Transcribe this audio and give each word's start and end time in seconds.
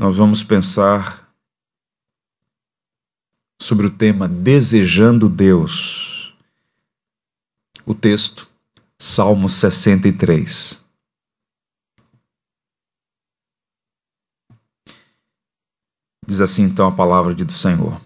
nós 0.00 0.16
vamos 0.16 0.42
pensar 0.42 1.30
sobre 3.60 3.86
o 3.86 3.94
tema 3.94 4.26
Desejando 4.26 5.28
Deus. 5.28 6.34
O 7.84 7.94
texto, 7.94 8.48
Salmo 8.98 9.50
63. 9.50 10.82
Diz 16.26 16.40
assim 16.40 16.62
então 16.62 16.88
a 16.88 16.96
palavra 16.96 17.34
do 17.34 17.52
Senhor. 17.52 18.00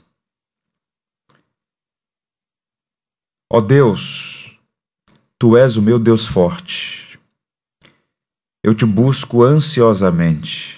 Ó 3.48 3.60
Deus, 3.60 4.58
tu 5.38 5.56
és 5.56 5.76
o 5.76 5.82
meu 5.82 6.00
Deus 6.00 6.26
forte. 6.26 7.20
Eu 8.64 8.74
te 8.74 8.84
busco 8.84 9.44
ansiosamente. 9.44 10.73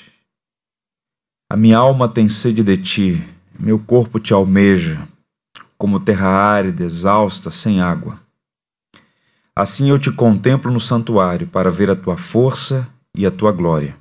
A 1.48 1.56
minha 1.56 1.78
alma 1.78 2.09
tem 2.09 2.28
sede 2.28 2.64
de 2.64 2.77
ti, 2.77 3.28
meu 3.56 3.78
corpo 3.78 4.18
te 4.18 4.34
almeja, 4.34 5.06
como 5.78 6.02
terra 6.02 6.27
árida, 6.27 6.82
exausta, 6.82 7.52
sem 7.52 7.80
água. 7.80 8.20
Assim 9.54 9.88
eu 9.88 9.96
te 9.96 10.10
contemplo 10.10 10.73
no 10.73 10.80
santuário 10.80 11.46
para 11.46 11.70
ver 11.70 11.88
a 11.88 11.95
tua 11.95 12.16
força 12.16 12.92
e 13.16 13.24
a 13.24 13.30
tua 13.30 13.52
glória. 13.52 13.96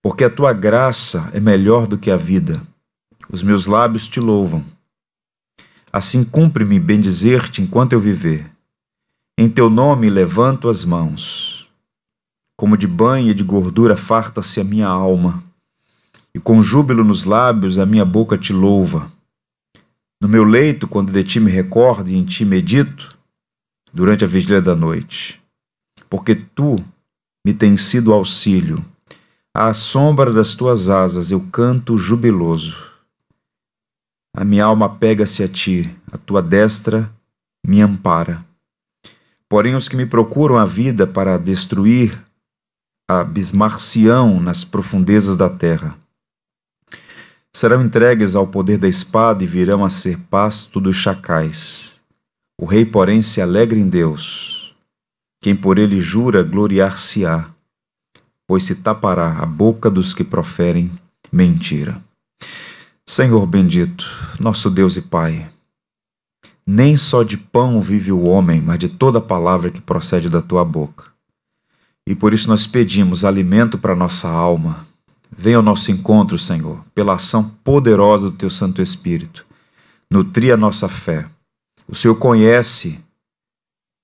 Porque 0.00 0.22
a 0.22 0.30
tua 0.30 0.52
graça 0.52 1.28
é 1.34 1.40
melhor 1.40 1.88
do 1.88 1.98
que 1.98 2.08
a 2.08 2.16
vida. 2.16 2.62
Os 3.28 3.42
meus 3.42 3.66
lábios 3.66 4.06
te 4.06 4.20
louvam. 4.20 4.64
Assim 5.92 6.22
cumpre-me 6.22 6.78
bendizer-te 6.78 7.60
enquanto 7.60 7.94
eu 7.94 8.00
viver. 8.00 8.48
Em 9.36 9.48
teu 9.48 9.68
nome 9.68 10.08
levanto 10.08 10.68
as 10.68 10.84
mãos. 10.84 11.68
Como 12.56 12.76
de 12.76 12.86
banho 12.86 13.30
e 13.30 13.34
de 13.34 13.42
gordura 13.42 13.96
farta-se 13.96 14.60
a 14.60 14.64
minha 14.64 14.86
alma 14.86 15.45
e 16.36 16.38
com 16.38 16.60
júbilo 16.60 17.02
nos 17.02 17.24
lábios 17.24 17.78
a 17.78 17.86
minha 17.86 18.04
boca 18.04 18.36
te 18.36 18.52
louva. 18.52 19.10
No 20.20 20.28
meu 20.28 20.44
leito, 20.44 20.86
quando 20.86 21.10
de 21.10 21.24
ti 21.24 21.40
me 21.40 21.50
recordo 21.50 22.10
e 22.10 22.14
em 22.14 22.26
ti 22.26 22.44
medito, 22.44 23.16
durante 23.90 24.22
a 24.22 24.28
vigília 24.28 24.60
da 24.60 24.76
noite, 24.76 25.42
porque 26.10 26.34
tu 26.34 26.76
me 27.42 27.54
tens 27.54 27.80
sido 27.80 28.12
auxílio. 28.12 28.84
À 29.54 29.72
sombra 29.72 30.30
das 30.30 30.54
tuas 30.54 30.90
asas 30.90 31.30
eu 31.30 31.40
canto 31.50 31.96
jubiloso. 31.96 32.84
A 34.36 34.44
minha 34.44 34.66
alma 34.66 34.94
pega-se 34.94 35.42
a 35.42 35.48
ti, 35.48 35.90
a 36.12 36.18
tua 36.18 36.42
destra 36.42 37.10
me 37.66 37.80
ampara. 37.80 38.44
Porém, 39.48 39.74
os 39.74 39.88
que 39.88 39.96
me 39.96 40.04
procuram 40.04 40.58
a 40.58 40.66
vida 40.66 41.06
para 41.06 41.38
destruir 41.38 42.22
abismar-se-ão 43.08 44.38
nas 44.38 44.66
profundezas 44.66 45.38
da 45.38 45.48
terra 45.48 45.96
serão 47.56 47.82
entregues 47.82 48.36
ao 48.36 48.46
poder 48.46 48.76
da 48.76 48.86
espada 48.86 49.42
e 49.42 49.46
virão 49.46 49.82
a 49.82 49.88
ser 49.88 50.18
pasto 50.28 50.78
dos 50.78 50.94
chacais. 50.94 51.98
O 52.60 52.66
rei, 52.66 52.84
porém, 52.84 53.22
se 53.22 53.40
alegra 53.40 53.78
em 53.78 53.88
Deus. 53.88 54.74
Quem 55.40 55.56
por 55.56 55.78
ele 55.78 55.98
jura, 55.98 56.42
gloriar-se-á, 56.42 57.48
pois 58.46 58.62
se 58.64 58.82
tapará 58.82 59.38
a 59.38 59.46
boca 59.46 59.88
dos 59.88 60.12
que 60.12 60.22
proferem 60.22 60.92
mentira. 61.32 61.98
Senhor 63.06 63.46
bendito, 63.46 64.04
nosso 64.38 64.68
Deus 64.68 64.98
e 64.98 65.02
Pai, 65.02 65.48
nem 66.66 66.94
só 66.94 67.22
de 67.22 67.38
pão 67.38 67.80
vive 67.80 68.12
o 68.12 68.24
homem, 68.24 68.60
mas 68.60 68.78
de 68.78 68.90
toda 68.90 69.18
palavra 69.18 69.70
que 69.70 69.80
procede 69.80 70.28
da 70.28 70.42
tua 70.42 70.62
boca. 70.62 71.06
E 72.06 72.14
por 72.14 72.34
isso 72.34 72.50
nós 72.50 72.66
pedimos 72.66 73.24
alimento 73.24 73.78
para 73.78 73.96
nossa 73.96 74.28
alma, 74.28 74.86
Venha 75.30 75.56
ao 75.56 75.62
nosso 75.62 75.90
encontro, 75.90 76.38
Senhor, 76.38 76.84
pela 76.94 77.14
ação 77.14 77.50
poderosa 77.62 78.30
do 78.30 78.36
Teu 78.36 78.50
Santo 78.50 78.82
Espírito. 78.82 79.46
Nutria 80.10 80.54
a 80.54 80.56
nossa 80.56 80.88
fé. 80.88 81.26
O 81.88 81.94
Senhor 81.94 82.16
conhece 82.16 83.00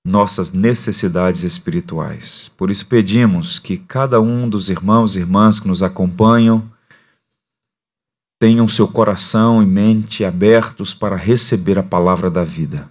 nossas 0.05 0.51
necessidades 0.51 1.43
espirituais. 1.43 2.51
Por 2.57 2.69
isso 2.69 2.85
pedimos 2.85 3.57
que 3.57 3.77
cada 3.77 4.19
um 4.19 4.49
dos 4.49 4.69
irmãos 4.69 5.15
e 5.15 5.19
irmãs 5.19 5.59
que 5.59 5.67
nos 5.67 5.81
acompanham 5.81 6.69
tenham 8.39 8.67
seu 8.67 8.87
coração 8.87 9.63
e 9.63 9.65
mente 9.65 10.25
abertos 10.25 10.93
para 10.93 11.15
receber 11.15 11.79
a 11.79 11.83
palavra 11.83 12.29
da 12.29 12.43
vida. 12.43 12.89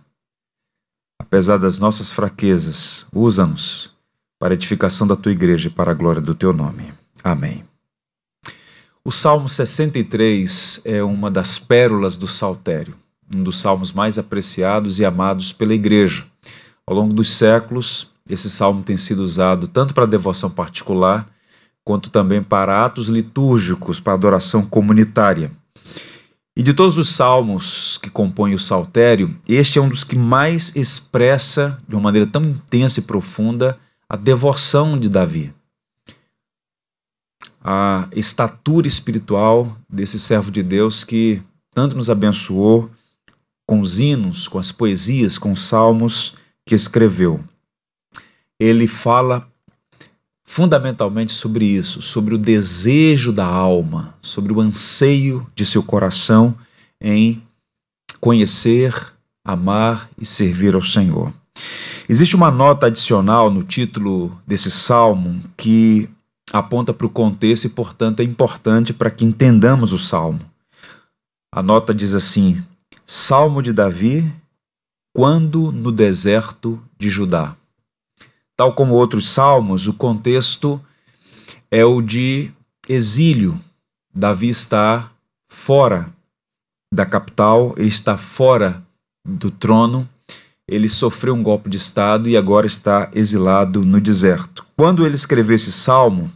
Apesar 1.21 1.59
das 1.59 1.79
nossas 1.79 2.11
fraquezas, 2.11 3.07
usa-nos 3.13 3.93
para 4.39 4.55
a 4.55 4.57
edificação 4.57 5.07
da 5.07 5.15
tua 5.15 5.33
igreja 5.33 5.69
e 5.69 5.71
para 5.71 5.91
a 5.91 5.95
glória 5.95 6.23
do 6.23 6.35
teu 6.35 6.53
nome. 6.53 6.93
Amém. 7.23 7.72
O 9.05 9.11
Salmo 9.11 9.49
63 9.49 10.81
é 10.85 11.03
uma 11.03 11.29
das 11.29 11.59
pérolas 11.59 12.17
do 12.17 12.29
saltério, 12.29 12.95
um 13.35 13.43
dos 13.43 13.59
salmos 13.59 13.91
mais 13.91 14.17
apreciados 14.17 15.01
e 15.01 15.05
amados 15.05 15.53
pela 15.53 15.75
igreja. 15.75 16.25
Ao 16.87 16.95
longo 16.95 17.13
dos 17.13 17.29
séculos, 17.37 18.13
esse 18.31 18.49
salmo 18.49 18.85
tem 18.85 18.97
sido 18.97 19.19
usado 19.19 19.67
tanto 19.67 19.93
para 19.93 20.07
devoção 20.07 20.49
particular, 20.49 21.29
quanto 21.85 22.11
também 22.11 22.41
para 22.45 22.85
atos 22.85 23.09
litúrgicos, 23.09 23.99
para 23.99 24.13
adoração 24.13 24.65
comunitária. 24.65 25.51
E 26.57 26.63
de 26.63 26.73
todos 26.73 26.97
os 26.97 27.09
salmos 27.09 27.99
que 27.99 28.09
compõem 28.09 28.55
o 28.55 28.59
saltério, 28.59 29.37
este 29.49 29.81
é 29.81 29.83
um 29.83 29.89
dos 29.89 30.05
que 30.05 30.15
mais 30.15 30.77
expressa, 30.77 31.77
de 31.89 31.97
uma 31.97 32.03
maneira 32.03 32.29
tão 32.29 32.43
intensa 32.43 33.01
e 33.01 33.03
profunda, 33.03 33.77
a 34.09 34.15
devoção 34.15 34.97
de 34.97 35.09
Davi 35.09 35.53
a 37.65 38.09
estatura 38.13 38.87
espiritual 38.87 39.77
desse 39.89 40.19
servo 40.19 40.51
de 40.51 40.63
Deus 40.63 41.05
que 41.05 41.41
tanto 41.75 41.97
nos 41.97 42.11
abençoou 42.11 42.91
com 43.67 43.81
os 43.81 44.01
hinos, 44.01 44.49
com 44.49 44.59
as 44.59 44.73
poesias, 44.73 45.39
com 45.39 45.53
os 45.53 45.63
salmos 45.63 46.35
que 46.67 46.75
escreveu. 46.75 47.43
Ele 48.61 48.87
fala 48.87 49.49
fundamentalmente 50.45 51.33
sobre 51.33 51.65
isso, 51.65 52.03
sobre 52.03 52.35
o 52.35 52.39
desejo 52.39 53.33
da 53.33 53.47
alma, 53.47 54.15
sobre 54.21 54.53
o 54.53 54.61
anseio 54.61 55.47
de 55.55 55.65
seu 55.65 55.83
coração 55.83 56.55
em 57.01 57.43
conhecer, 58.21 58.95
amar 59.45 60.11
e 60.21 60.27
servir 60.27 60.75
ao 60.75 60.83
Senhor. 60.83 61.33
Existe 62.09 62.37
uma 62.37 62.51
nota 62.51 62.87
adicional 62.87 63.51
no 63.51 63.63
título 63.63 64.39
desse 64.47 64.71
salmo 64.71 65.43
que 65.57 66.09
aponta 66.53 66.93
para 66.93 67.07
o 67.07 67.11
contexto 67.11 67.65
e, 67.65 67.71
portanto, 67.71 68.21
é 68.21 68.25
importante 68.25 68.93
para 68.93 69.11
que 69.11 69.25
entendamos 69.25 69.93
o 69.93 69.99
salmo. 69.99 70.41
A 71.53 71.63
nota 71.63 71.95
diz 71.95 72.15
assim: 72.15 72.63
Salmo 73.07 73.63
de 73.63 73.73
Davi, 73.73 74.31
quando 75.15 75.73
no 75.73 75.91
deserto 75.91 76.83
de 76.99 77.09
Judá. 77.09 77.57
Tal 78.57 78.75
como 78.75 78.95
outros 78.95 79.29
salmos, 79.29 79.89
o 79.89 79.95
contexto 79.95 80.81
é 81.71 81.85
o 81.85 82.03
de 82.03 82.53
exílio. 82.89 83.59
Davi 84.15 84.49
está 84.49 85.11
fora 85.51 86.13
da 86.93 87.07
capital, 87.07 87.75
ele 87.79 87.89
está 87.89 88.19
fora 88.19 88.83
do 89.27 89.51
trono, 89.51 90.09
ele 90.69 90.89
sofreu 90.89 91.35
um 91.35 91.43
golpe 91.43 91.71
de 91.71 91.79
Estado 91.79 92.29
e 92.29 92.37
agora 92.37 92.67
está 92.67 93.11
exilado 93.15 93.85
no 93.85 94.01
deserto. 94.01 94.67
Quando 94.77 95.07
ele 95.07 95.15
escreveu 95.15 95.57
esse 95.57 95.73
salmo, 95.73 96.31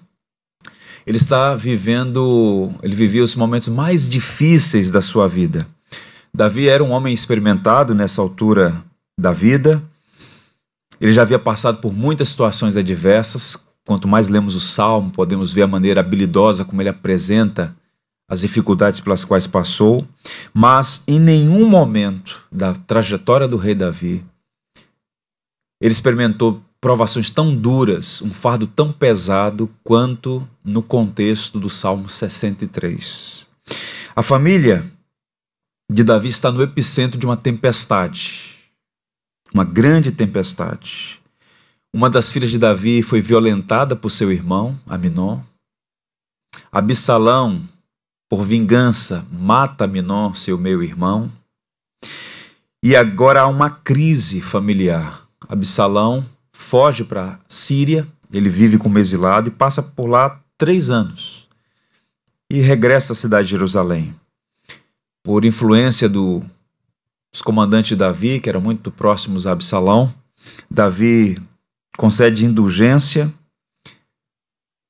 ele 1.07 1.17
está 1.17 1.55
vivendo, 1.55 2.73
ele 2.83 2.95
vivia 2.95 3.23
os 3.23 3.37
momentos 3.37 3.69
mais 3.69 4.09
difíceis 4.09 4.91
da 4.91 5.01
sua 5.01 5.29
vida. 5.29 5.67
Davi 6.35 6.69
era 6.69 6.83
um 6.83 6.91
homem 6.91 7.15
experimentado 7.15 7.95
nessa 7.95 8.21
altura 8.21 8.85
da 9.19 9.33
vida. 9.33 9.83
Ele 11.01 11.13
já 11.13 11.23
havia 11.23 11.39
passado 11.39 11.81
por 11.81 11.93
muitas 11.93 12.29
situações 12.29 12.77
adversas. 12.77 13.57
Quanto 13.87 14.09
mais 14.09 14.29
lemos 14.29 14.55
o 14.57 14.61
Salmo, 14.61 15.13
podemos 15.13 15.53
ver 15.53 15.63
a 15.63 15.67
maneira 15.69 16.01
habilidosa 16.01 16.65
como 16.65 16.83
ele 16.83 16.89
apresenta 16.89 17.75
as 18.29 18.41
dificuldades 18.41 18.99
pelas 18.99 19.25
quais 19.25 19.47
passou. 19.47 20.07
Mas 20.53 21.05
em 21.07 21.21
nenhum 21.21 21.69
momento 21.69 22.43
da 22.51 22.75
trajetória 22.75 23.47
do 23.47 23.57
rei 23.57 23.75
Davi 23.75 24.25
ele 25.81 25.93
experimentou 25.93 26.63
provações 26.81 27.31
tão 27.31 27.55
duras, 27.55 28.21
um 28.23 28.31
fardo 28.31 28.67
tão 28.67 28.93
pesado 28.93 29.71
quanto 29.83 30.47
no 30.65 30.83
contexto 30.83 31.59
do 31.59 31.71
Salmo 31.71 32.09
63. 32.09 33.49
A 34.15 34.23
família 34.23 34.85
de 35.91 36.03
Davi 36.03 36.29
está 36.29 36.51
no 36.51 36.63
epicentro 36.63 37.19
de 37.19 37.27
uma 37.27 37.37
tempestade, 37.37 38.57
uma 39.53 39.65
grande 39.65 40.13
tempestade. 40.13 41.21
Uma 41.95 42.11
das 42.11 42.31
filhas 42.31 42.51
de 42.51 42.59
Davi 42.59 43.03
foi 43.03 43.21
violentada 43.21 43.97
por 43.97 44.11
seu 44.11 44.31
irmão, 44.31 44.79
Aminon. 44.87 45.41
Absalão, 46.71 47.63
por 48.29 48.45
vingança, 48.45 49.25
mata 49.33 49.85
Aminon, 49.85 50.35
seu 50.35 50.59
meu 50.59 50.83
irmão. 50.83 51.31
E 52.83 52.95
agora 52.95 53.43
há 53.43 53.47
uma 53.47 53.71
crise 53.71 54.43
familiar. 54.43 55.27
Absalão 55.49 56.25
foge 56.67 57.05
para 57.05 57.39
Síria, 57.47 58.07
ele 58.33 58.49
vive 58.49 58.77
como 58.77 58.99
exilado 58.99 59.49
e 59.49 59.53
passa 59.53 59.81
por 59.81 60.07
lá 60.07 60.41
três 60.59 60.91
anos. 60.91 61.47
e 62.49 62.61
regressa 62.61 63.13
à 63.13 63.17
cidade 63.17 63.49
de 63.49 63.53
Jerusalém. 63.53 64.15
Por 65.25 65.45
influência 65.45 66.09
do, 66.09 66.45
dos 67.33 67.43
comandantes 67.43 67.97
Davi, 67.97 68.39
que 68.39 68.49
eram 68.49 68.61
muito 68.61 68.89
próximos 68.91 69.49
a 69.49 69.53
Absalão, 69.53 70.13
Davi 70.71 71.43
concede 71.99 72.47
indulgência, 72.47 73.33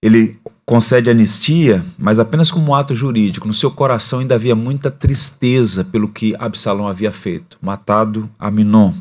ele 0.02 0.38
concede 0.66 1.08
anistia, 1.08 1.82
mas 1.96 2.18
apenas 2.18 2.50
como 2.50 2.74
ato 2.74 2.94
jurídico. 2.94 3.46
No 3.46 3.54
seu 3.54 3.70
coração 3.70 4.18
ainda 4.18 4.34
havia 4.34 4.54
muita 4.54 4.90
tristeza 4.90 5.82
pelo 5.82 6.10
que 6.10 6.36
Absalão 6.38 6.86
havia 6.86 7.10
feito, 7.10 7.56
matado 7.62 8.28
Aminon. 8.38 8.92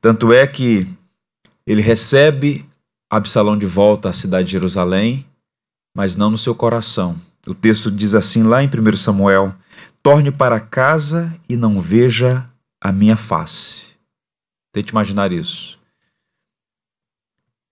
Tanto 0.00 0.32
é 0.32 0.46
que 0.46 0.86
ele 1.66 1.80
recebe 1.80 2.66
Absalão 3.10 3.56
de 3.56 3.66
volta 3.66 4.08
à 4.08 4.12
cidade 4.12 4.46
de 4.46 4.52
Jerusalém, 4.52 5.26
mas 5.94 6.16
não 6.16 6.30
no 6.30 6.38
seu 6.38 6.54
coração. 6.54 7.16
O 7.46 7.54
texto 7.54 7.90
diz 7.90 8.14
assim 8.14 8.42
lá 8.42 8.62
em 8.62 8.68
1 8.68 8.96
Samuel: 8.96 9.54
Torne 10.02 10.32
para 10.32 10.58
casa 10.58 11.34
e 11.48 11.56
não 11.56 11.80
veja 11.80 12.50
a 12.80 12.90
minha 12.90 13.16
face. 13.16 13.96
Tente 14.72 14.90
imaginar 14.90 15.30
isso. 15.30 15.78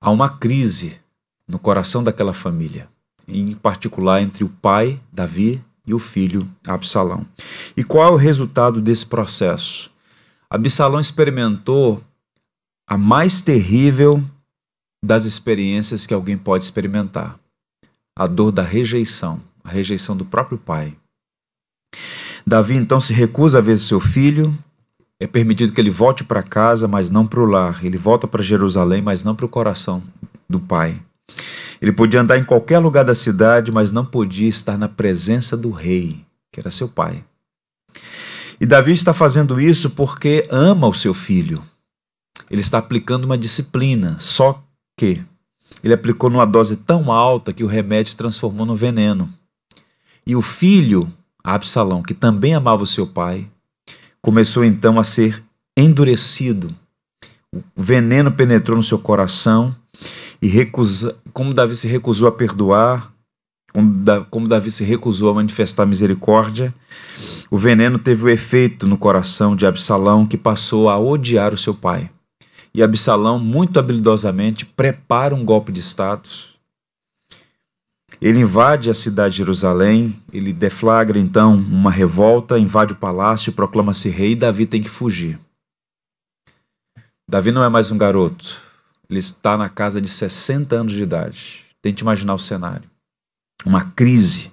Há 0.01 0.11
uma 0.11 0.29
crise 0.39 1.01
no 1.49 1.59
coração 1.59 2.05
daquela 2.05 2.33
família, 2.33 2.89
em 3.27 3.55
particular 3.55 4.23
entre 4.23 4.45
o 4.45 4.49
pai, 4.49 5.01
Davi, 5.13 5.63
e 5.87 5.93
o 5.93 5.99
filho, 5.99 6.49
Absalão. 6.65 7.27
E 7.77 7.83
qual 7.83 8.09
é 8.09 8.11
o 8.13 8.17
resultado 8.17 8.81
desse 8.81 9.07
processo? 9.07 9.91
Absalão 10.49 11.01
experimentou 11.01 12.03
a 12.93 12.99
mais 12.99 13.41
terrível 13.41 14.23
das 15.03 15.25
experiências 15.25 16.07
que 16.07 16.13
alguém 16.13 16.37
pode 16.37 16.65
experimentar: 16.65 17.39
a 18.15 18.27
dor 18.27 18.53
da 18.53 18.63
rejeição, 18.63 19.41
a 19.65 19.71
rejeição 19.71 20.15
do 20.15 20.27
próprio 20.27 20.59
pai. 20.59 20.95
Davi 22.47 22.77
então 22.77 23.01
se 23.01 23.15
recusa 23.15 23.57
a 23.57 23.61
ver 23.63 23.79
seu 23.79 23.99
filho, 23.99 24.55
é 25.19 25.27
permitido 25.27 25.73
que 25.73 25.81
ele 25.81 25.89
volte 25.89 26.23
para 26.23 26.43
casa, 26.43 26.87
mas 26.87 27.11
não 27.11 27.27
para 27.27 27.41
o 27.41 27.47
lar. 27.47 27.83
Ele 27.83 27.97
volta 27.97 28.29
para 28.29 28.43
Jerusalém, 28.43 29.01
mas 29.01 29.25
não 29.25 29.35
para 29.35 29.47
o 29.47 29.49
coração 29.49 30.03
do 30.47 30.61
pai. 30.61 31.01
Ele 31.81 31.93
podia 31.93 32.21
andar 32.21 32.37
em 32.37 32.45
qualquer 32.45 32.79
lugar 32.79 33.07
da 33.07 33.15
cidade, 33.15 33.73
mas 33.73 33.91
não 33.91 34.05
podia 34.05 34.49
estar 34.49 34.77
na 34.77 34.87
presença 34.87 35.57
do 35.57 35.71
rei, 35.71 36.23
que 36.53 36.61
era 36.61 36.71
seu 36.71 36.91
pai. 36.91 37.25
E 38.61 38.67
Davi 38.67 38.93
está 38.93 39.15
fazendo 39.15 39.59
isso 39.59 39.89
porque 39.89 40.47
ama 40.51 40.87
o 40.87 40.95
seu 40.95 41.15
filho. 41.15 41.63
Ele 42.53 42.61
está 42.61 42.77
aplicando 42.77 43.25
uma 43.25 43.39
disciplina, 43.39 44.17
só 44.21 44.63
que 44.95 45.25
ele 45.83 45.95
aplicou 45.95 46.29
numa 46.29 46.45
dose 46.45 46.77
tão 46.77 47.11
alta 47.11 47.51
que 47.51 47.65
o 47.65 47.67
remédio 47.67 48.15
transformou 48.15 48.67
no 48.67 48.77
veneno. 48.77 49.27
E 50.27 50.37
o 50.37 50.43
filho, 50.43 51.11
Absalão, 51.43 52.03
que 52.03 52.13
também 52.13 52.55
amava 52.55 52.83
o 52.83 52.87
seu 52.87 53.07
pai, 53.07 53.49
começou 54.21 54.65
então 54.65 55.01
a 55.01 55.03
ser 55.03 55.43
endurecido. 55.75 56.73
O 57.75 57.83
veneno 57.83 58.31
penetrou 58.31 58.77
no 58.77 58.83
seu 58.83 58.99
coração 58.99 59.75
e 60.41 60.47
recusa, 60.47 61.17
como 61.33 61.55
Davi 61.55 61.75
se 61.75 61.89
recusou 61.89 62.29
a 62.29 62.33
perdoar, 62.33 63.13
como 64.31 64.47
Davi 64.47 64.71
se 64.71 64.85
recusou 64.85 65.31
a 65.31 65.35
manifestar 65.35 65.87
misericórdia, 65.87 66.75
o 67.51 67.57
veneno 67.57 67.99
teve 67.99 68.25
o 68.25 68.29
efeito 68.29 68.87
no 68.87 68.99
coração 68.99 69.57
de 69.57 69.65
Absalão 69.65 70.27
que 70.27 70.37
passou 70.37 70.91
a 70.91 70.99
odiar 70.99 71.55
o 71.55 71.59
seu 71.59 71.75
pai. 71.75 72.11
E 72.75 72.83
Absalão, 72.83 73.39
muito 73.39 73.79
habilidosamente, 73.79 74.65
prepara 74.65 75.35
um 75.35 75.45
golpe 75.45 75.71
de 75.71 75.81
status 75.81 76.53
ele 78.23 78.39
invade 78.39 78.89
a 78.89 78.95
cidade 78.95 79.33
de 79.33 79.39
Jerusalém, 79.39 80.17
ele 80.33 80.53
deflagra 80.53 81.19
então 81.19 81.57
uma 81.57 81.91
revolta, 81.91 82.57
invade 82.57 82.93
o 82.93 82.97
palácio, 82.97 83.53
proclama-se 83.53 84.09
rei 84.09 84.31
e 84.31 84.37
Davi 84.37 84.65
tem 84.65 84.81
que 84.81 84.89
fugir. 84.89 85.41
Davi 87.29 87.51
não 87.51 87.65
é 87.65 87.69
mais 87.69 87.91
um 87.91 87.99
garoto, 87.99 88.61
ele 89.11 89.19
está 89.19 89.57
na 89.57 89.69
casa 89.69 90.01
de 90.01 90.09
60 90.09 90.77
anos 90.77 90.93
de 90.93 91.03
idade. 91.03 91.65
Tente 91.83 92.03
imaginar 92.03 92.35
o 92.35 92.39
cenário. 92.39 92.89
Uma 93.67 93.87
crise. 93.87 94.53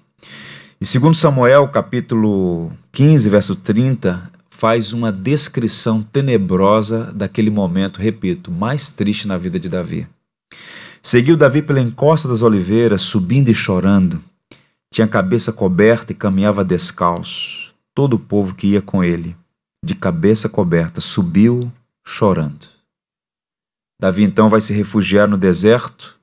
E 0.81 0.85
segundo 0.85 1.13
Samuel, 1.13 1.67
capítulo 1.67 2.73
15, 2.91 3.29
verso 3.29 3.55
30, 3.55 4.31
faz 4.59 4.91
uma 4.91 5.09
descrição 5.09 6.01
tenebrosa 6.01 7.13
daquele 7.13 7.49
momento, 7.49 8.01
repito, 8.01 8.51
mais 8.51 8.89
triste 8.89 9.25
na 9.25 9.37
vida 9.37 9.57
de 9.57 9.69
Davi. 9.69 10.05
Seguiu 11.01 11.37
Davi 11.37 11.61
pela 11.61 11.79
encosta 11.79 12.27
das 12.27 12.41
oliveiras, 12.41 13.01
subindo 13.01 13.47
e 13.47 13.53
chorando. 13.53 14.21
Tinha 14.91 15.05
a 15.05 15.09
cabeça 15.09 15.53
coberta 15.53 16.11
e 16.11 16.15
caminhava 16.15 16.65
descalço. 16.65 17.73
Todo 17.95 18.15
o 18.15 18.19
povo 18.19 18.53
que 18.53 18.67
ia 18.67 18.81
com 18.81 19.01
ele, 19.01 19.33
de 19.81 19.95
cabeça 19.95 20.49
coberta, 20.49 20.99
subiu 20.99 21.71
chorando. 22.05 22.67
Davi 23.97 24.23
então 24.23 24.49
vai 24.49 24.59
se 24.59 24.73
refugiar 24.73 25.25
no 25.25 25.37
deserto. 25.37 26.17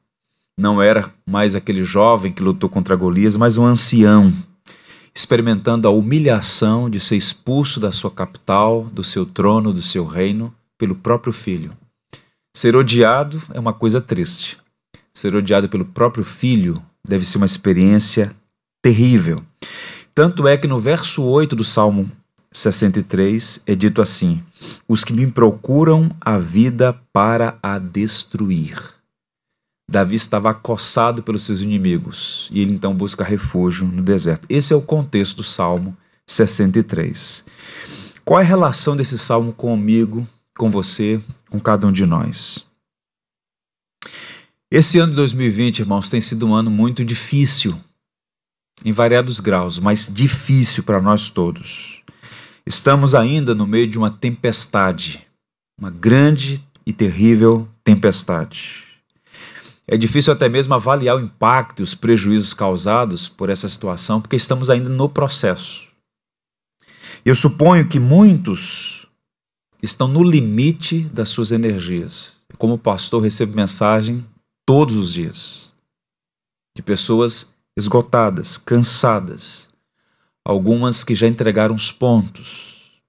Não 0.59 0.83
era 0.83 1.11
mais 1.25 1.55
aquele 1.55 1.83
jovem 1.83 2.33
que 2.33 2.43
lutou 2.43 2.69
contra 2.69 2.97
Golias, 2.97 3.35
mas 3.35 3.57
um 3.57 3.65
ancião, 3.65 4.31
experimentando 5.17 5.89
a 5.89 5.91
humilhação 5.91 6.91
de 6.91 7.01
ser 7.01 7.17
expulso 7.17 7.81
da 7.81 7.91
sua 7.91 8.11
capital, 8.11 8.85
do 8.85 9.03
seu 9.03 9.25
trono, 9.25 9.73
do 9.73 9.83
seu 9.83 10.05
reino, 10.05 10.55
pelo 10.77 10.95
próprio 10.95 11.33
filho. 11.33 11.77
Ser 12.55 12.77
odiado 12.77 13.43
é 13.53 13.59
uma 13.59 13.73
coisa 13.73 14.01
triste 14.01 14.59
ser 15.17 15.35
odiado 15.35 15.69
pelo 15.69 15.85
próprio 15.85 16.25
filho 16.25 16.83
deve 17.07 17.25
ser 17.25 17.39
uma 17.39 17.47
experiência 17.47 18.33
terrível. 18.83 19.43
Tanto 20.15 20.47
é 20.47 20.57
que 20.57 20.69
no 20.69 20.79
verso 20.79 21.23
8 21.23 21.57
do 21.57 21.65
Salmo 21.65 22.11
63 22.53 23.63
é 23.67 23.75
dito 23.75 24.03
assim: 24.03 24.43
Os 24.87 25.05
que 25.05 25.15
me 25.15 25.27
procuram 25.27 26.11
a 26.21 26.37
vida 26.39 26.93
para 27.13 27.59
a 27.63 27.79
destruir. 27.79 28.96
Davi 29.89 30.17
estava 30.17 30.51
acossado 30.51 31.23
pelos 31.23 31.45
seus 31.45 31.61
inimigos 31.61 32.49
e 32.51 32.61
ele 32.61 32.73
então 32.73 32.93
busca 32.93 33.23
refúgio 33.23 33.87
no 33.87 34.03
deserto. 34.03 34.47
Esse 34.49 34.73
é 34.73 34.77
o 34.77 34.83
contexto 34.83 35.37
do 35.37 35.45
Salmo 35.45 35.97
63. 36.27 37.45
Qual 38.25 38.41
é 38.41 38.43
a 38.43 38.47
relação 38.47 38.97
desse 38.97 39.17
salmo 39.17 39.53
comigo, 39.53 40.27
com 40.59 40.69
você, 40.69 41.21
com 41.49 41.61
cada 41.61 41.87
um 41.87 41.93
de 41.93 42.05
nós? 42.05 42.67
Esse 44.69 44.99
ano 44.99 45.11
de 45.11 45.17
2020, 45.17 45.79
irmãos, 45.79 46.11
tem 46.11 46.21
sido 46.21 46.49
um 46.49 46.53
ano 46.53 46.69
muito 46.69 47.05
difícil, 47.05 47.79
em 48.85 48.91
variados 48.93 49.39
graus, 49.39 49.79
mas 49.79 50.11
difícil 50.13 50.83
para 50.83 51.01
nós 51.01 51.31
todos. 51.31 52.03
Estamos 52.67 53.15
ainda 53.15 53.55
no 53.55 53.65
meio 53.65 53.87
de 53.87 53.97
uma 53.97 54.11
tempestade, 54.11 55.25
uma 55.81 55.89
grande 55.89 56.61
e 56.85 56.93
terrível 56.93 57.69
tempestade. 57.85 58.86
É 59.89 59.97
difícil 59.97 60.33
até 60.33 60.49
mesmo 60.49 60.75
avaliar 60.75 61.17
o 61.17 61.21
impacto 61.21 61.81
e 61.81 61.85
os 61.85 61.95
prejuízos 61.95 62.53
causados 62.53 63.29
por 63.29 63.49
essa 63.49 63.69
situação, 63.69 64.21
porque 64.21 64.35
estamos 64.35 64.69
ainda 64.69 64.89
no 64.89 65.09
processo. 65.09 65.89
Eu 67.25 67.35
suponho 67.35 67.89
que 67.89 68.01
muitos 68.01 69.07
estão 69.83 70.09
no 70.09 70.23
limite 70.23 71.01
das 71.11 71.29
suas 71.29 71.53
energias. 71.53 72.37
Como 72.59 72.79
pastor, 72.79 73.23
recebo 73.23 73.55
mensagem 73.55 74.25
todos 74.67 74.97
os 74.97 75.13
dias, 75.13 75.73
de 76.77 76.83
pessoas 76.83 77.55
esgotadas, 77.77 78.59
cansadas, 78.59 79.69
algumas 80.45 81.05
que 81.05 81.15
já 81.15 81.27
entregaram 81.27 81.75
os 81.75 81.93
pontos, 81.93 83.01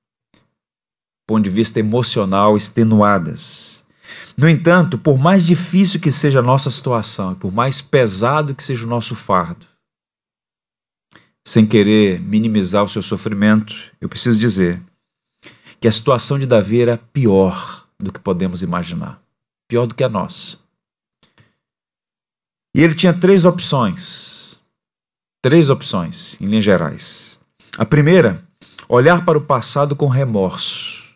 ponto 1.28 1.44
de 1.44 1.50
vista 1.50 1.80
emocional, 1.80 2.56
extenuadas. 2.56 3.84
No 4.40 4.48
entanto, 4.48 5.00
por 5.00 5.18
mais 5.18 5.44
difícil 5.44 6.00
que 6.00 6.12
seja 6.12 6.40
a 6.40 6.44
nossa 6.44 6.70
situação, 6.70 7.34
por 7.34 7.52
mais 7.52 7.82
pesado 7.82 8.54
que 8.54 8.64
seja 8.64 8.86
o 8.86 8.90
nosso 8.90 9.16
fardo, 9.16 9.66
sem 11.46 11.66
querer 11.66 12.20
minimizar 12.22 12.84
o 12.84 12.90
seu 12.90 13.02
sofrimento, 13.02 13.74
eu 14.00 14.08
preciso 14.08 14.38
dizer 14.38 14.84
que 15.80 15.88
a 15.88 15.92
situação 15.92 16.38
de 16.38 16.46
Davi 16.46 16.82
era 16.82 16.98
pior 16.98 17.88
do 18.00 18.12
que 18.12 18.20
podemos 18.20 18.62
imaginar, 18.62 19.20
pior 19.68 19.88
do 19.88 19.96
que 19.96 20.04
a 20.04 20.10
nossa. 20.10 20.58
E 22.76 22.84
ele 22.84 22.94
tinha 22.94 23.14
três 23.14 23.44
opções. 23.44 24.60
Três 25.42 25.70
opções, 25.70 26.40
em 26.40 26.46
linhas 26.46 26.66
gerais. 26.66 27.40
A 27.78 27.86
primeira, 27.86 28.44
olhar 28.88 29.26
para 29.26 29.38
o 29.38 29.42
passado 29.42 29.96
com 29.96 30.08
remorso. 30.08 31.07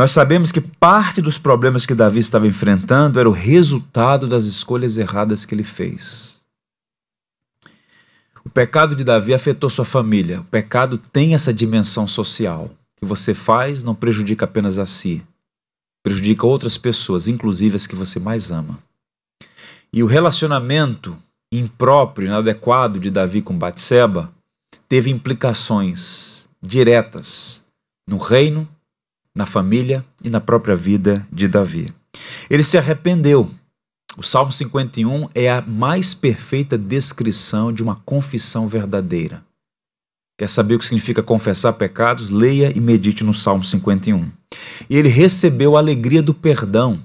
Nós 0.00 0.12
sabemos 0.12 0.50
que 0.50 0.62
parte 0.62 1.20
dos 1.20 1.36
problemas 1.36 1.84
que 1.84 1.94
Davi 1.94 2.20
estava 2.20 2.46
enfrentando 2.46 3.20
era 3.20 3.28
o 3.28 3.32
resultado 3.32 4.26
das 4.26 4.46
escolhas 4.46 4.96
erradas 4.96 5.44
que 5.44 5.54
ele 5.54 5.62
fez. 5.62 6.40
O 8.42 8.48
pecado 8.48 8.96
de 8.96 9.04
Davi 9.04 9.34
afetou 9.34 9.68
sua 9.68 9.84
família. 9.84 10.40
O 10.40 10.44
pecado 10.44 10.96
tem 10.96 11.34
essa 11.34 11.52
dimensão 11.52 12.08
social. 12.08 12.64
O 12.64 13.00
que 13.00 13.04
você 13.04 13.34
faz 13.34 13.84
não 13.84 13.94
prejudica 13.94 14.46
apenas 14.46 14.78
a 14.78 14.86
si, 14.86 15.22
prejudica 16.02 16.46
outras 16.46 16.78
pessoas, 16.78 17.28
inclusive 17.28 17.76
as 17.76 17.86
que 17.86 17.94
você 17.94 18.18
mais 18.18 18.50
ama. 18.50 18.78
E 19.92 20.02
o 20.02 20.06
relacionamento 20.06 21.14
impróprio, 21.52 22.26
inadequado 22.26 22.98
de 22.98 23.10
Davi 23.10 23.42
com 23.42 23.52
Batseba 23.58 24.32
teve 24.88 25.10
implicações 25.10 26.48
diretas 26.62 27.62
no 28.08 28.16
reino, 28.16 28.66
na 29.34 29.46
família 29.46 30.04
e 30.22 30.30
na 30.30 30.40
própria 30.40 30.76
vida 30.76 31.26
de 31.32 31.48
Davi. 31.48 31.92
Ele 32.48 32.62
se 32.62 32.76
arrependeu. 32.76 33.48
O 34.16 34.22
Salmo 34.22 34.52
51 34.52 35.28
é 35.34 35.50
a 35.50 35.62
mais 35.62 36.14
perfeita 36.14 36.76
descrição 36.76 37.72
de 37.72 37.82
uma 37.82 37.96
confissão 37.96 38.66
verdadeira. 38.66 39.44
Quer 40.36 40.48
saber 40.48 40.74
o 40.74 40.78
que 40.78 40.86
significa 40.86 41.22
confessar 41.22 41.74
pecados? 41.74 42.30
Leia 42.30 42.72
e 42.74 42.80
medite 42.80 43.22
no 43.22 43.34
Salmo 43.34 43.64
51. 43.64 44.30
E 44.88 44.96
ele 44.96 45.08
recebeu 45.08 45.76
a 45.76 45.80
alegria 45.80 46.22
do 46.22 46.34
perdão. 46.34 46.98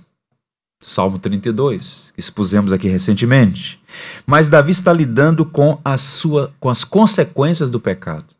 Salmo 0.81 1.19
32, 1.19 2.11
que 2.13 2.19
expusemos 2.19 2.71
aqui 2.71 2.87
recentemente. 2.87 3.81
Mas 4.25 4.49
Davi 4.49 4.71
está 4.71 4.93
lidando 4.93 5.45
com, 5.45 5.79
a 5.83 5.97
sua, 5.97 6.53
com 6.59 6.69
as 6.69 6.83
consequências 6.83 7.69
do 7.69 7.79
pecado. 7.79 8.33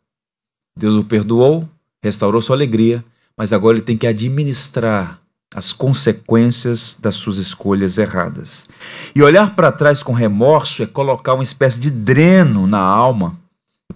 Deus 0.77 0.95
o 0.95 1.03
perdoou, 1.03 1.67
restaurou 2.03 2.41
sua 2.41 2.55
alegria, 2.55 3.03
mas 3.37 3.53
agora 3.53 3.77
ele 3.77 3.85
tem 3.85 3.97
que 3.97 4.07
administrar 4.07 5.19
as 5.53 5.71
consequências 5.71 6.97
das 6.99 7.15
suas 7.15 7.37
escolhas 7.37 7.97
erradas. 7.97 8.67
E 9.15 9.21
olhar 9.21 9.55
para 9.55 9.71
trás 9.71 10.03
com 10.03 10.11
remorso 10.13 10.83
é 10.83 10.85
colocar 10.85 11.33
uma 11.33 11.43
espécie 11.43 11.79
de 11.79 11.89
dreno 11.89 12.67
na 12.67 12.79
alma 12.79 13.39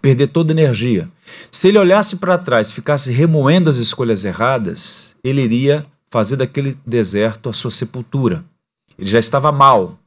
perder 0.01 0.27
toda 0.27 0.51
energia. 0.53 1.09
Se 1.51 1.67
ele 1.67 1.77
olhasse 1.77 2.17
para 2.17 2.37
trás, 2.37 2.71
ficasse 2.71 3.11
remoendo 3.11 3.69
as 3.69 3.77
escolhas 3.77 4.25
erradas, 4.25 5.15
ele 5.23 5.41
iria 5.41 5.85
fazer 6.09 6.35
daquele 6.35 6.77
deserto 6.85 7.49
a 7.49 7.53
sua 7.53 7.71
sepultura. 7.71 8.43
Ele 8.97 9.09
já 9.09 9.19
estava 9.19 9.51
mal. 9.51 9.99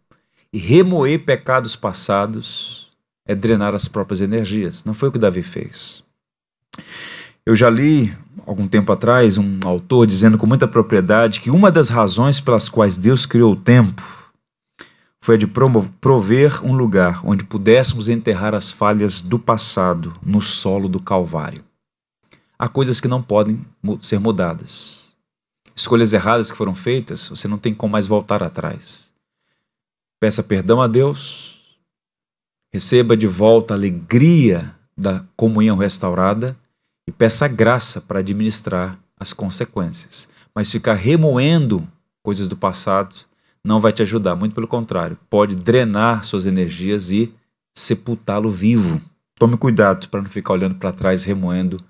E 0.53 0.59
remoer 0.59 1.25
pecados 1.25 1.75
passados 1.75 2.91
é 3.27 3.35
drenar 3.35 3.75
as 3.75 3.89
próprias 3.89 4.21
energias. 4.21 4.85
Não 4.85 4.93
foi 4.93 5.09
o 5.09 5.13
que 5.13 5.19
Davi 5.19 5.43
fez. 5.43 6.05
Eu 7.45 7.57
já 7.57 7.69
li, 7.69 8.17
algum 8.47 8.69
tempo 8.69 8.93
atrás, 8.93 9.37
um 9.37 9.59
autor 9.65 10.07
dizendo 10.07 10.39
com 10.39 10.47
muita 10.47 10.69
propriedade 10.69 11.41
que 11.41 11.51
uma 11.51 11.73
das 11.73 11.89
razões 11.89 12.41
pelas 12.41 12.69
quais 12.69 12.97
Deus 12.97 13.27
criou 13.27 13.53
o 13.53 13.57
tempo 13.57 14.01
foi 15.21 15.35
a 15.35 15.39
de 15.39 15.47
prover 15.47 16.65
um 16.65 16.73
lugar 16.73 17.21
onde 17.25 17.45
pudéssemos 17.45 18.09
enterrar 18.09 18.55
as 18.55 18.71
falhas 18.71 19.21
do 19.21 19.39
passado 19.39 20.15
no 20.23 20.41
solo 20.41 20.89
do 20.89 21.01
Calvário. 21.01 21.65
Há 22.57 22.69
coisas 22.69 23.01
que 23.01 23.09
não 23.09 23.21
podem 23.21 23.65
ser 24.01 24.21
mudadas. 24.21 25.13
Escolhas 25.75 26.13
erradas 26.13 26.51
que 26.51 26.57
foram 26.57 26.75
feitas, 26.77 27.29
você 27.29 27.49
não 27.49 27.59
tem 27.59 27.75
como 27.75 27.93
mais 27.93 28.07
voltar 28.07 28.43
atrás. 28.43 29.13
Peça 30.21 30.45
perdão 30.45 30.81
a 30.81 30.87
Deus, 30.87 31.77
receba 32.73 33.17
de 33.17 33.27
volta 33.27 33.75
a 33.75 33.77
alegria 33.77 34.77
da 34.97 35.25
comunhão 35.37 35.77
restaurada 35.77 36.57
e 37.07 37.13
peça 37.13 37.49
graça 37.49 38.01
para 38.01 38.21
administrar 38.21 38.99
as 39.19 39.33
consequências. 39.33 40.29
Mas 40.55 40.71
ficar 40.71 40.95
remoendo 40.95 41.87
coisas 42.23 42.49
do 42.49 42.57
passado 42.57 43.15
não 43.65 43.81
vai 43.81 43.93
te 43.93 44.03
ajudar, 44.03 44.35
muito 44.35 44.55
pelo 44.55 44.67
contrário, 44.67 45.19
pode 45.31 45.55
drenar 45.55 46.25
suas 46.25 46.47
energias 46.47 47.11
e 47.11 47.33
sepultá-lo 47.77 48.51
vivo. 48.51 49.01
Tome 49.37 49.57
cuidado 49.57 50.09
para 50.09 50.23
não 50.23 50.29
ficar 50.29 50.55
olhando 50.55 50.75
para 50.75 50.93
trás, 50.93 51.25
remoendo 51.25 51.83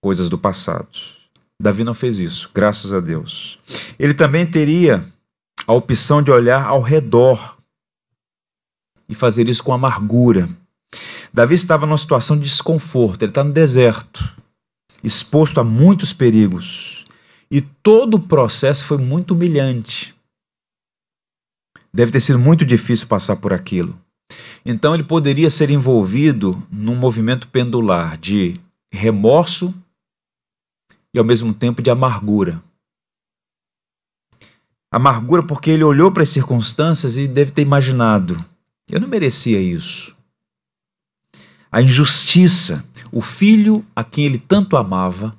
coisas 0.00 0.28
do 0.28 0.38
passado. 0.38 0.88
Davi 1.60 1.82
não 1.82 1.94
fez 1.94 2.20
isso, 2.20 2.50
graças 2.54 2.92
a 2.92 3.00
Deus. 3.00 3.58
Ele 3.98 4.14
também 4.14 4.46
teria 4.46 5.04
a 5.66 5.72
opção 5.72 6.22
de 6.22 6.30
olhar 6.30 6.64
ao 6.64 6.80
redor 6.80 7.58
e 9.08 9.14
fazer 9.14 9.48
isso 9.48 9.64
com 9.64 9.72
amargura. 9.72 10.48
Davi 11.38 11.54
estava 11.54 11.86
numa 11.86 11.96
situação 11.96 12.36
de 12.36 12.42
desconforto, 12.42 13.22
ele 13.22 13.30
está 13.30 13.44
no 13.44 13.52
deserto, 13.52 14.28
exposto 15.04 15.60
a 15.60 15.64
muitos 15.64 16.12
perigos. 16.12 17.04
E 17.48 17.60
todo 17.60 18.14
o 18.14 18.20
processo 18.20 18.84
foi 18.84 18.98
muito 18.98 19.34
humilhante. 19.34 20.12
Deve 21.94 22.10
ter 22.10 22.18
sido 22.18 22.40
muito 22.40 22.66
difícil 22.66 23.06
passar 23.06 23.36
por 23.36 23.52
aquilo. 23.52 23.96
Então 24.66 24.94
ele 24.94 25.04
poderia 25.04 25.48
ser 25.48 25.70
envolvido 25.70 26.60
num 26.72 26.96
movimento 26.96 27.46
pendular 27.46 28.18
de 28.18 28.60
remorso 28.92 29.72
e 31.14 31.20
ao 31.20 31.24
mesmo 31.24 31.54
tempo 31.54 31.80
de 31.80 31.88
amargura. 31.88 32.60
Amargura 34.90 35.44
porque 35.44 35.70
ele 35.70 35.84
olhou 35.84 36.10
para 36.10 36.24
as 36.24 36.30
circunstâncias 36.30 37.16
e 37.16 37.28
deve 37.28 37.52
ter 37.52 37.62
imaginado: 37.62 38.44
eu 38.90 38.98
não 38.98 39.06
merecia 39.06 39.60
isso. 39.60 40.17
A 41.70 41.82
injustiça, 41.82 42.84
o 43.12 43.20
filho 43.20 43.84
a 43.94 44.02
quem 44.02 44.24
ele 44.24 44.38
tanto 44.38 44.76
amava, 44.76 45.38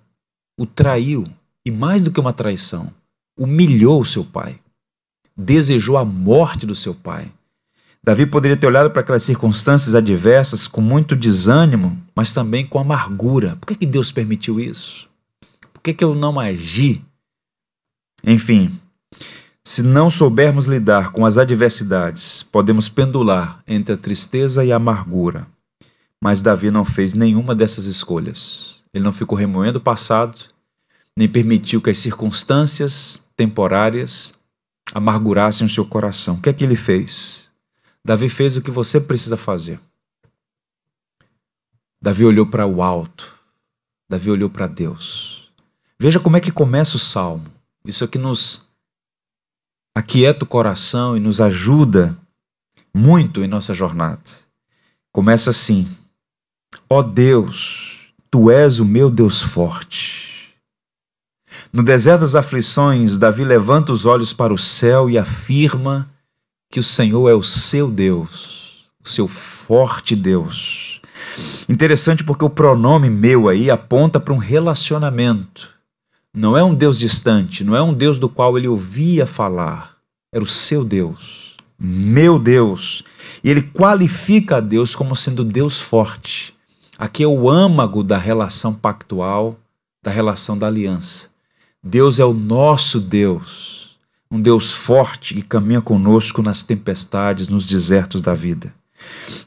o 0.58 0.66
traiu 0.66 1.26
e 1.66 1.72
mais 1.72 2.02
do 2.02 2.12
que 2.12 2.20
uma 2.20 2.34
traição, 2.34 2.92
humilhou 3.38 4.04
seu 4.06 4.24
pai 4.24 4.60
desejou 5.40 5.98
a 5.98 6.04
morte 6.04 6.66
do 6.66 6.76
seu 6.76 6.94
pai. 6.94 7.32
Davi 8.04 8.26
poderia 8.26 8.58
ter 8.58 8.68
olhado 8.68 8.92
para 8.92 9.02
aquelas 9.02 9.24
circunstâncias 9.24 9.96
adversas 9.96 10.68
com 10.68 10.82
muito 10.82 11.16
desânimo, 11.16 11.98
mas 12.16 12.34
também 12.34 12.66
com 12.66 12.80
amargura. 12.80 13.56
Por 13.56 13.68
que, 13.68 13.76
que 13.76 13.86
Deus 13.86 14.12
permitiu 14.12 14.60
isso? 14.60 15.08
Por 15.74 15.82
que, 15.82 15.94
que 15.94 16.04
eu 16.04 16.14
não 16.14 16.40
agi? 16.40 17.04
Enfim, 18.24 18.70
se 19.64 19.82
não 19.82 20.10
soubermos 20.10 20.66
lidar 20.66 21.12
com 21.12 21.26
as 21.26 21.38
adversidades, 21.38 22.44
podemos 22.44 22.90
pendular 22.90 23.62
entre 23.68 23.94
a 23.94 23.98
tristeza 23.98 24.64
e 24.64 24.72
a 24.72 24.78
amargura. 24.78 25.48
Mas 26.22 26.42
Davi 26.42 26.70
não 26.70 26.84
fez 26.84 27.14
nenhuma 27.14 27.56
dessas 27.56 27.86
escolhas. 27.86 28.82
Ele 28.94 29.04
não 29.04 29.14
ficou 29.14 29.38
remoendo 29.38 29.80
o 29.80 29.82
passado, 29.82 30.38
nem 31.16 31.30
permitiu 31.30 31.82
que 31.82 31.90
as 31.90 31.98
circunstâncias 31.98 33.22
temporárias 33.36 34.34
amargurassem 34.94 35.66
o 35.66 35.70
seu 35.70 35.86
coração. 35.86 36.36
O 36.36 36.42
que 36.42 36.50
é 36.50 36.54
que 36.54 36.64
ele 36.64 36.76
fez? 36.76 37.50
Davi 38.04 38.30
fez 38.30 38.58
o 38.58 38.62
que 38.62 38.72
você 38.72 39.00
precisa 39.00 39.38
fazer. 39.38 39.80
Davi 42.02 42.26
olhou 42.26 42.46
para 42.46 42.66
o 42.66 42.82
alto. 42.82 43.34
Davi 44.10 44.32
olhou 44.32 44.50
para 44.50 44.68
Deus. 44.68 45.52
Veja 46.00 46.20
como 46.20 46.38
é 46.38 46.40
que 46.40 46.52
começa 46.52 46.96
o 46.96 47.00
salmo. 47.00 47.46
Isso 47.86 48.04
aqui 48.04 48.18
nos 48.18 48.66
aquieta 49.94 50.46
o 50.46 50.48
coração 50.48 51.16
e 51.16 51.20
nos 51.20 51.42
ajuda 51.42 52.18
muito 52.94 53.44
em 53.44 53.48
nossa 53.48 53.74
jornada. 53.74 54.22
Começa 55.12 55.50
assim: 55.50 55.88
Ó 56.90 57.00
oh 57.00 57.04
Deus, 57.04 58.12
tu 58.32 58.50
és 58.50 58.80
o 58.80 58.86
meu 58.86 59.10
Deus 59.10 59.42
forte. 59.42 60.56
No 61.72 61.84
deserto 61.84 62.22
das 62.22 62.36
aflições, 62.36 63.18
Davi 63.18 63.44
levanta 63.44 63.92
os 63.92 64.06
olhos 64.06 64.34
para 64.34 64.54
o 64.54 64.58
céu 64.58 65.10
e 65.10 65.18
afirma 65.18 66.10
que 66.72 66.80
o 66.80 66.84
Senhor 66.84 67.30
é 67.30 67.34
o 67.34 67.44
seu 67.44 67.90
Deus, 67.90 68.90
o 69.04 69.08
seu 69.08 69.28
forte 69.28 70.16
Deus. 70.16 71.02
Interessante 71.68 72.24
porque 72.24 72.46
o 72.46 72.50
pronome 72.50 73.10
meu 73.10 73.48
aí 73.48 73.70
aponta 73.70 74.20
para 74.20 74.34
um 74.34 74.38
relacionamento. 74.38 75.70
Não 76.34 76.58
é 76.58 76.64
um 76.64 76.74
Deus 76.74 76.98
distante, 77.00 77.64
não 77.64 77.76
é 77.76 77.82
um 77.82 77.94
Deus 77.94 78.20
do 78.20 78.30
qual 78.30 78.58
ele 78.58 78.68
ouvia 78.68 79.26
falar. 79.26 79.96
Era 80.34 80.44
o 80.44 80.48
seu 80.48 80.84
Deus, 80.84 81.56
meu 81.80 82.38
Deus. 82.38 83.04
E 83.44 83.50
ele 83.50 83.62
qualifica 83.62 84.58
a 84.58 84.60
Deus 84.60 84.96
como 84.96 85.16
sendo 85.16 85.44
Deus 85.44 85.82
forte. 85.82 86.54
Aqui 87.00 87.24
é 87.24 87.28
o 87.28 87.50
âmago 87.50 88.04
da 88.04 88.18
relação 88.18 88.74
pactual, 88.74 89.58
da 90.04 90.12
relação 90.12 90.58
da 90.58 90.68
aliança. 90.68 91.30
Deus 91.82 92.20
é 92.20 92.26
o 92.26 92.34
nosso 92.34 93.00
Deus, 93.00 93.98
um 94.30 94.42
Deus 94.42 94.74
forte 94.74 95.34
que 95.34 95.42
caminha 95.42 95.80
conosco 95.80 96.42
nas 96.42 96.62
tempestades, 96.62 97.48
nos 97.48 97.66
desertos 97.66 98.22
da 98.22 98.36
vida. 98.36 98.76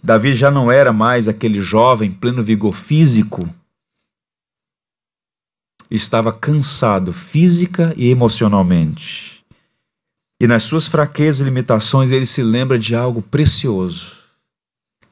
Davi 0.03 0.35
já 0.35 0.51
não 0.51 0.73
era 0.73 0.95
mais 0.95 1.29
aquele 1.29 1.61
jovem 1.61 2.11
pleno 2.11 2.43
vigor 2.43 2.75
físico, 2.75 3.47
estava 5.91 6.33
cansado 6.33 7.13
física 7.13 7.93
e 7.99 8.09
emocionalmente. 8.09 9.45
E 10.41 10.47
nas 10.47 10.63
suas 10.63 10.89
fraquezas 10.89 11.43
e 11.43 11.45
limitações 11.45 12.11
ele 12.11 12.25
se 12.25 12.43
lembra 12.43 12.79
de 12.79 12.97
algo 12.97 13.21
precioso. 13.21 14.17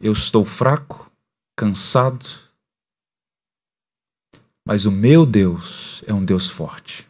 Eu 0.01 0.13
estou 0.13 0.43
fraco, 0.43 1.10
cansado, 1.61 2.25
mas 4.67 4.87
o 4.87 4.91
meu 4.91 5.27
Deus 5.27 6.03
é 6.07 6.15
um 6.15 6.25
Deus 6.25 6.49
forte. 6.49 7.07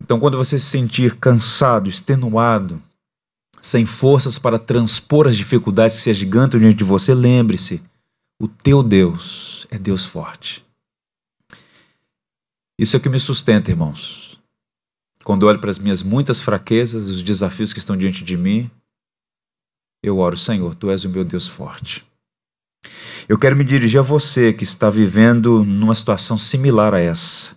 Então, 0.00 0.20
quando 0.20 0.38
você 0.38 0.56
se 0.60 0.66
sentir 0.66 1.16
cansado, 1.18 1.88
extenuado, 1.88 2.80
sem 3.60 3.84
forças 3.84 4.38
para 4.38 4.60
transpor 4.60 5.26
as 5.26 5.36
dificuldades 5.36 5.96
que 5.96 6.02
se 6.04 6.10
agigantam 6.10 6.60
diante 6.60 6.76
de 6.76 6.84
você, 6.84 7.12
lembre-se: 7.12 7.82
o 8.40 8.46
teu 8.46 8.80
Deus 8.80 9.66
é 9.72 9.78
Deus 9.78 10.06
forte. 10.06 10.64
Isso 12.78 12.94
é 12.94 13.00
o 13.00 13.02
que 13.02 13.08
me 13.08 13.18
sustenta, 13.18 13.72
irmãos. 13.72 14.40
Quando 15.24 15.42
eu 15.42 15.48
olho 15.48 15.58
para 15.58 15.70
as 15.70 15.80
minhas 15.80 16.00
muitas 16.00 16.40
fraquezas, 16.40 17.10
os 17.10 17.24
desafios 17.24 17.72
que 17.72 17.80
estão 17.80 17.96
diante 17.96 18.22
de 18.22 18.36
mim, 18.36 18.70
eu 20.00 20.18
oro, 20.18 20.36
Senhor, 20.36 20.76
tu 20.76 20.88
és 20.90 21.04
o 21.04 21.08
meu 21.08 21.24
Deus 21.24 21.48
forte. 21.48 22.06
Eu 23.28 23.36
quero 23.36 23.56
me 23.56 23.64
dirigir 23.64 23.98
a 23.98 24.04
você 24.04 24.52
que 24.52 24.62
está 24.62 24.88
vivendo 24.88 25.64
numa 25.64 25.94
situação 25.96 26.38
similar 26.38 26.94
a 26.94 27.00
essa, 27.00 27.56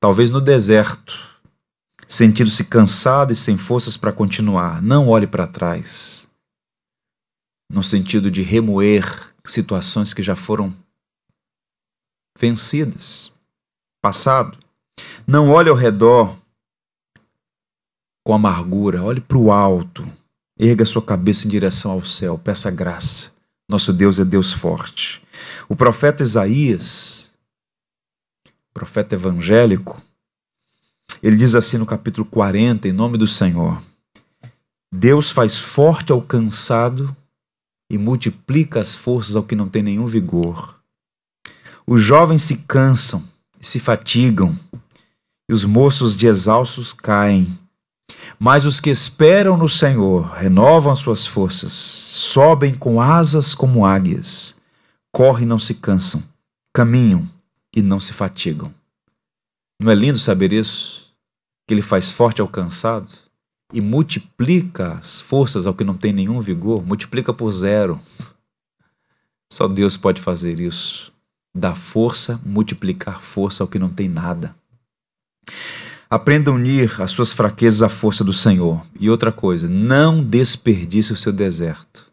talvez 0.00 0.28
no 0.32 0.40
deserto, 0.40 1.40
sentindo-se 2.08 2.64
cansado 2.64 3.32
e 3.32 3.36
sem 3.36 3.56
forças 3.56 3.96
para 3.96 4.12
continuar. 4.12 4.82
Não 4.82 5.08
olhe 5.08 5.26
para 5.26 5.46
trás, 5.46 6.26
no 7.70 7.82
sentido 7.82 8.28
de 8.28 8.42
remoer 8.42 9.32
situações 9.46 10.12
que 10.12 10.22
já 10.22 10.34
foram 10.34 10.74
vencidas, 12.36 13.32
passado. 14.02 14.58
Não 15.24 15.50
olhe 15.50 15.68
ao 15.68 15.76
redor 15.76 16.36
com 18.24 18.34
amargura, 18.34 19.02
olhe 19.02 19.20
para 19.20 19.38
o 19.38 19.52
alto, 19.52 20.04
erga 20.58 20.84
sua 20.84 21.02
cabeça 21.02 21.46
em 21.46 21.50
direção 21.50 21.92
ao 21.92 22.04
céu, 22.04 22.36
peça 22.36 22.68
graça. 22.68 23.33
Nosso 23.68 23.92
Deus 23.92 24.18
é 24.18 24.24
Deus 24.24 24.52
forte. 24.52 25.22
O 25.68 25.74
profeta 25.74 26.22
Isaías, 26.22 27.34
profeta 28.72 29.14
evangélico, 29.14 30.02
ele 31.22 31.36
diz 31.36 31.54
assim 31.54 31.78
no 31.78 31.86
capítulo 31.86 32.26
40, 32.26 32.88
em 32.88 32.92
nome 32.92 33.16
do 33.16 33.26
Senhor: 33.26 33.82
Deus 34.92 35.30
faz 35.30 35.58
forte 35.58 36.12
ao 36.12 36.20
cansado 36.20 37.16
e 37.90 37.96
multiplica 37.96 38.80
as 38.80 38.94
forças 38.94 39.36
ao 39.36 39.44
que 39.44 39.54
não 39.56 39.68
tem 39.68 39.82
nenhum 39.82 40.06
vigor. 40.06 40.78
Os 41.86 42.00
jovens 42.00 42.42
se 42.42 42.58
cansam 42.58 43.22
se 43.64 43.80
fatigam, 43.80 44.54
e 45.48 45.52
os 45.52 45.64
moços 45.64 46.16
de 46.16 46.26
exaustos 46.26 46.92
caem. 46.92 47.58
Mas 48.38 48.64
os 48.64 48.80
que 48.80 48.90
esperam 48.90 49.56
no 49.56 49.68
Senhor 49.68 50.30
renovam 50.32 50.92
as 50.92 50.98
suas 50.98 51.26
forças, 51.26 51.72
sobem 51.72 52.74
com 52.74 53.00
asas 53.00 53.54
como 53.54 53.86
águias, 53.86 54.54
correm 55.12 55.44
e 55.44 55.48
não 55.48 55.58
se 55.58 55.74
cansam, 55.74 56.22
caminham 56.72 57.28
e 57.74 57.82
não 57.82 58.00
se 58.00 58.12
fatigam. 58.12 58.72
Não 59.80 59.90
é 59.90 59.94
lindo 59.94 60.18
saber 60.18 60.52
isso? 60.52 61.12
Que 61.66 61.74
ele 61.74 61.82
faz 61.82 62.10
forte 62.10 62.40
ao 62.40 62.48
cansado 62.48 63.10
e 63.72 63.80
multiplica 63.80 64.94
as 64.94 65.20
forças 65.20 65.66
ao 65.66 65.74
que 65.74 65.84
não 65.84 65.94
tem 65.94 66.12
nenhum 66.12 66.40
vigor, 66.40 66.84
multiplica 66.84 67.32
por 67.32 67.50
zero. 67.50 67.98
Só 69.52 69.66
Deus 69.66 69.96
pode 69.96 70.20
fazer 70.20 70.60
isso. 70.60 71.12
Dar 71.56 71.74
força, 71.74 72.40
multiplicar 72.44 73.20
força 73.20 73.62
ao 73.62 73.68
que 73.68 73.78
não 73.78 73.88
tem 73.88 74.08
nada. 74.08 74.54
Aprenda 76.08 76.50
a 76.50 76.54
unir 76.54 77.00
as 77.00 77.10
suas 77.10 77.32
fraquezas 77.32 77.82
à 77.82 77.88
força 77.88 78.22
do 78.22 78.32
Senhor. 78.32 78.84
E 78.98 79.08
outra 79.08 79.32
coisa, 79.32 79.68
não 79.68 80.22
desperdice 80.22 81.12
o 81.12 81.16
seu 81.16 81.32
deserto. 81.32 82.12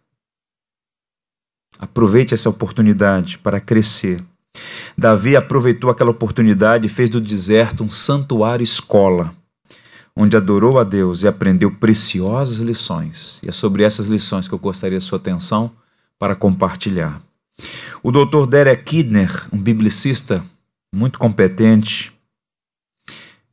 Aproveite 1.78 2.34
essa 2.34 2.50
oportunidade 2.50 3.38
para 3.38 3.60
crescer. 3.60 4.24
Davi 4.98 5.36
aproveitou 5.36 5.90
aquela 5.90 6.12
oportunidade 6.12 6.86
e 6.86 6.90
fez 6.90 7.10
do 7.10 7.20
deserto 7.20 7.84
um 7.84 7.90
santuário 7.90 8.64
escola, 8.64 9.34
onde 10.16 10.38
adorou 10.38 10.78
a 10.78 10.84
Deus 10.84 11.24
e 11.24 11.28
aprendeu 11.28 11.72
preciosas 11.72 12.60
lições. 12.60 13.42
E 13.42 13.50
é 13.50 13.52
sobre 13.52 13.84
essas 13.84 14.08
lições 14.08 14.48
que 14.48 14.54
eu 14.54 14.60
gostaria 14.60 15.00
de 15.00 15.04
sua 15.04 15.18
atenção 15.18 15.72
para 16.20 16.36
compartilhar. 16.36 17.22
O 18.04 18.12
Dr. 18.12 18.46
Derek 18.48 18.84
Kidner, 18.84 19.48
um 19.52 19.58
biblicista 19.58 20.44
muito 20.94 21.18
competente, 21.18 22.12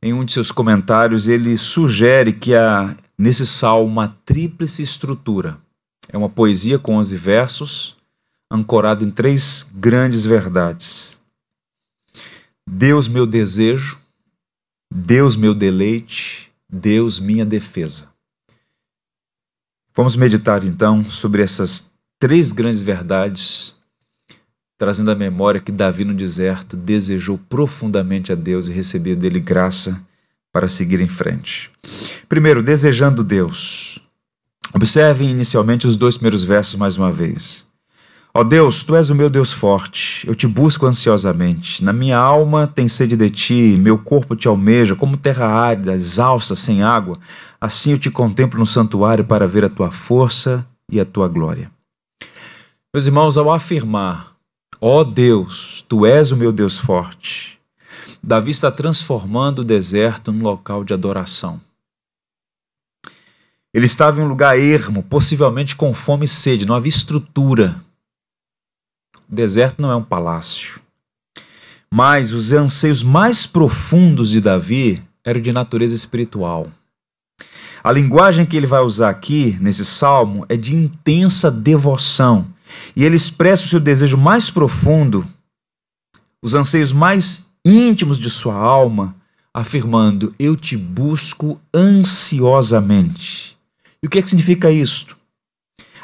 em 0.01 0.13
um 0.13 0.23
de 0.23 0.31
seus 0.31 0.51
comentários, 0.51 1.27
ele 1.27 1.57
sugere 1.57 2.33
que 2.33 2.55
há 2.55 2.95
nesse 3.17 3.45
salmo 3.45 3.85
uma 3.85 4.07
tríplice 4.25 4.81
estrutura. 4.81 5.57
É 6.07 6.17
uma 6.17 6.29
poesia 6.29 6.79
com 6.79 6.95
11 6.95 7.17
versos, 7.17 7.97
ancorada 8.49 9.03
em 9.03 9.11
três 9.11 9.69
grandes 9.75 10.25
verdades: 10.25 11.19
Deus, 12.67 13.07
meu 13.07 13.25
desejo, 13.25 13.99
Deus, 14.91 15.35
meu 15.35 15.53
deleite, 15.53 16.51
Deus, 16.67 17.19
minha 17.19 17.45
defesa. 17.45 18.09
Vamos 19.93 20.15
meditar 20.15 20.63
então 20.63 21.03
sobre 21.03 21.41
essas 21.43 21.91
três 22.17 22.51
grandes 22.51 22.81
verdades 22.81 23.75
trazendo 24.79 25.11
à 25.11 25.15
memória 25.15 25.59
que 25.59 25.73
Davi 25.73 26.05
no 26.05 26.13
deserto 26.13 26.77
desejou 26.77 27.37
profundamente 27.37 28.31
a 28.31 28.35
Deus 28.35 28.69
e 28.69 28.71
receber 28.71 29.17
dele 29.17 29.41
graça 29.41 30.01
para 30.53 30.69
seguir 30.69 31.01
em 31.01 31.07
frente. 31.07 31.69
Primeiro, 32.29 32.63
desejando 32.63 33.21
Deus. 33.21 33.99
Observem 34.73 35.31
inicialmente 35.31 35.85
os 35.85 35.97
dois 35.97 36.15
primeiros 36.15 36.45
versos 36.45 36.75
mais 36.75 36.97
uma 36.97 37.11
vez. 37.11 37.67
Ó 38.33 38.41
Deus, 38.41 38.81
tu 38.81 38.95
és 38.95 39.09
o 39.09 39.15
meu 39.15 39.29
Deus 39.29 39.51
forte, 39.51 40.25
eu 40.25 40.33
te 40.33 40.47
busco 40.47 40.85
ansiosamente. 40.85 41.83
Na 41.83 41.91
minha 41.91 42.17
alma 42.17 42.65
tem 42.65 42.87
sede 42.87 43.17
de 43.17 43.29
ti, 43.29 43.75
meu 43.77 43.97
corpo 43.97 44.33
te 44.33 44.47
almeja, 44.47 44.95
como 44.95 45.17
terra 45.17 45.47
árida, 45.47 45.93
exausta, 45.93 46.55
sem 46.55 46.83
água. 46.83 47.19
Assim 47.59 47.91
eu 47.91 47.99
te 47.99 48.09
contemplo 48.09 48.57
no 48.57 48.65
santuário 48.65 49.25
para 49.25 49.47
ver 49.47 49.65
a 49.65 49.69
tua 49.69 49.91
força 49.91 50.65
e 50.89 51.01
a 51.01 51.05
tua 51.05 51.27
glória. 51.27 51.69
Meus 52.93 53.07
irmãos, 53.07 53.37
ao 53.37 53.51
afirmar 53.51 54.28
Ó 54.81 55.01
oh 55.01 55.03
Deus, 55.03 55.83
tu 55.89 56.05
és 56.05 56.31
o 56.31 56.37
meu 56.37 56.53
Deus 56.53 56.77
forte. 56.77 57.59
Davi 58.23 58.51
está 58.51 58.71
transformando 58.71 59.59
o 59.59 59.65
deserto 59.65 60.31
num 60.31 60.41
local 60.41 60.85
de 60.85 60.93
adoração. 60.93 61.59
Ele 63.73 63.85
estava 63.85 64.21
em 64.21 64.23
um 64.23 64.27
lugar 64.27 64.57
ermo, 64.57 65.03
possivelmente 65.03 65.75
com 65.75 65.93
fome 65.93 66.23
e 66.23 66.29
sede, 66.29 66.65
não 66.65 66.75
havia 66.75 66.89
estrutura. 66.89 67.75
O 69.29 69.35
deserto 69.35 69.81
não 69.81 69.91
é 69.91 69.95
um 69.97 70.03
palácio. 70.03 70.79
Mas 71.91 72.31
os 72.31 72.53
anseios 72.53 73.03
mais 73.03 73.45
profundos 73.45 74.29
de 74.29 74.39
Davi 74.39 75.03
eram 75.25 75.41
de 75.41 75.51
natureza 75.51 75.93
espiritual. 75.93 76.71
A 77.83 77.91
linguagem 77.91 78.45
que 78.45 78.55
ele 78.55 78.67
vai 78.67 78.81
usar 78.81 79.09
aqui, 79.09 79.57
nesse 79.59 79.85
salmo, 79.85 80.45
é 80.47 80.55
de 80.55 80.73
intensa 80.73 81.51
devoção 81.51 82.47
e 82.95 83.03
ele 83.03 83.15
expressa 83.15 83.65
o 83.65 83.67
seu 83.67 83.79
desejo 83.79 84.17
mais 84.17 84.49
profundo, 84.49 85.25
os 86.41 86.55
anseios 86.55 86.91
mais 86.91 87.49
íntimos 87.65 88.17
de 88.17 88.29
sua 88.29 88.55
alma, 88.55 89.15
afirmando: 89.53 90.33
Eu 90.39 90.55
te 90.55 90.77
busco 90.77 91.59
ansiosamente. 91.73 93.57
E 94.01 94.07
o 94.07 94.09
que, 94.09 94.19
é 94.19 94.21
que 94.21 94.29
significa 94.29 94.71
isto? 94.71 95.17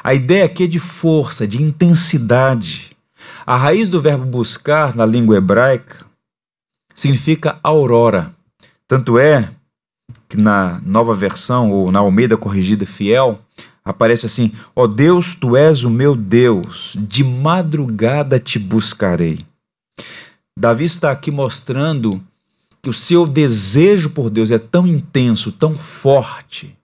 A 0.02 0.14
ideia 0.14 0.44
aqui 0.44 0.64
é 0.64 0.66
de 0.66 0.78
força, 0.78 1.46
de 1.46 1.62
intensidade. 1.62 2.96
A 3.44 3.56
raiz 3.56 3.88
do 3.88 4.00
verbo 4.00 4.24
buscar 4.24 4.94
na 4.94 5.06
língua 5.06 5.36
hebraica 5.36 6.04
significa 6.94 7.58
aurora. 7.62 8.32
Tanto 8.86 9.18
é 9.18 9.50
que 10.28 10.36
na 10.36 10.80
nova 10.84 11.14
versão, 11.14 11.70
ou 11.70 11.90
na 11.90 11.98
Almeida 11.98 12.36
Corrigida 12.36 12.86
Fiel, 12.86 13.40
aparece 13.86 14.26
assim: 14.26 14.52
Ó 14.74 14.82
oh 14.82 14.88
Deus, 14.88 15.36
tu 15.36 15.56
és 15.56 15.84
o 15.84 15.90
meu 15.90 16.16
Deus, 16.16 16.96
de 16.98 17.22
madrugada 17.22 18.40
te 18.40 18.58
buscarei. 18.58 19.46
Davi 20.58 20.84
está 20.84 21.12
aqui 21.12 21.30
mostrando 21.30 22.20
que 22.82 22.90
o 22.90 22.94
seu 22.94 23.26
desejo 23.26 24.10
por 24.10 24.28
Deus 24.28 24.50
é 24.50 24.58
tão 24.58 24.86
intenso, 24.86 25.52
tão 25.52 25.74
forte, 25.74 26.76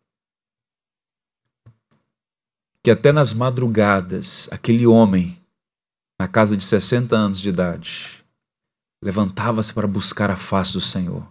que 2.84 2.90
até 2.90 3.12
nas 3.12 3.32
madrugadas, 3.32 4.48
aquele 4.52 4.86
homem, 4.86 5.38
na 6.20 6.28
casa 6.28 6.56
de 6.56 6.62
60 6.62 7.16
anos 7.16 7.40
de 7.40 7.48
idade, 7.48 8.24
levantava-se 9.02 9.72
para 9.72 9.86
buscar 9.86 10.30
a 10.30 10.36
face 10.36 10.72
do 10.72 10.80
Senhor. 10.80 11.26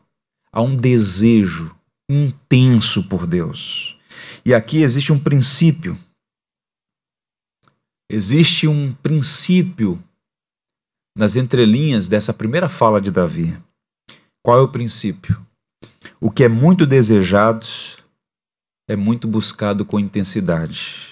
Há 0.51 0.62
um 0.62 0.75
desejo 0.75 1.73
intenso 2.10 3.07
por 3.07 3.27
Deus. 3.27 4.01
E 4.45 4.53
aqui 4.53 4.81
existe 4.81 5.12
um 5.13 5.19
princípio. 5.19 5.97
Existe 8.10 8.67
um 8.67 8.93
princípio 8.93 10.01
nas 11.15 11.36
entrelinhas 11.36 12.07
dessa 12.07 12.34
primeira 12.34 12.67
fala 12.67 12.99
de 12.99 13.12
Davi. 13.12 13.57
Qual 14.43 14.60
é 14.60 14.62
o 14.62 14.71
princípio? 14.71 15.45
O 16.19 16.31
que 16.31 16.43
é 16.43 16.49
muito 16.49 16.86
desejado 16.86 17.65
é 18.88 18.95
muito 18.95 19.27
buscado 19.27 19.86
com 19.86 19.99
intensidade. 19.99 21.12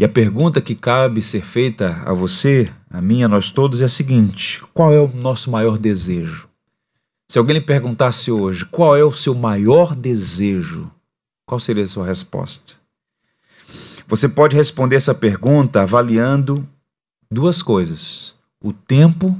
E 0.00 0.04
a 0.04 0.08
pergunta 0.08 0.62
que 0.62 0.74
cabe 0.74 1.22
ser 1.22 1.44
feita 1.44 2.02
a 2.06 2.12
você, 2.14 2.72
a 2.88 3.02
mim, 3.02 3.22
a 3.22 3.28
nós 3.28 3.52
todos 3.52 3.82
é 3.82 3.84
a 3.84 3.88
seguinte: 3.88 4.62
qual 4.72 4.92
é 4.92 4.98
o 4.98 5.12
nosso 5.14 5.50
maior 5.50 5.78
desejo? 5.78 6.48
Se 7.30 7.38
alguém 7.38 7.58
lhe 7.58 7.60
perguntasse 7.60 8.30
hoje 8.32 8.64
qual 8.64 8.96
é 8.96 9.04
o 9.04 9.12
seu 9.12 9.34
maior 9.34 9.94
desejo, 9.94 10.90
qual 11.50 11.58
seria 11.58 11.82
a 11.82 11.86
sua 11.88 12.06
resposta? 12.06 12.74
Você 14.06 14.28
pode 14.28 14.54
responder 14.54 14.94
essa 14.94 15.12
pergunta 15.12 15.82
avaliando 15.82 16.64
duas 17.28 17.60
coisas: 17.60 18.36
o 18.62 18.72
tempo 18.72 19.36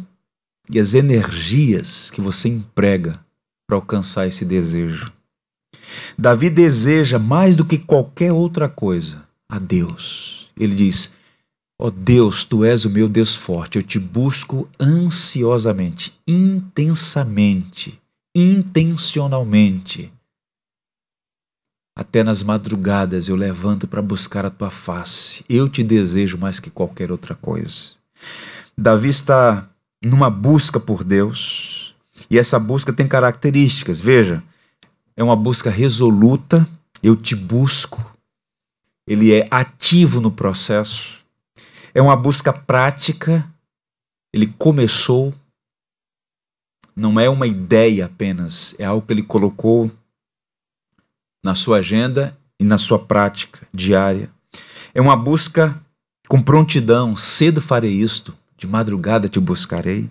e 0.68 0.80
as 0.80 0.94
energias 0.94 2.10
que 2.10 2.20
você 2.20 2.48
emprega 2.48 3.24
para 3.64 3.76
alcançar 3.76 4.26
esse 4.26 4.44
desejo. 4.44 5.12
Davi 6.18 6.50
deseja 6.50 7.16
mais 7.16 7.54
do 7.54 7.64
que 7.64 7.78
qualquer 7.78 8.32
outra 8.32 8.68
coisa 8.68 9.22
a 9.48 9.60
Deus. 9.60 10.50
Ele 10.58 10.74
diz: 10.74 11.12
Ó 11.78 11.86
oh 11.86 11.90
Deus, 11.92 12.42
tu 12.42 12.64
és 12.64 12.84
o 12.84 12.90
meu 12.90 13.08
Deus 13.08 13.36
forte, 13.36 13.78
eu 13.78 13.84
te 13.84 14.00
busco 14.00 14.68
ansiosamente, 14.80 16.12
intensamente, 16.26 18.00
intencionalmente. 18.34 20.12
Até 22.00 22.24
nas 22.24 22.42
madrugadas 22.42 23.28
eu 23.28 23.36
levanto 23.36 23.86
para 23.86 24.00
buscar 24.00 24.46
a 24.46 24.50
tua 24.50 24.70
face. 24.70 25.44
Eu 25.46 25.68
te 25.68 25.82
desejo 25.82 26.38
mais 26.38 26.58
que 26.58 26.70
qualquer 26.70 27.12
outra 27.12 27.34
coisa. 27.34 27.90
Davi 28.74 29.10
está 29.10 29.68
numa 30.02 30.30
busca 30.30 30.80
por 30.80 31.04
Deus, 31.04 31.94
e 32.30 32.38
essa 32.38 32.58
busca 32.58 32.90
tem 32.90 33.06
características. 33.06 34.00
Veja, 34.00 34.42
é 35.14 35.22
uma 35.22 35.36
busca 35.36 35.68
resoluta, 35.68 36.66
eu 37.02 37.14
te 37.14 37.36
busco. 37.36 38.16
Ele 39.06 39.34
é 39.34 39.46
ativo 39.50 40.22
no 40.22 40.30
processo. 40.30 41.22
É 41.92 42.00
uma 42.00 42.16
busca 42.16 42.50
prática. 42.50 43.46
Ele 44.32 44.46
começou. 44.46 45.34
Não 46.96 47.20
é 47.20 47.28
uma 47.28 47.46
ideia 47.46 48.06
apenas, 48.06 48.74
é 48.78 48.86
algo 48.86 49.06
que 49.06 49.12
ele 49.12 49.22
colocou 49.22 49.90
na 51.42 51.54
sua 51.54 51.78
agenda 51.78 52.36
e 52.58 52.64
na 52.64 52.78
sua 52.78 52.98
prática 52.98 53.66
diária. 53.72 54.30
É 54.94 55.00
uma 55.00 55.16
busca 55.16 55.80
com 56.28 56.40
prontidão, 56.40 57.16
cedo 57.16 57.60
farei 57.60 57.92
isto, 57.92 58.34
de 58.56 58.66
madrugada 58.66 59.28
te 59.28 59.40
buscarei. 59.40 60.08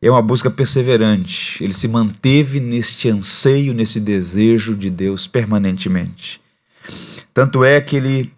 É 0.00 0.10
uma 0.10 0.22
busca 0.22 0.50
perseverante. 0.50 1.62
Ele 1.62 1.72
se 1.72 1.88
manteve 1.88 2.60
neste 2.60 3.08
anseio, 3.08 3.72
nesse 3.72 4.00
desejo 4.00 4.74
de 4.74 4.90
Deus 4.90 5.26
permanentemente. 5.26 6.40
Tanto 7.32 7.64
é 7.64 7.80
que 7.80 7.96
ele, 7.96 8.32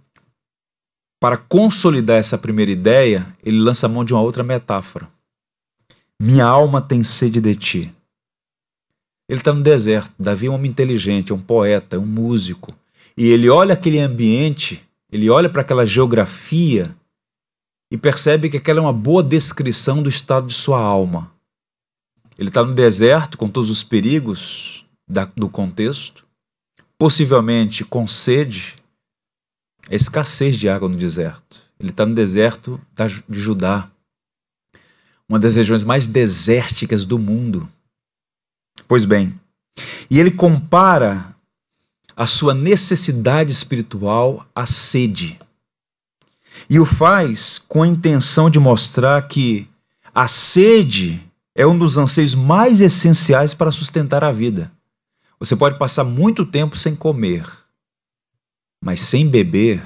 para 1.20 1.36
consolidar 1.36 2.18
essa 2.18 2.38
primeira 2.38 2.70
ideia, 2.70 3.26
ele 3.44 3.58
lança 3.58 3.86
a 3.86 3.88
mão 3.88 4.04
de 4.04 4.12
uma 4.12 4.22
outra 4.22 4.42
metáfora. 4.42 5.08
Minha 6.20 6.44
alma 6.44 6.80
tem 6.82 7.02
sede 7.02 7.40
de 7.40 7.54
ti. 7.54 7.94
Ele 9.28 9.40
está 9.40 9.52
no 9.52 9.62
deserto. 9.62 10.12
Davi 10.18 10.46
é 10.46 10.50
um 10.50 10.54
homem 10.54 10.70
inteligente, 10.70 11.32
é 11.32 11.34
um 11.34 11.40
poeta, 11.40 11.96
é 11.96 11.98
um 11.98 12.06
músico. 12.06 12.74
E 13.16 13.26
ele 13.26 13.48
olha 13.48 13.74
aquele 13.74 13.98
ambiente, 13.98 14.82
ele 15.10 15.28
olha 15.28 15.50
para 15.50 15.62
aquela 15.62 15.84
geografia 15.84 16.94
e 17.90 17.96
percebe 17.96 18.48
que 18.48 18.56
aquela 18.56 18.78
é 18.78 18.82
uma 18.82 18.92
boa 18.92 19.22
descrição 19.22 20.02
do 20.02 20.08
estado 20.08 20.46
de 20.46 20.54
sua 20.54 20.80
alma. 20.80 21.32
Ele 22.38 22.48
está 22.48 22.62
no 22.62 22.74
deserto 22.74 23.36
com 23.36 23.48
todos 23.48 23.70
os 23.70 23.82
perigos 23.82 24.86
da, 25.08 25.24
do 25.24 25.48
contexto, 25.48 26.24
possivelmente 26.96 27.84
com 27.84 28.06
sede, 28.06 28.76
a 29.90 29.94
escassez 29.94 30.56
de 30.56 30.68
água 30.68 30.88
no 30.88 30.96
deserto. 30.96 31.60
Ele 31.80 31.90
está 31.90 32.04
no 32.04 32.14
deserto 32.14 32.80
de 33.28 33.40
Judá, 33.40 33.90
uma 35.28 35.38
das 35.38 35.56
regiões 35.56 35.84
mais 35.84 36.06
desérticas 36.06 37.04
do 37.04 37.18
mundo. 37.18 37.68
Pois 38.86 39.04
bem, 39.04 39.38
e 40.10 40.18
ele 40.18 40.30
compara 40.30 41.34
a 42.16 42.26
sua 42.26 42.54
necessidade 42.54 43.52
espiritual 43.52 44.46
à 44.54 44.66
sede. 44.66 45.38
E 46.68 46.80
o 46.80 46.84
faz 46.84 47.58
com 47.58 47.82
a 47.82 47.86
intenção 47.86 48.50
de 48.50 48.58
mostrar 48.58 49.22
que 49.28 49.68
a 50.14 50.26
sede 50.26 51.22
é 51.54 51.66
um 51.66 51.78
dos 51.78 51.96
anseios 51.96 52.34
mais 52.34 52.80
essenciais 52.80 53.54
para 53.54 53.70
sustentar 53.70 54.24
a 54.24 54.32
vida. 54.32 54.70
Você 55.38 55.54
pode 55.54 55.78
passar 55.78 56.02
muito 56.02 56.44
tempo 56.44 56.76
sem 56.76 56.96
comer, 56.96 57.46
mas 58.82 59.00
sem 59.00 59.28
beber, 59.28 59.82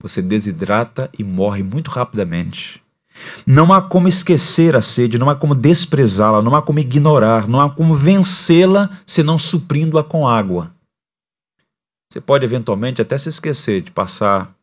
você 0.00 0.22
desidrata 0.22 1.10
e 1.18 1.22
morre 1.22 1.62
muito 1.62 1.90
rapidamente. 1.90 2.82
Não 3.46 3.72
há 3.72 3.80
como 3.80 4.08
esquecer 4.08 4.76
a 4.76 4.82
sede, 4.82 5.18
não 5.18 5.30
há 5.30 5.34
como 5.34 5.54
desprezá-la, 5.54 6.42
não 6.42 6.54
há 6.54 6.62
como 6.62 6.78
ignorar, 6.78 7.48
não 7.48 7.60
há 7.60 7.70
como 7.70 7.94
vencê-la 7.94 8.90
senão 9.06 9.38
suprindo-a 9.38 10.04
com 10.04 10.26
água. 10.26 10.74
Você 12.10 12.20
pode 12.20 12.44
eventualmente 12.44 13.02
até 13.02 13.16
se 13.18 13.28
esquecer 13.28 13.82
de 13.82 13.90
passar, 13.90 14.54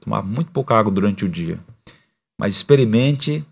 tomar 0.00 0.22
muito 0.22 0.50
pouca 0.52 0.74
água 0.74 0.92
durante 0.92 1.24
o 1.24 1.28
dia, 1.28 1.58
mas 2.38 2.54
experimente 2.54 3.44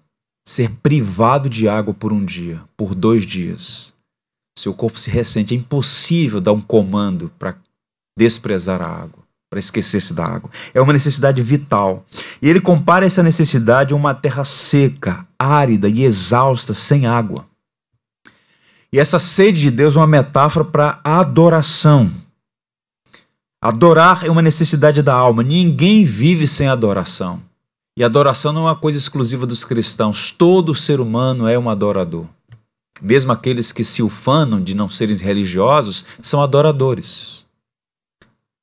ser 0.47 0.71
privado 0.83 1.49
de 1.49 1.69
água 1.69 1.93
por 1.93 2.13
um 2.13 2.25
dia, 2.25 2.63
por 2.77 2.95
dois 2.95 3.25
dias. 3.25 3.93
Seu 4.57 4.75
corpo 4.75 4.99
se 4.99 5.11
ressente, 5.11 5.55
é 5.55 5.57
impossível 5.57 6.41
dar 6.41 6.53
um 6.53 6.61
comando 6.61 7.31
para 7.39 7.57
desprezar 8.17 8.83
a 8.83 8.89
água 8.89 9.18
para 9.51 9.59
esquecer-se 9.59 10.13
da 10.13 10.25
água. 10.25 10.51
É 10.75 10.81
uma 10.81 10.93
necessidade 10.93 11.41
vital. 11.43 12.05
E 12.41 12.49
ele 12.49 12.61
compara 12.61 13.07
essa 13.07 13.23
necessidade 13.23 13.95
a 13.95 13.97
uma 13.97 14.15
terra 14.15 14.45
seca, 14.45 15.27
árida 15.39 15.89
e 15.89 16.05
exausta, 16.05 16.75
sem 16.75 17.07
água. 17.07 17.47
E 18.93 18.99
essa 18.99 19.19
sede 19.19 19.61
de 19.61 19.71
Deus 19.71 19.97
é 19.97 19.99
uma 19.99 20.07
metáfora 20.07 20.65
para 20.65 21.01
a 21.03 21.21
adoração. 21.21 22.11
Adorar 23.61 24.25
é 24.25 24.31
uma 24.31 24.43
necessidade 24.43 25.03
da 25.03 25.15
alma. 25.15 25.43
Ninguém 25.43 26.05
vive 26.05 26.47
sem 26.47 26.69
adoração. 26.69 27.43
E 27.99 28.05
adoração 28.05 28.53
não 28.53 28.63
é 28.63 28.71
uma 28.71 28.77
coisa 28.77 28.99
exclusiva 28.99 29.47
dos 29.47 29.65
cristãos. 29.65 30.31
Todo 30.31 30.75
ser 30.75 31.01
humano 31.01 31.49
é 31.49 31.59
um 31.59 31.69
adorador. 31.69 32.27
Mesmo 33.01 33.33
aqueles 33.33 33.73
que 33.73 33.83
se 33.83 34.03
ufanam 34.03 34.61
de 34.61 34.75
não 34.75 34.89
serem 34.89 35.17
religiosos 35.17 36.05
são 36.23 36.43
adoradores 36.43 37.38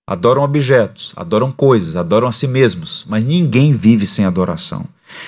adoram 0.08 0.44
objetos, 0.44 1.14
adoram 1.16 1.52
coisas, 1.52 1.96
adoram 1.96 2.28
a 2.28 2.32
si 2.32 2.48
mesmos, 2.48 3.06
mas 3.10 3.24
ninguém 3.24 3.74
vive 3.74 4.06
sem 4.06 4.26
adoração. 4.26 4.86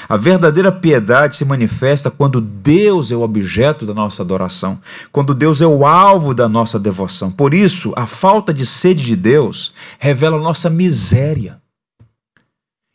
A 0.08 0.18
verdadeira 0.18 0.72
piedade 0.72 1.36
se 1.36 1.46
manifesta 1.46 2.12
quando 2.12 2.42
Deus 2.42 3.12
é 3.12 3.16
o 3.16 3.22
objeto 3.22 3.86
da 3.86 3.94
nossa 3.94 4.22
adoração, 4.22 4.82
quando 5.12 5.34
Deus 5.34 5.62
é 5.62 5.68
o 5.68 5.86
alvo 5.86 6.34
da 6.34 6.48
nossa 6.48 6.80
devoção. 6.80 7.32
Por 7.32 7.54
isso, 7.54 7.94
a 7.96 8.06
falta 8.06 8.54
de 8.54 8.66
sede 8.66 9.04
de 9.04 9.16
Deus 9.16 9.72
revela 10.00 10.40
nossa 10.40 10.70
miséria. 10.70 11.62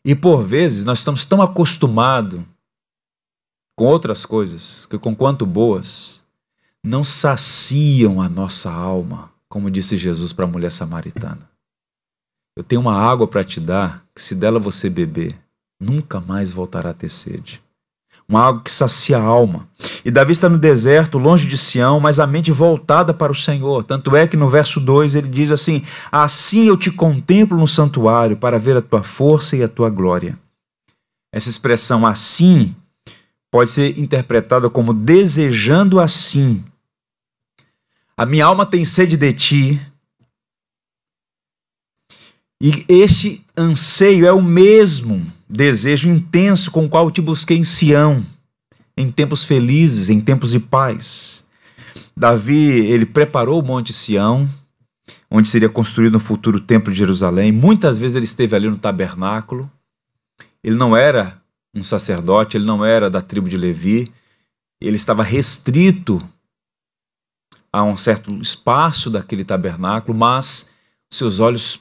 E 0.04 0.14
por 0.14 0.42
vezes 0.42 0.84
nós 0.84 0.98
estamos 0.98 1.24
tão 1.24 1.40
acostumados 1.40 2.40
com 3.76 3.86
outras 3.86 4.26
coisas 4.26 4.86
que, 4.86 4.98
com 4.98 5.14
quanto 5.14 5.46
boas, 5.46 6.22
não 6.84 7.04
saciam 7.04 8.20
a 8.20 8.28
nossa 8.28 8.70
alma, 8.70 9.30
como 9.48 9.70
disse 9.70 9.96
Jesus 9.96 10.32
para 10.32 10.44
a 10.44 10.48
mulher 10.48 10.70
samaritana. 10.70 11.51
Eu 12.56 12.62
tenho 12.62 12.80
uma 12.80 12.94
água 12.94 13.26
para 13.26 13.42
te 13.42 13.58
dar 13.60 14.04
que, 14.14 14.20
se 14.20 14.34
dela 14.34 14.58
você 14.58 14.90
beber, 14.90 15.34
nunca 15.80 16.20
mais 16.20 16.52
voltará 16.52 16.90
a 16.90 16.94
ter 16.94 17.08
sede. 17.08 17.62
Uma 18.28 18.46
água 18.46 18.62
que 18.62 18.70
sacia 18.70 19.18
a 19.18 19.22
alma. 19.22 19.68
E 20.04 20.10
Davi 20.10 20.32
está 20.32 20.48
no 20.48 20.58
deserto, 20.58 21.18
longe 21.18 21.46
de 21.46 21.58
Sião, 21.58 21.98
mas 21.98 22.20
a 22.20 22.26
mente 22.26 22.52
voltada 22.52 23.12
para 23.12 23.32
o 23.32 23.34
Senhor. 23.34 23.84
Tanto 23.84 24.14
é 24.14 24.26
que 24.26 24.36
no 24.36 24.48
verso 24.48 24.78
2 24.80 25.14
ele 25.14 25.28
diz 25.28 25.50
assim: 25.50 25.82
Assim 26.10 26.64
eu 26.66 26.76
te 26.76 26.90
contemplo 26.90 27.58
no 27.58 27.66
santuário 27.66 28.36
para 28.36 28.58
ver 28.58 28.76
a 28.76 28.82
tua 28.82 29.02
força 29.02 29.56
e 29.56 29.62
a 29.62 29.68
tua 29.68 29.90
glória. 29.90 30.38
Essa 31.32 31.48
expressão 31.48 32.06
assim 32.06 32.74
pode 33.50 33.70
ser 33.70 33.98
interpretada 33.98 34.70
como 34.70 34.94
desejando 34.94 36.00
assim. 36.00 36.64
A 38.16 38.24
minha 38.24 38.46
alma 38.46 38.64
tem 38.64 38.84
sede 38.84 39.16
de 39.16 39.32
ti, 39.32 39.91
e 42.64 42.84
este 42.88 43.44
anseio 43.58 44.24
é 44.24 44.32
o 44.32 44.40
mesmo 44.40 45.26
desejo 45.48 46.08
intenso 46.08 46.70
com 46.70 46.84
o 46.84 46.88
qual 46.88 47.10
te 47.10 47.20
busquei 47.20 47.58
em 47.58 47.64
Sião, 47.64 48.24
em 48.96 49.10
tempos 49.10 49.42
felizes, 49.42 50.08
em 50.08 50.20
tempos 50.20 50.52
de 50.52 50.60
paz. 50.60 51.44
Davi, 52.16 52.54
ele 52.54 53.04
preparou 53.04 53.60
o 53.60 53.64
Monte 53.64 53.92
Sião, 53.92 54.48
onde 55.28 55.48
seria 55.48 55.68
construído 55.68 56.12
no 56.12 56.20
futuro 56.20 56.60
templo 56.60 56.92
de 56.92 56.98
Jerusalém. 57.00 57.50
Muitas 57.50 57.98
vezes 57.98 58.14
ele 58.14 58.26
esteve 58.26 58.54
ali 58.54 58.70
no 58.70 58.78
tabernáculo. 58.78 59.68
Ele 60.62 60.76
não 60.76 60.96
era 60.96 61.42
um 61.74 61.82
sacerdote, 61.82 62.56
ele 62.56 62.64
não 62.64 62.84
era 62.84 63.10
da 63.10 63.20
tribo 63.20 63.48
de 63.48 63.56
Levi. 63.56 64.12
Ele 64.80 64.96
estava 64.96 65.24
restrito 65.24 66.22
a 67.72 67.82
um 67.82 67.96
certo 67.96 68.32
espaço 68.40 69.10
daquele 69.10 69.42
tabernáculo, 69.42 70.16
mas 70.16 70.70
seus 71.10 71.40
olhos 71.40 71.80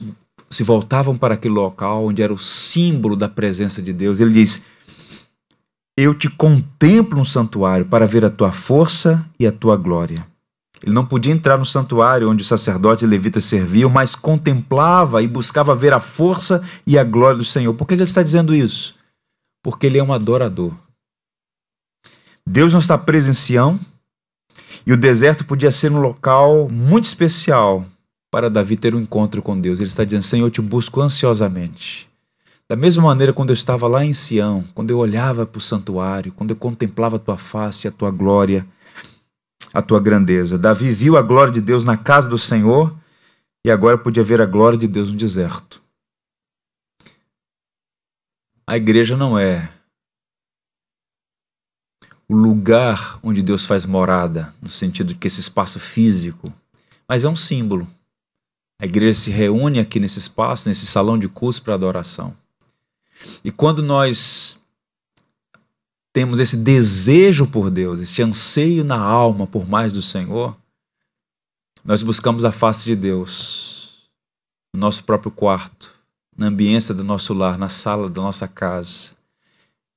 se 0.52 0.62
voltavam 0.62 1.16
para 1.16 1.34
aquele 1.34 1.54
local 1.54 2.04
onde 2.04 2.22
era 2.22 2.32
o 2.32 2.38
símbolo 2.38 3.16
da 3.16 3.28
presença 3.28 3.80
de 3.80 3.92
Deus. 3.92 4.20
Ele 4.20 4.34
diz: 4.34 4.66
Eu 5.96 6.14
te 6.14 6.28
contemplo 6.28 7.18
no 7.18 7.24
santuário 7.24 7.86
para 7.86 8.06
ver 8.06 8.24
a 8.24 8.30
tua 8.30 8.52
força 8.52 9.26
e 9.40 9.46
a 9.46 9.52
tua 9.52 9.76
glória. 9.76 10.26
Ele 10.82 10.92
não 10.92 11.06
podia 11.06 11.32
entrar 11.32 11.56
no 11.56 11.64
santuário 11.64 12.28
onde 12.28 12.42
os 12.42 12.48
sacerdotes 12.48 13.02
e 13.02 13.06
levitas 13.06 13.44
serviam, 13.44 13.88
mas 13.88 14.14
contemplava 14.14 15.22
e 15.22 15.28
buscava 15.28 15.74
ver 15.74 15.92
a 15.92 16.00
força 16.00 16.62
e 16.86 16.98
a 16.98 17.04
glória 17.04 17.38
do 17.38 17.44
Senhor. 17.44 17.72
Por 17.74 17.86
que 17.86 17.94
ele 17.94 18.02
está 18.02 18.22
dizendo 18.22 18.54
isso? 18.54 18.94
Porque 19.62 19.86
ele 19.86 19.98
é 19.98 20.02
um 20.02 20.12
adorador. 20.12 20.74
Deus 22.44 22.72
não 22.72 22.80
está 22.80 22.98
preso 22.98 23.30
em 23.30 23.34
Sião, 23.34 23.78
e 24.84 24.92
o 24.92 24.96
deserto 24.96 25.44
podia 25.44 25.70
ser 25.70 25.92
um 25.92 26.00
local 26.00 26.68
muito 26.68 27.04
especial 27.04 27.86
para 28.32 28.48
Davi 28.48 28.76
ter 28.76 28.94
um 28.94 29.00
encontro 29.00 29.42
com 29.42 29.60
Deus. 29.60 29.78
Ele 29.78 29.90
está 29.90 30.02
dizendo: 30.02 30.22
Senhor, 30.22 30.46
eu 30.46 30.50
te 30.50 30.62
busco 30.62 31.02
ansiosamente. 31.02 32.10
Da 32.66 32.74
mesma 32.74 33.02
maneira, 33.02 33.34
quando 33.34 33.50
eu 33.50 33.54
estava 33.54 33.86
lá 33.86 34.02
em 34.02 34.14
Sião, 34.14 34.64
quando 34.74 34.90
eu 34.90 34.96
olhava 34.96 35.44
para 35.44 35.58
o 35.58 35.60
santuário, 35.60 36.32
quando 36.32 36.50
eu 36.50 36.56
contemplava 36.56 37.16
a 37.16 37.18
tua 37.18 37.36
face, 37.36 37.86
a 37.86 37.92
tua 37.92 38.10
glória, 38.10 38.66
a 39.74 39.82
tua 39.82 40.00
grandeza. 40.00 40.56
Davi 40.56 40.90
viu 40.90 41.18
a 41.18 41.22
glória 41.22 41.52
de 41.52 41.60
Deus 41.60 41.84
na 41.84 41.98
casa 41.98 42.30
do 42.30 42.38
Senhor 42.38 42.96
e 43.62 43.70
agora 43.70 43.98
podia 43.98 44.24
ver 44.24 44.40
a 44.40 44.46
glória 44.46 44.78
de 44.78 44.88
Deus 44.88 45.10
no 45.10 45.18
deserto. 45.18 45.82
A 48.66 48.78
igreja 48.78 49.14
não 49.14 49.38
é 49.38 49.70
o 52.26 52.34
lugar 52.34 53.18
onde 53.22 53.42
Deus 53.42 53.66
faz 53.66 53.84
morada, 53.84 54.54
no 54.62 54.70
sentido 54.70 55.08
de 55.08 55.16
que 55.16 55.26
esse 55.26 55.40
espaço 55.40 55.78
físico, 55.78 56.50
mas 57.06 57.24
é 57.24 57.28
um 57.28 57.36
símbolo. 57.36 57.86
A 58.82 58.84
igreja 58.84 59.14
se 59.14 59.30
reúne 59.30 59.78
aqui 59.78 60.00
nesse 60.00 60.18
espaço, 60.18 60.68
nesse 60.68 60.86
salão 60.86 61.16
de 61.16 61.28
curso 61.28 61.62
para 61.62 61.74
adoração. 61.74 62.34
E 63.44 63.52
quando 63.52 63.80
nós 63.80 64.58
temos 66.12 66.40
esse 66.40 66.56
desejo 66.56 67.46
por 67.46 67.70
Deus, 67.70 68.00
esse 68.00 68.20
anseio 68.20 68.82
na 68.82 68.98
alma 68.98 69.46
por 69.46 69.68
mais 69.68 69.92
do 69.92 70.02
Senhor, 70.02 70.56
nós 71.84 72.02
buscamos 72.02 72.44
a 72.44 72.50
face 72.50 72.84
de 72.84 72.96
Deus 72.96 74.10
no 74.74 74.80
nosso 74.80 75.04
próprio 75.04 75.30
quarto, 75.30 75.94
na 76.36 76.48
ambiência 76.48 76.92
do 76.92 77.04
nosso 77.04 77.32
lar, 77.32 77.56
na 77.56 77.68
sala 77.68 78.10
da 78.10 78.20
nossa 78.20 78.48
casa, 78.48 79.12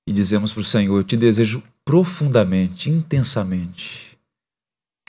e 0.06 0.13
dizemos 0.13 0.54
para 0.54 0.62
o 0.62 0.63
Senhor: 0.63 0.95
Eu 0.95 1.04
te 1.04 1.17
desejo 1.17 1.63
profundamente, 1.84 2.91
intensamente. 2.91 4.15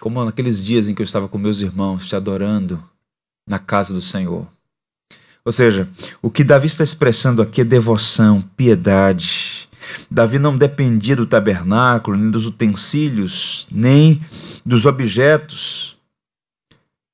Como 0.01 0.25
naqueles 0.25 0.65
dias 0.65 0.89
em 0.89 0.95
que 0.95 1.03
eu 1.03 1.05
estava 1.05 1.29
com 1.29 1.37
meus 1.37 1.61
irmãos, 1.61 2.09
te 2.09 2.17
adorando 2.17 2.83
na 3.47 3.59
casa 3.59 3.95
do 3.95 4.01
Senhor. 4.01 4.47
Ou 5.45 5.53
seja, 5.53 5.89
o 6.21 6.31
que 6.31 6.43
Davi 6.43 6.67
está 6.67 6.83
expressando 6.83 7.41
aqui 7.41 7.61
é 7.61 7.65
devoção, 7.65 8.43
piedade. 8.57 9.69
Davi 10.11 10.39
não 10.39 10.57
dependia 10.57 11.15
do 11.15 11.27
tabernáculo, 11.27 12.17
nem 12.17 12.31
dos 12.31 12.47
utensílios, 12.47 13.67
nem 13.71 14.21
dos 14.65 14.87
objetos 14.87 15.97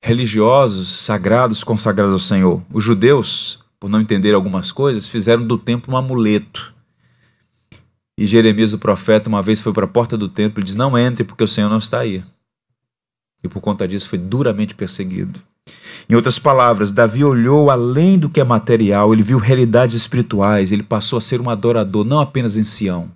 religiosos, 0.03 0.99
sagrados, 1.01 1.63
consagrados 1.63 2.13
ao 2.13 2.19
Senhor. 2.19 2.61
Os 2.73 2.83
judeus, 2.83 3.63
por 3.79 3.89
não 3.89 4.01
entender 4.01 4.33
algumas 4.33 4.71
coisas, 4.71 5.07
fizeram 5.07 5.45
do 5.45 5.57
templo 5.57 5.93
um 5.93 5.97
amuleto 5.97 6.73
e 8.17 8.27
Jeremias, 8.27 8.73
o 8.73 8.79
profeta, 8.79 9.27
uma 9.27 9.41
vez 9.41 9.61
foi 9.61 9.73
para 9.73 9.85
a 9.85 9.89
porta 9.89 10.15
do 10.15 10.29
templo 10.29 10.61
e 10.61 10.63
diz: 10.63 10.75
Não 10.75 10.97
entre, 10.97 11.23
porque 11.23 11.43
o 11.43 11.47
Senhor 11.47 11.69
não 11.69 11.77
está 11.77 11.99
aí. 11.99 12.23
E 13.43 13.49
por 13.49 13.59
conta 13.59 13.87
disso 13.87 14.07
foi 14.07 14.19
duramente 14.19 14.75
perseguido. 14.75 15.41
Em 16.09 16.15
outras 16.15 16.37
palavras, 16.37 16.91
Davi 16.91 17.23
olhou 17.23 17.69
além 17.69 18.19
do 18.19 18.29
que 18.29 18.39
é 18.39 18.43
material, 18.43 19.13
ele 19.13 19.23
viu 19.23 19.37
realidades 19.37 19.95
espirituais, 19.95 20.71
ele 20.71 20.83
passou 20.83 21.17
a 21.17 21.21
ser 21.21 21.39
um 21.39 21.49
adorador, 21.49 22.03
não 22.03 22.19
apenas 22.19 22.57
em 22.57 22.63
Sião, 22.63 23.09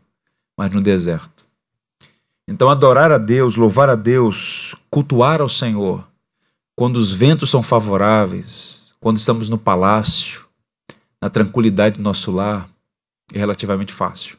mas 0.57 0.73
no 0.73 0.81
deserto. 0.81 1.45
Então, 2.47 2.69
adorar 2.69 3.11
a 3.11 3.17
Deus, 3.17 3.57
louvar 3.57 3.89
a 3.89 3.95
Deus, 3.95 4.73
cultuar 4.89 5.41
ao 5.41 5.49
Senhor, 5.49 6.07
quando 6.75 6.97
os 6.97 7.11
ventos 7.11 7.49
são 7.49 7.61
favoráveis, 7.61 8.93
quando 8.99 9.17
estamos 9.17 9.49
no 9.49 9.57
palácio, 9.57 10.45
na 11.21 11.29
tranquilidade 11.29 11.97
do 11.97 12.03
nosso 12.03 12.31
lar, 12.31 12.69
é 13.33 13.37
relativamente 13.37 13.91
fácil. 13.91 14.37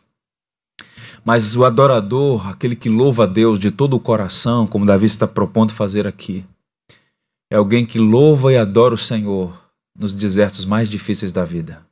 Mas 1.24 1.54
o 1.54 1.64
adorador, 1.64 2.48
aquele 2.48 2.74
que 2.74 2.88
louva 2.88 3.24
a 3.24 3.26
Deus 3.26 3.58
de 3.58 3.70
todo 3.70 3.94
o 3.94 4.00
coração, 4.00 4.66
como 4.66 4.86
Davi 4.86 5.04
está 5.04 5.26
propondo 5.26 5.74
fazer 5.74 6.06
aqui, 6.06 6.46
é 7.50 7.56
alguém 7.56 7.84
que 7.84 7.98
louva 7.98 8.52
e 8.52 8.56
adora 8.56 8.94
o 8.94 8.98
Senhor 8.98 9.58
nos 9.98 10.12
desertos 10.12 10.64
mais 10.64 10.88
difíceis 10.88 11.32
da 11.32 11.44
vida. 11.44 11.84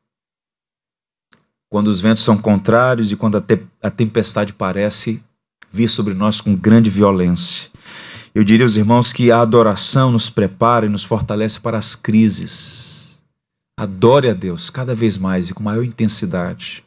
Quando 1.69 1.89
os 1.89 2.01
ventos 2.01 2.23
são 2.23 2.37
contrários 2.39 3.11
e 3.11 3.17
quando 3.17 3.37
a, 3.37 3.41
te 3.41 3.61
a 3.83 3.91
tempestade 3.91 4.53
parece 4.53 5.23
vir 5.73 5.89
sobre 5.89 6.15
nós 6.15 6.41
com 6.41 6.55
grande 6.55 6.89
violência. 6.89 7.69
Eu 8.35 8.45
diria 8.45 8.65
aos 8.65 8.77
irmãos 8.77 9.13
que 9.13 9.31
a 9.31 9.41
adoração 9.41 10.13
nos 10.13 10.31
prepara 10.31 10.87
e 10.87 10.91
nos 10.91 11.05
fortalece 11.05 11.59
para 11.59 11.79
as 11.79 11.97
crises. 11.97 13.21
Adore 13.77 14.29
a 14.29 14.35
Deus 14.35 14.71
cada 14.71 14.95
vez 14.95 15.19
mais 15.19 15.51
e 15.51 15.55
com 15.55 15.63
maior 15.63 15.85
intensidade 15.85 16.87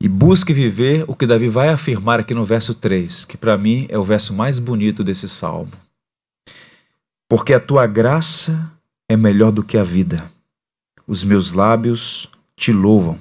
e 0.00 0.08
busque 0.08 0.52
viver 0.52 1.04
o 1.08 1.14
que 1.14 1.26
Davi 1.26 1.48
vai 1.48 1.70
afirmar 1.70 2.20
aqui 2.20 2.32
no 2.32 2.44
verso 2.44 2.74
3, 2.74 3.24
que 3.24 3.36
para 3.36 3.58
mim 3.58 3.86
é 3.88 3.98
o 3.98 4.04
verso 4.04 4.32
mais 4.32 4.58
bonito 4.58 5.02
desse 5.02 5.28
salmo. 5.28 5.72
Porque 7.28 7.52
a 7.52 7.60
tua 7.60 7.86
graça 7.86 8.72
é 9.08 9.16
melhor 9.16 9.52
do 9.52 9.62
que 9.62 9.76
a 9.76 9.84
vida, 9.84 10.32
os 11.06 11.22
meus 11.22 11.52
lábios 11.52 12.26
te 12.56 12.72
louvam. 12.72 13.20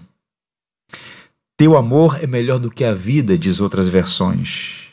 Teu 1.58 1.76
amor 1.76 2.24
é 2.24 2.28
melhor 2.28 2.60
do 2.60 2.70
que 2.70 2.84
a 2.84 2.94
vida, 2.94 3.38
diz 3.38 3.60
outras 3.60 3.90
versões. 3.90 4.90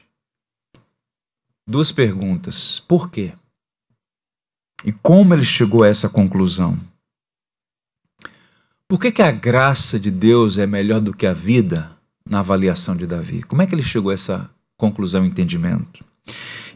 Duas 1.66 1.92
perguntas: 1.92 2.81
por 2.81 3.11
quê? 3.11 3.35
E 4.85 4.92
como 4.92 5.33
ele 5.33 5.44
chegou 5.44 5.83
a 5.83 5.88
essa 5.88 6.09
conclusão? 6.09 6.79
Por 8.88 9.00
que, 9.00 9.12
que 9.12 9.22
a 9.22 9.31
graça 9.31 9.98
de 9.98 10.11
Deus 10.11 10.59
é 10.59 10.66
melhor 10.66 11.00
do 11.00 11.14
que 11.14 11.27
a 11.27 11.33
vida 11.33 11.96
na 12.29 12.40
avaliação 12.40 12.96
de 12.96 13.07
Davi? 13.07 13.42
Como 13.42 13.62
é 13.62 13.66
que 13.66 13.74
ele 13.74 13.83
chegou 13.83 14.11
a 14.11 14.14
essa 14.14 14.50
conclusão 14.77 15.24
entendimento? 15.24 16.05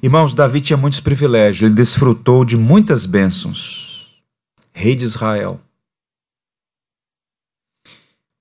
Irmãos, 0.03 0.35
Davi 0.35 0.61
tinha 0.61 0.77
muitos 0.77 1.01
privilégios, 1.01 1.63
ele 1.63 1.75
desfrutou 1.75 2.45
de 2.45 2.57
muitas 2.57 3.07
bênçãos. 3.07 4.23
Rei 4.73 4.95
de 4.95 5.05
Israel. 5.05 5.61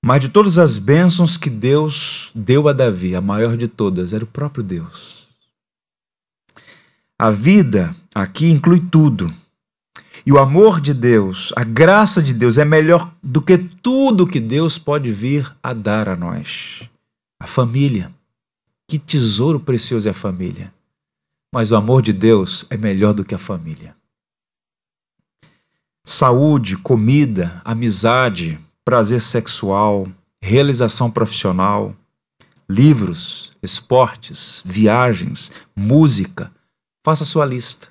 Mas 0.04 0.20
de 0.20 0.28
todas 0.28 0.58
as 0.58 0.78
bênçãos 0.78 1.36
que 1.36 1.50
Deus 1.50 2.30
deu 2.34 2.68
a 2.68 2.72
Davi, 2.72 3.16
a 3.16 3.20
maior 3.20 3.56
de 3.56 3.66
todas 3.66 4.12
era 4.12 4.22
o 4.22 4.28
próprio 4.28 4.62
Deus. 4.62 5.26
A 7.18 7.30
vida 7.30 7.94
aqui 8.14 8.48
inclui 8.48 8.80
tudo 8.80 9.32
e 10.28 10.32
o 10.32 10.38
amor 10.38 10.80
de 10.80 10.92
Deus, 10.92 11.52
a 11.56 11.64
graça 11.64 12.22
de 12.22 12.34
Deus 12.34 12.58
é 12.58 12.64
melhor 12.64 13.12
do 13.22 13.40
que 13.40 13.56
tudo 13.56 14.26
que 14.26 14.38
Deus 14.38 14.78
pode 14.78 15.10
vir 15.10 15.50
a 15.62 15.72
dar 15.72 16.08
a 16.08 16.14
nós. 16.14 16.82
A 17.40 17.46
família. 17.46 18.12
Que 18.86 18.98
tesouro 18.98 19.58
precioso 19.58 20.06
é 20.06 20.10
a 20.10 20.14
família. 20.14 20.72
Mas 21.52 21.70
o 21.70 21.76
amor 21.76 22.02
de 22.02 22.12
Deus 22.12 22.66
é 22.68 22.76
melhor 22.76 23.14
do 23.14 23.24
que 23.24 23.34
a 23.34 23.38
família. 23.38 23.96
Saúde, 26.04 26.76
comida, 26.76 27.60
amizade, 27.64 28.58
prazer 28.84 29.20
sexual, 29.20 30.06
realização 30.40 31.10
profissional, 31.10 31.94
livros, 32.68 33.52
esportes, 33.62 34.62
viagens, 34.64 35.50
música. 35.74 36.52
Faça 37.04 37.24
sua 37.24 37.44
lista. 37.44 37.88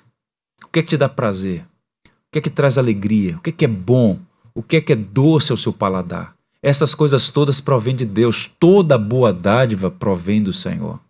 O 0.64 0.68
que 0.68 0.80
é 0.80 0.82
que 0.82 0.88
te 0.90 0.96
dá 0.96 1.08
prazer? 1.08 1.64
O 2.06 2.10
que 2.32 2.38
é 2.38 2.42
que 2.42 2.50
traz 2.50 2.78
alegria? 2.78 3.36
O 3.36 3.40
que 3.40 3.50
é 3.50 3.52
que 3.52 3.64
é 3.64 3.68
bom? 3.68 4.20
O 4.54 4.62
que 4.62 4.76
é 4.76 4.80
que 4.80 4.92
é 4.92 4.96
doce 4.96 5.52
ao 5.52 5.58
seu 5.58 5.72
paladar? 5.72 6.34
Essas 6.62 6.94
coisas 6.94 7.28
todas 7.28 7.60
provêm 7.60 7.94
de 7.94 8.04
Deus, 8.04 8.50
toda 8.58 8.98
boa 8.98 9.32
dádiva 9.32 9.90
provém 9.90 10.42
do 10.42 10.52
Senhor. 10.52 11.00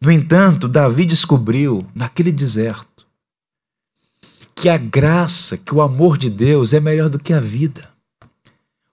No 0.00 0.10
entanto, 0.10 0.68
Davi 0.68 1.04
descobriu 1.04 1.86
naquele 1.94 2.30
deserto 2.30 3.06
que 4.54 4.68
a 4.68 4.76
graça, 4.76 5.56
que 5.56 5.74
o 5.74 5.82
amor 5.82 6.16
de 6.16 6.30
Deus 6.30 6.72
é 6.72 6.80
melhor 6.80 7.10
do 7.10 7.18
que 7.18 7.32
a 7.32 7.40
vida. 7.40 7.90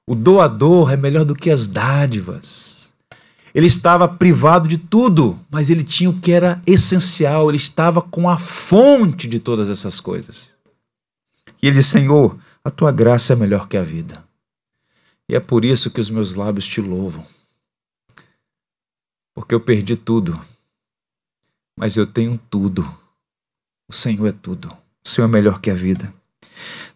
O 0.06 0.14
doador 0.14 0.92
é 0.92 0.98
melhor 0.98 1.24
do 1.24 1.34
que 1.34 1.50
as 1.50 1.68
dádivas. 1.68 2.94
Ele 3.56 3.68
estava 3.68 4.08
privado 4.08 4.68
de 4.68 4.78
tudo, 4.78 5.40
mas 5.50 5.70
ele 5.70 5.84
tinha 5.84 6.10
o 6.10 6.20
que 6.20 6.32
era 6.32 6.60
essencial, 6.68 7.50
ele 7.50 7.58
estava 7.58 8.02
com 8.02 8.28
a 8.28 8.38
fonte 8.38 9.28
de 9.28 9.40
todas 9.40 9.70
essas 9.70 10.02
coisas. 10.02 10.50
E 11.62 11.68
ele 11.68 11.78
diz: 11.78 11.88
Senhor, 11.88 12.38
a 12.64 12.70
tua 12.70 12.92
graça 12.92 13.34
é 13.34 13.36
melhor 13.36 13.68
que 13.68 13.78
a 13.78 13.84
vida. 13.84 14.24
E 15.30 15.36
é 15.36 15.40
por 15.40 15.64
isso 15.64 15.92
que 15.92 16.02
os 16.02 16.10
meus 16.10 16.36
lábios 16.36 16.66
te 16.66 16.82
louvam. 16.82 17.26
Porque 19.34 19.56
eu 19.56 19.60
perdi 19.60 19.96
tudo, 19.96 20.40
mas 21.78 21.96
eu 21.98 22.06
tenho 22.06 22.38
tudo. 22.50 22.84
O 23.90 23.94
Senhor 23.94 24.28
é 24.28 24.32
tudo. 24.32 24.76
O 25.06 25.10
Senhor 25.10 25.28
é 25.28 25.32
melhor 25.32 25.60
que 25.60 25.70
a 25.70 25.74
vida. 25.74 26.14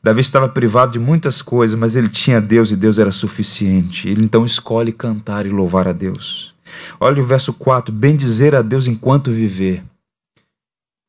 Davi 0.01 0.21
estava 0.21 0.47
privado 0.47 0.93
de 0.93 0.99
muitas 0.99 1.41
coisas, 1.41 1.77
mas 1.77 1.95
ele 1.95 2.09
tinha 2.09 2.39
Deus 2.39 2.71
e 2.71 2.75
Deus 2.75 2.97
era 2.97 3.11
suficiente. 3.11 4.07
Ele 4.07 4.23
então 4.23 4.45
escolhe 4.45 4.91
cantar 4.91 5.45
e 5.45 5.49
louvar 5.49 5.87
a 5.87 5.93
Deus. 5.93 6.53
Olha 6.99 7.21
o 7.21 7.25
verso 7.25 7.53
4: 7.53 7.93
Bem 7.93 8.15
dizer 8.15 8.55
a 8.55 8.61
Deus 8.61 8.87
enquanto 8.87 9.31
viver. 9.31 9.83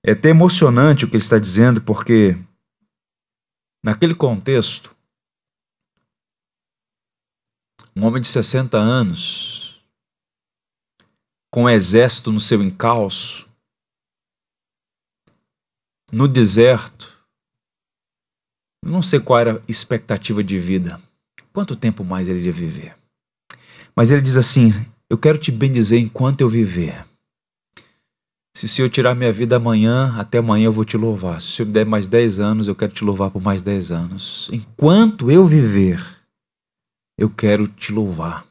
É 0.05 0.13
até 0.13 0.31
emocionante 0.31 1.05
o 1.05 1.09
que 1.09 1.17
ele 1.17 1.23
está 1.23 1.39
dizendo, 1.39 1.83
porque 1.83 2.37
Naquele 3.83 4.15
contexto, 4.15 4.95
um 7.95 8.05
homem 8.05 8.21
de 8.21 8.27
60 8.27 8.77
anos, 8.77 9.81
com 11.51 11.65
um 11.65 11.69
exército 11.69 12.33
no 12.33 12.41
seu 12.41 12.61
encalço, 12.63 13.48
no 16.13 16.27
deserto, 16.27 17.17
não 18.85 19.03
sei 19.03 19.21
qual 19.21 19.41
era 19.41 19.57
a 19.57 19.61
expectativa 19.69 20.43
de 20.43 20.59
vida, 20.59 21.01
quanto 21.53 21.77
tempo 21.77 22.05
mais 22.05 22.29
ele 22.29 22.41
ia 22.41 22.53
viver. 22.53 22.97
Mas 23.95 24.11
ele 24.11 24.23
diz 24.23 24.37
assim: 24.37 24.73
Eu 25.11 25.19
quero 25.19 25.39
te 25.39 25.51
bendizer 25.51 26.01
enquanto 26.01 26.41
eu 26.41 26.49
viver. 26.49 27.05
Se 28.55 28.65
o 28.65 28.69
Senhor 28.69 28.89
tirar 28.89 29.15
minha 29.15 29.33
vida 29.33 29.57
amanhã, 29.57 30.15
até 30.19 30.39
amanhã 30.39 30.67
eu 30.67 30.73
vou 30.73 30.85
te 30.85 30.97
louvar. 30.97 31.41
Se 31.41 31.49
o 31.49 31.51
Senhor 31.53 31.67
me 31.67 31.73
der 31.73 31.87
mais 31.87 32.09
10 32.09 32.41
anos, 32.41 32.69
eu 32.69 32.75
quero 32.75 32.93
te 32.93 33.05
louvar 33.05 33.31
por 33.31 33.41
mais 33.41 33.63
10 33.63 33.93
anos. 33.93 34.49
Enquanto 34.53 35.31
eu 35.31 35.47
viver, 35.47 36.05
eu 37.17 37.31
quero 37.31 37.69
te 37.69 37.93
louvar. 37.93 38.45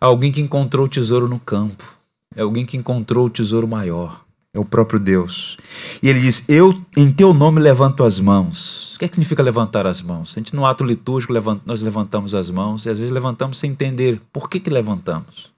Alguém 0.00 0.32
que 0.32 0.40
encontrou 0.40 0.86
o 0.86 0.88
tesouro 0.88 1.28
no 1.28 1.38
campo. 1.38 1.94
É 2.34 2.42
alguém 2.42 2.66
que 2.66 2.76
encontrou 2.76 3.26
o 3.26 3.30
tesouro 3.30 3.68
maior. 3.68 4.23
É 4.54 4.58
o 4.58 4.64
próprio 4.64 5.00
Deus. 5.00 5.56
E 6.00 6.08
ele 6.08 6.20
diz: 6.20 6.48
Eu, 6.48 6.72
em 6.96 7.12
teu 7.12 7.34
nome, 7.34 7.60
levanto 7.60 8.04
as 8.04 8.20
mãos. 8.20 8.94
O 8.94 8.98
que, 9.00 9.04
é 9.04 9.08
que 9.08 9.16
significa 9.16 9.42
levantar 9.42 9.84
as 9.84 10.00
mãos? 10.00 10.30
A 10.30 10.34
gente, 10.38 10.54
no 10.54 10.64
ato 10.64 10.84
litúrgico, 10.84 11.32
nós 11.66 11.82
levantamos 11.82 12.36
as 12.36 12.50
mãos 12.50 12.86
e 12.86 12.88
às 12.88 12.98
vezes 12.98 13.10
levantamos 13.10 13.58
sem 13.58 13.72
entender 13.72 14.22
por 14.32 14.48
que, 14.48 14.60
que 14.60 14.70
levantamos. 14.70 15.52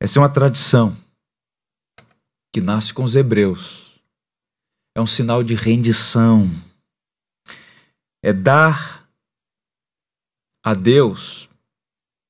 Essa 0.00 0.18
é 0.18 0.22
uma 0.22 0.30
tradição 0.30 0.96
que 2.50 2.62
nasce 2.62 2.94
com 2.94 3.04
os 3.04 3.14
hebreus. 3.14 4.00
É 4.96 5.00
um 5.00 5.06
sinal 5.06 5.42
de 5.42 5.54
rendição. 5.54 6.50
É 8.24 8.32
dar 8.32 9.06
a 10.64 10.72
Deus, 10.72 11.48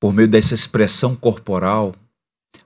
por 0.01 0.11
meio 0.11 0.27
dessa 0.27 0.53
expressão 0.53 1.15
corporal, 1.15 1.95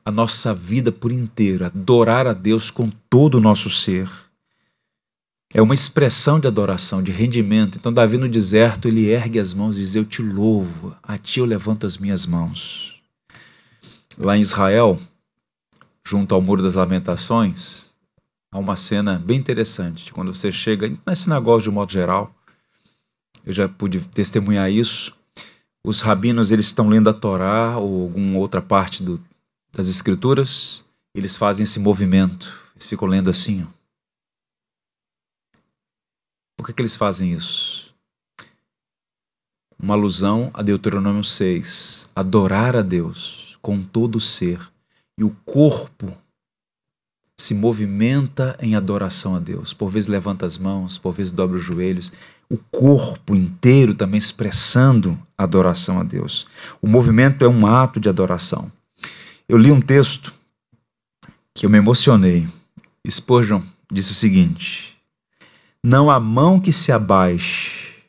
a 0.07 0.11
nossa 0.11 0.53
vida 0.53 0.89
por 0.89 1.11
inteiro, 1.11 1.65
adorar 1.65 2.27
a 2.27 2.31
Deus 2.31 2.71
com 2.71 2.89
todo 3.09 3.35
o 3.35 3.41
nosso 3.41 3.69
ser. 3.69 4.09
É 5.53 5.61
uma 5.61 5.73
expressão 5.73 6.39
de 6.39 6.47
adoração, 6.47 7.03
de 7.03 7.11
rendimento. 7.11 7.77
Então, 7.77 7.91
Davi 7.91 8.17
no 8.17 8.29
deserto, 8.29 8.87
ele 8.87 9.09
ergue 9.09 9.37
as 9.37 9.53
mãos 9.53 9.75
e 9.75 9.79
diz: 9.79 9.95
Eu 9.95 10.05
te 10.05 10.21
louvo, 10.21 10.95
a 11.03 11.17
ti 11.17 11.41
eu 11.41 11.45
levanto 11.45 11.85
as 11.85 11.97
minhas 11.97 12.25
mãos. 12.25 12.95
Lá 14.17 14.37
em 14.37 14.39
Israel, 14.39 14.97
junto 16.05 16.33
ao 16.33 16.41
Muro 16.41 16.63
das 16.63 16.75
Lamentações, 16.75 17.91
há 18.49 18.57
uma 18.57 18.77
cena 18.77 19.19
bem 19.19 19.37
interessante. 19.37 20.13
Quando 20.13 20.33
você 20.33 20.53
chega 20.53 20.97
nas 21.05 21.19
sinagogas 21.19 21.63
de 21.63 21.69
um 21.69 21.73
modo 21.73 21.91
geral, 21.91 22.33
eu 23.45 23.51
já 23.51 23.67
pude 23.67 23.99
testemunhar 23.99 24.71
isso. 24.71 25.13
Os 25.83 25.99
rabinos 25.99 26.49
eles 26.49 26.67
estão 26.67 26.87
lendo 26.87 27.09
a 27.09 27.13
Torá 27.13 27.77
ou 27.77 28.03
alguma 28.03 28.39
outra 28.39 28.61
parte 28.61 29.03
do, 29.03 29.21
das 29.77 29.87
Escrituras, 29.87 30.83
eles 31.13 31.37
fazem 31.37 31.63
esse 31.63 31.79
movimento. 31.79 32.51
Eles 32.75 32.87
ficam 32.87 33.07
lendo 33.07 33.29
assim. 33.29 33.67
Por 36.57 36.65
que, 36.65 36.73
que 36.73 36.81
eles 36.81 36.95
fazem 36.95 37.33
isso? 37.33 37.93
Uma 39.77 39.93
alusão 39.93 40.49
a 40.55 40.63
Deuteronômio 40.63 41.23
6. 41.23 42.09
Adorar 42.15 42.75
a 42.75 42.81
Deus 42.81 43.59
com 43.61 43.83
todo 43.83 44.15
o 44.15 44.21
ser 44.21 44.59
e 45.15 45.23
o 45.23 45.29
corpo 45.45 46.11
se 47.39 47.53
movimenta 47.53 48.57
em 48.59 48.75
adoração 48.75 49.35
a 49.35 49.39
Deus. 49.39 49.75
Por 49.75 49.89
vezes 49.89 50.07
levanta 50.07 50.43
as 50.43 50.57
mãos, 50.57 50.97
por 50.97 51.13
vezes 51.13 51.31
dobra 51.31 51.55
os 51.55 51.63
joelhos. 51.63 52.11
O 52.49 52.57
corpo 52.57 53.35
inteiro 53.35 53.93
também 53.93 54.17
expressando 54.17 55.19
adoração 55.37 55.99
a 55.99 56.03
Deus. 56.03 56.47
O 56.81 56.87
movimento 56.87 57.45
é 57.45 57.47
um 57.47 57.67
ato 57.67 57.99
de 57.99 58.09
adoração. 58.09 58.71
Eu 59.49 59.57
li 59.57 59.71
um 59.71 59.79
texto 59.79 60.33
que 61.53 61.65
eu 61.65 61.69
me 61.69 61.77
emocionei. 61.77 62.47
Spurgeon 63.09 63.61
disse 63.89 64.11
o 64.11 64.15
seguinte: 64.15 64.97
Não 65.81 66.09
há 66.09 66.19
mão 66.19 66.59
que 66.59 66.73
se 66.73 66.91
abaixe 66.91 68.03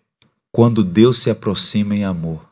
quando 0.51 0.83
Deus 0.83 1.18
se 1.18 1.31
aproxima 1.31 1.94
em 1.94 2.05
amor. 2.05 2.44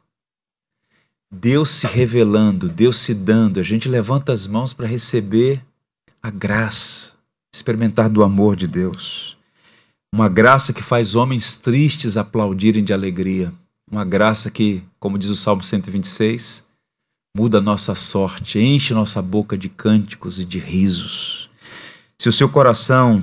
Deus 1.29 1.71
se 1.71 1.87
revelando, 1.89 2.69
Deus 2.69 2.99
se 2.99 3.13
dando, 3.13 3.59
a 3.59 3.63
gente 3.65 3.89
levanta 3.89 4.33
as 4.33 4.47
mãos 4.47 4.73
para 4.73 4.87
receber 4.87 5.61
a 6.23 6.31
graça, 6.31 7.13
experimentar 7.53 8.09
do 8.09 8.23
amor 8.23 8.55
de 8.55 8.69
Deus. 8.69 9.37
Uma 10.15 10.29
graça 10.29 10.73
que 10.73 10.83
faz 10.83 11.17
homens 11.17 11.59
tristes 11.59 12.17
aplaudirem 12.17 12.85
de 12.85 12.93
alegria. 12.93 13.53
Uma 13.91 14.05
graça 14.05 14.49
que, 14.49 14.83
como 15.01 15.19
diz 15.19 15.29
o 15.29 15.37
Salmo 15.37 15.65
126, 15.65 16.66
muda 17.37 17.61
nossa 17.61 17.95
sorte, 17.95 18.59
enche 18.59 18.95
nossa 18.95 19.21
boca 19.21 19.59
de 19.59 19.69
cânticos 19.69 20.39
e 20.39 20.45
de 20.45 20.59
risos. 20.59 21.51
Se 22.19 22.31
o 22.31 22.33
seu 22.33 22.49
coração 22.49 23.23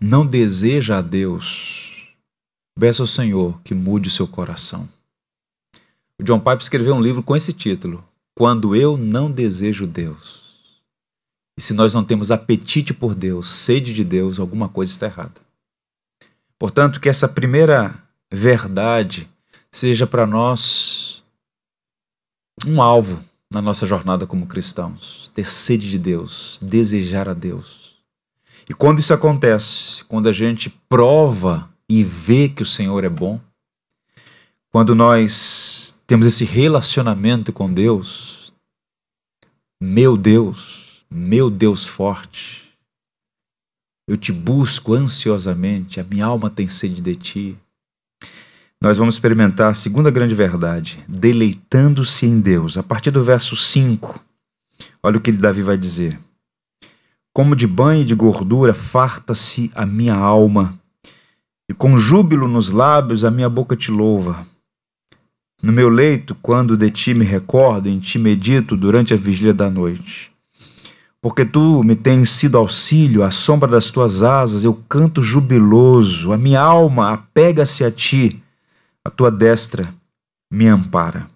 não 0.00 0.26
deseja 0.26 0.98
a 0.98 1.00
Deus, 1.00 2.08
peça 2.76 3.04
ao 3.04 3.06
Senhor 3.06 3.60
que 3.62 3.72
mude 3.72 4.08
o 4.08 4.10
seu 4.10 4.26
coração. 4.26 4.88
O 6.20 6.24
John 6.24 6.40
Piper 6.40 6.58
escreveu 6.58 6.96
um 6.96 7.00
livro 7.00 7.22
com 7.22 7.36
esse 7.36 7.52
título: 7.52 8.04
Quando 8.36 8.74
eu 8.74 8.96
não 8.96 9.30
desejo 9.30 9.86
Deus. 9.86 10.42
E 11.56 11.62
se 11.62 11.72
nós 11.72 11.94
não 11.94 12.02
temos 12.02 12.32
apetite 12.32 12.92
por 12.92 13.14
Deus, 13.14 13.48
sede 13.48 13.94
de 13.94 14.02
Deus, 14.02 14.40
alguma 14.40 14.68
coisa 14.68 14.90
está 14.90 15.06
errada. 15.06 15.40
Portanto, 16.58 16.98
que 16.98 17.08
essa 17.08 17.28
primeira 17.28 17.94
verdade 18.28 19.30
seja 19.70 20.04
para 20.04 20.26
nós 20.26 21.14
um 22.66 22.80
alvo 22.80 23.22
na 23.50 23.62
nossa 23.62 23.86
jornada 23.86 24.26
como 24.26 24.46
cristãos. 24.46 25.30
Ter 25.34 25.48
sede 25.48 25.90
de 25.90 25.98
Deus, 25.98 26.58
desejar 26.62 27.28
a 27.28 27.34
Deus. 27.34 28.02
E 28.68 28.74
quando 28.74 28.98
isso 28.98 29.12
acontece, 29.12 30.04
quando 30.04 30.28
a 30.28 30.32
gente 30.32 30.70
prova 30.88 31.70
e 31.88 32.02
vê 32.02 32.48
que 32.48 32.62
o 32.62 32.66
Senhor 32.66 33.04
é 33.04 33.08
bom, 33.08 33.40
quando 34.70 34.94
nós 34.94 35.94
temos 36.06 36.26
esse 36.26 36.44
relacionamento 36.44 37.52
com 37.52 37.72
Deus, 37.72 38.52
meu 39.80 40.16
Deus, 40.16 41.04
meu 41.10 41.50
Deus 41.50 41.84
forte, 41.84 42.64
eu 44.08 44.16
te 44.16 44.32
busco 44.32 44.94
ansiosamente, 44.94 46.00
a 46.00 46.04
minha 46.04 46.26
alma 46.26 46.50
tem 46.50 46.66
sede 46.68 47.00
de 47.00 47.14
ti. 47.16 47.58
Nós 48.84 48.98
vamos 48.98 49.14
experimentar 49.14 49.70
a 49.70 49.74
segunda 49.74 50.10
grande 50.10 50.34
verdade, 50.34 51.02
deleitando-se 51.08 52.26
em 52.26 52.38
Deus. 52.38 52.76
A 52.76 52.82
partir 52.82 53.10
do 53.10 53.24
verso 53.24 53.56
5, 53.56 54.20
olha 55.02 55.16
o 55.16 55.22
que 55.22 55.32
Davi 55.32 55.62
vai 55.62 55.78
dizer. 55.78 56.20
Como 57.32 57.56
de 57.56 57.66
banho 57.66 58.02
e 58.02 58.04
de 58.04 58.14
gordura 58.14 58.74
farta-se 58.74 59.72
a 59.74 59.86
minha 59.86 60.14
alma, 60.14 60.78
e 61.66 61.72
com 61.72 61.96
júbilo 61.96 62.46
nos 62.46 62.72
lábios 62.72 63.24
a 63.24 63.30
minha 63.30 63.48
boca 63.48 63.74
te 63.74 63.90
louva. 63.90 64.46
No 65.62 65.72
meu 65.72 65.88
leito, 65.88 66.36
quando 66.42 66.76
de 66.76 66.90
ti 66.90 67.14
me 67.14 67.24
recordo, 67.24 67.88
em 67.88 67.98
ti 67.98 68.18
medito 68.18 68.76
durante 68.76 69.14
a 69.14 69.16
vigília 69.16 69.54
da 69.54 69.70
noite. 69.70 70.30
Porque 71.22 71.46
tu 71.46 71.82
me 71.82 71.96
tens 71.96 72.28
sido 72.28 72.58
auxílio, 72.58 73.22
à 73.22 73.30
sombra 73.30 73.66
das 73.66 73.88
tuas 73.88 74.22
asas 74.22 74.62
eu 74.62 74.74
canto 74.90 75.22
jubiloso, 75.22 76.34
a 76.34 76.36
minha 76.36 76.60
alma 76.60 77.14
apega-se 77.14 77.82
a 77.82 77.90
ti, 77.90 78.43
a 79.04 79.10
tua 79.10 79.30
destra 79.30 79.94
me 80.50 80.66
ampara. 80.66 81.28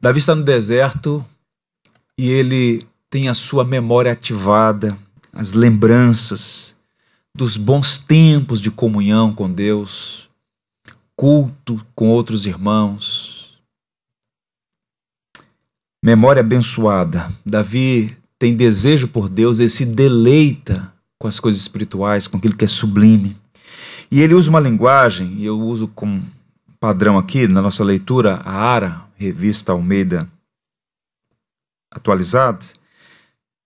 Davi 0.00 0.18
está 0.18 0.34
no 0.34 0.44
deserto 0.44 1.24
e 2.18 2.28
ele 2.28 2.86
tem 3.08 3.28
a 3.28 3.34
sua 3.34 3.64
memória 3.64 4.12
ativada, 4.12 4.96
as 5.32 5.52
lembranças 5.52 6.76
dos 7.34 7.56
bons 7.56 7.98
tempos 7.98 8.60
de 8.60 8.70
comunhão 8.70 9.32
com 9.32 9.50
Deus, 9.50 10.28
culto 11.14 11.84
com 11.94 12.08
outros 12.08 12.46
irmãos. 12.46 13.60
Memória 16.02 16.40
abençoada. 16.40 17.32
Davi 17.44 18.16
tem 18.38 18.54
desejo 18.54 19.08
por 19.08 19.28
Deus, 19.28 19.58
ele 19.58 19.68
se 19.68 19.84
deleita 19.84 20.92
com 21.18 21.26
as 21.26 21.40
coisas 21.40 21.60
espirituais, 21.60 22.26
com 22.26 22.36
aquilo 22.36 22.56
que 22.56 22.64
é 22.64 22.68
sublime. 22.68 23.36
E 24.10 24.20
ele 24.20 24.34
usa 24.34 24.50
uma 24.50 24.60
linguagem, 24.60 25.34
e 25.34 25.44
eu 25.44 25.58
uso 25.58 25.88
como 25.88 26.22
padrão 26.78 27.18
aqui 27.18 27.48
na 27.48 27.60
nossa 27.60 27.82
leitura, 27.82 28.36
a 28.44 28.52
ARA, 28.52 29.04
revista 29.16 29.72
Almeida 29.72 30.30
atualizada, 31.90 32.64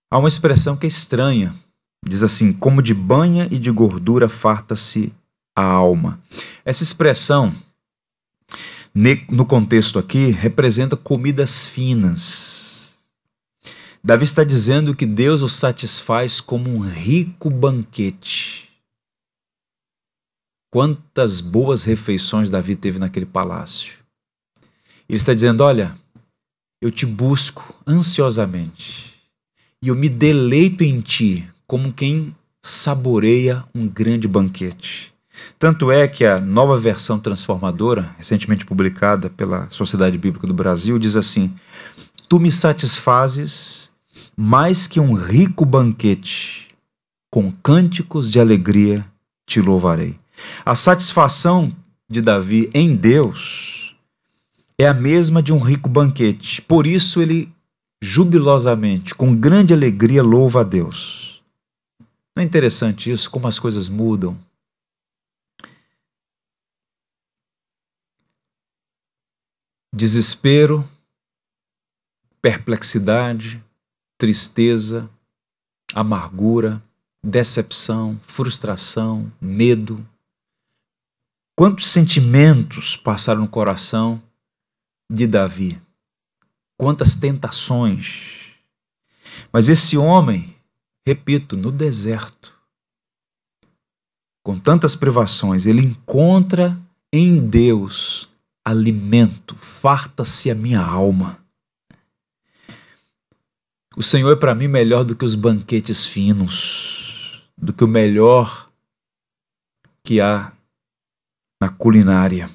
há 0.09 0.17
uma 0.17 0.27
expressão 0.27 0.75
que 0.75 0.85
é 0.85 0.89
estranha. 0.89 1.53
Diz 2.05 2.23
assim: 2.23 2.51
como 2.53 2.81
de 2.81 2.93
banha 2.93 3.47
e 3.51 3.59
de 3.59 3.69
gordura 3.69 4.27
farta-se 4.27 5.13
a 5.55 5.63
alma. 5.63 6.19
Essa 6.65 6.83
expressão, 6.83 7.53
no 9.29 9.45
contexto 9.45 9.99
aqui, 9.99 10.31
representa 10.31 10.97
comidas 10.97 11.67
finas. 11.67 12.95
Davi 14.03 14.23
está 14.23 14.43
dizendo 14.43 14.95
que 14.95 15.05
Deus 15.05 15.43
o 15.43 15.49
satisfaz 15.49 16.41
como 16.41 16.73
um 16.73 16.79
rico 16.79 17.51
banquete. 17.51 18.70
Quantas 20.71 21.41
boas 21.41 21.83
refeições 21.83 22.49
Davi 22.49 22.77
teve 22.77 22.97
naquele 22.97 23.25
palácio. 23.25 23.91
Ele 25.09 25.17
está 25.17 25.33
dizendo: 25.33 25.65
Olha, 25.65 25.93
eu 26.81 26.89
te 26.89 27.05
busco 27.05 27.75
ansiosamente 27.85 29.13
e 29.83 29.89
eu 29.89 29.95
me 29.95 30.07
deleito 30.07 30.81
em 30.81 31.01
ti 31.01 31.45
como 31.67 31.91
quem 31.91 32.33
saboreia 32.61 33.65
um 33.75 33.85
grande 33.85 34.29
banquete. 34.29 35.13
Tanto 35.59 35.91
é 35.91 36.07
que 36.07 36.23
a 36.23 36.39
nova 36.39 36.77
versão 36.77 37.19
transformadora, 37.19 38.15
recentemente 38.17 38.65
publicada 38.65 39.29
pela 39.29 39.69
Sociedade 39.69 40.17
Bíblica 40.17 40.47
do 40.47 40.53
Brasil, 40.53 40.97
diz 40.97 41.17
assim: 41.17 41.53
Tu 42.29 42.39
me 42.39 42.49
satisfazes 42.49 43.91
mais 44.37 44.87
que 44.87 45.01
um 45.01 45.13
rico 45.15 45.65
banquete, 45.65 46.69
com 47.29 47.51
cânticos 47.51 48.31
de 48.31 48.39
alegria 48.39 49.05
te 49.45 49.59
louvarei. 49.59 50.20
A 50.65 50.75
satisfação 50.75 51.75
de 52.09 52.21
Davi 52.21 52.69
em 52.73 52.95
Deus 52.95 53.95
é 54.77 54.87
a 54.87 54.93
mesma 54.93 55.41
de 55.41 55.53
um 55.53 55.59
rico 55.59 55.87
banquete. 55.87 56.61
Por 56.61 56.87
isso 56.87 57.21
ele 57.21 57.53
jubilosamente, 58.01 59.13
com 59.13 59.35
grande 59.35 59.73
alegria, 59.73 60.23
louva 60.23 60.61
a 60.61 60.63
Deus. 60.63 61.43
Não 62.35 62.41
é 62.41 62.45
interessante 62.45 63.11
isso, 63.11 63.29
como 63.29 63.47
as 63.47 63.59
coisas 63.59 63.87
mudam? 63.87 64.37
Desespero, 69.93 70.87
perplexidade, 72.41 73.63
tristeza, 74.17 75.09
amargura, 75.93 76.81
decepção, 77.23 78.19
frustração, 78.25 79.31
medo. 79.39 80.03
Quantos 81.55 81.87
sentimentos 81.87 82.95
passaram 82.95 83.41
no 83.41 83.47
coração 83.47 84.21
de 85.11 85.27
Davi? 85.27 85.79
Quantas 86.77 87.15
tentações. 87.15 88.55
Mas 89.51 89.69
esse 89.69 89.97
homem, 89.97 90.55
repito, 91.05 91.55
no 91.55 91.71
deserto, 91.71 92.55
com 94.43 94.57
tantas 94.57 94.95
privações, 94.95 95.67
ele 95.67 95.81
encontra 95.81 96.79
em 97.13 97.39
Deus 97.39 98.27
alimento, 98.65 99.55
farta-se 99.55 100.49
a 100.49 100.55
minha 100.55 100.81
alma. 100.81 101.39
O 103.95 104.01
Senhor 104.01 104.31
é 104.31 104.35
para 104.35 104.55
mim 104.55 104.67
melhor 104.67 105.03
do 105.03 105.15
que 105.15 105.25
os 105.25 105.35
banquetes 105.35 106.05
finos, 106.05 107.43
do 107.57 107.73
que 107.73 107.83
o 107.83 107.87
melhor 107.87 108.71
que 110.03 110.21
há 110.21 110.53
na 111.61 111.69
culinária. 111.69 112.49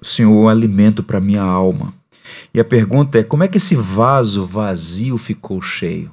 O 0.00 0.06
Senhor 0.06 0.48
é 0.48 0.50
alimento 0.50 1.02
para 1.02 1.20
minha 1.20 1.42
alma. 1.42 1.92
E 2.54 2.58
a 2.58 2.64
pergunta 2.64 3.18
é: 3.18 3.22
como 3.22 3.44
é 3.44 3.48
que 3.48 3.58
esse 3.58 3.76
vaso 3.76 4.46
vazio 4.46 5.18
ficou 5.18 5.60
cheio? 5.60 6.10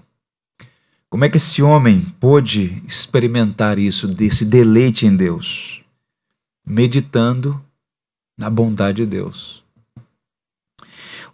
Como 1.09 1.23
é 1.23 1.29
que 1.29 1.37
esse 1.37 1.63
homem 1.63 2.01
pôde 2.19 2.83
experimentar 2.85 3.79
isso, 3.79 4.05
desse 4.05 4.43
deleite 4.43 5.05
em 5.05 5.15
Deus? 5.15 5.81
Meditando 6.67 7.61
na 8.37 8.49
bondade 8.49 8.97
de 8.97 9.05
Deus. 9.05 9.63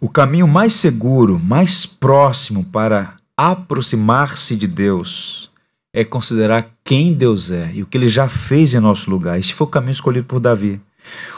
O 0.00 0.08
caminho 0.08 0.46
mais 0.46 0.74
seguro, 0.74 1.38
mais 1.38 1.84
próximo 1.84 2.64
para 2.64 3.16
aproximar-se 3.36 4.54
de 4.54 4.68
Deus 4.68 5.50
é 5.92 6.04
considerar 6.04 6.70
quem 6.84 7.12
Deus 7.12 7.50
é 7.50 7.70
e 7.74 7.82
o 7.82 7.86
que 7.86 7.98
ele 7.98 8.08
já 8.08 8.28
fez 8.28 8.74
em 8.74 8.80
nosso 8.80 9.10
lugar. 9.10 9.38
Este 9.38 9.54
foi 9.54 9.66
o 9.66 9.70
caminho 9.70 9.92
escolhido 9.92 10.26
por 10.26 10.40
Davi. 10.40 10.80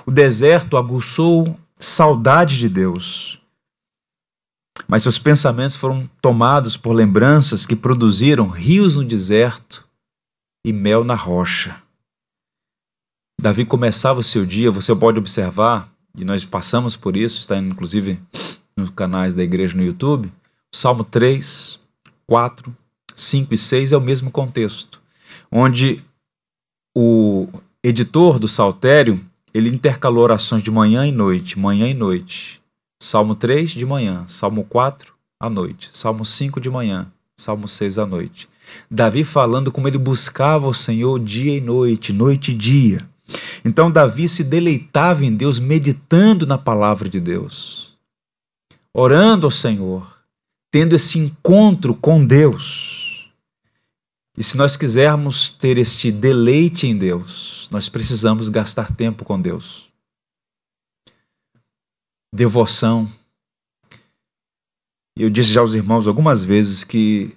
O 0.06 0.10
deserto 0.10 0.76
aguçou 0.76 1.58
saudade 1.78 2.58
de 2.58 2.68
Deus, 2.68 3.40
mas 4.88 5.02
seus 5.02 5.18
pensamentos 5.18 5.76
foram 5.76 6.08
tomados 6.20 6.76
por 6.76 6.92
lembranças 6.92 7.66
que 7.66 7.76
produziram 7.76 8.48
rios 8.48 8.96
no 8.96 9.04
deserto 9.04 9.86
e 10.64 10.72
mel 10.72 11.04
na 11.04 11.14
rocha. 11.14 11.80
Davi 13.40 13.64
começava 13.64 14.20
o 14.20 14.24
seu 14.24 14.46
dia, 14.46 14.70
você 14.70 14.94
pode 14.94 15.18
observar, 15.18 15.92
e 16.16 16.24
nós 16.24 16.44
passamos 16.44 16.96
por 16.96 17.16
isso, 17.16 17.38
está 17.38 17.58
inclusive 17.58 18.20
nos 18.76 18.90
canais 18.90 19.34
da 19.34 19.42
igreja 19.42 19.76
no 19.76 19.84
YouTube, 19.84 20.32
Salmo 20.72 21.04
3, 21.04 21.78
4, 22.26 22.76
5 23.14 23.54
e 23.54 23.58
6 23.58 23.92
é 23.92 23.96
o 23.96 24.00
mesmo 24.00 24.30
contexto, 24.30 25.00
onde 25.50 26.02
o 26.96 27.48
editor 27.82 28.38
do 28.38 28.48
Saltério, 28.48 29.24
ele 29.54 29.70
intercalou 29.70 30.24
orações 30.24 30.62
de 30.62 30.70
manhã 30.70 31.06
e 31.06 31.12
noite, 31.12 31.56
manhã 31.56 31.88
e 31.88 31.94
noite. 31.94 32.60
Salmo 33.00 33.36
3 33.36 33.70
de 33.70 33.86
manhã, 33.86 34.24
Salmo 34.26 34.64
4 34.64 35.14
à 35.38 35.48
noite, 35.48 35.90
Salmo 35.92 36.24
5 36.24 36.60
de 36.60 36.68
manhã, 36.68 37.06
Salmo 37.36 37.68
6 37.68 37.98
à 37.98 38.06
noite. 38.06 38.48
Davi 38.90 39.22
falando 39.22 39.70
como 39.70 39.86
ele 39.86 39.98
buscava 39.98 40.66
o 40.66 40.74
Senhor 40.74 41.20
dia 41.20 41.56
e 41.56 41.60
noite, 41.60 42.12
noite 42.12 42.50
e 42.50 42.54
dia. 42.54 43.00
Então 43.64 43.90
Davi 43.90 44.28
se 44.28 44.42
deleitava 44.42 45.24
em 45.24 45.34
Deus, 45.34 45.58
meditando 45.58 46.46
na 46.46 46.58
palavra 46.58 47.08
de 47.08 47.20
Deus, 47.20 47.96
orando 48.92 49.46
ao 49.46 49.50
Senhor, 49.50 50.18
tendo 50.70 50.96
esse 50.96 51.18
encontro 51.18 51.94
com 51.94 52.24
Deus. 52.24 53.03
E 54.36 54.42
se 54.42 54.56
nós 54.56 54.76
quisermos 54.76 55.50
ter 55.50 55.78
este 55.78 56.10
deleite 56.10 56.88
em 56.88 56.96
Deus, 56.96 57.68
nós 57.70 57.88
precisamos 57.88 58.48
gastar 58.48 58.92
tempo 58.94 59.24
com 59.24 59.40
Deus. 59.40 59.88
Devoção. 62.34 63.08
Eu 65.16 65.30
disse 65.30 65.52
já 65.52 65.60
aos 65.60 65.74
irmãos 65.74 66.08
algumas 66.08 66.42
vezes 66.42 66.82
que 66.82 67.36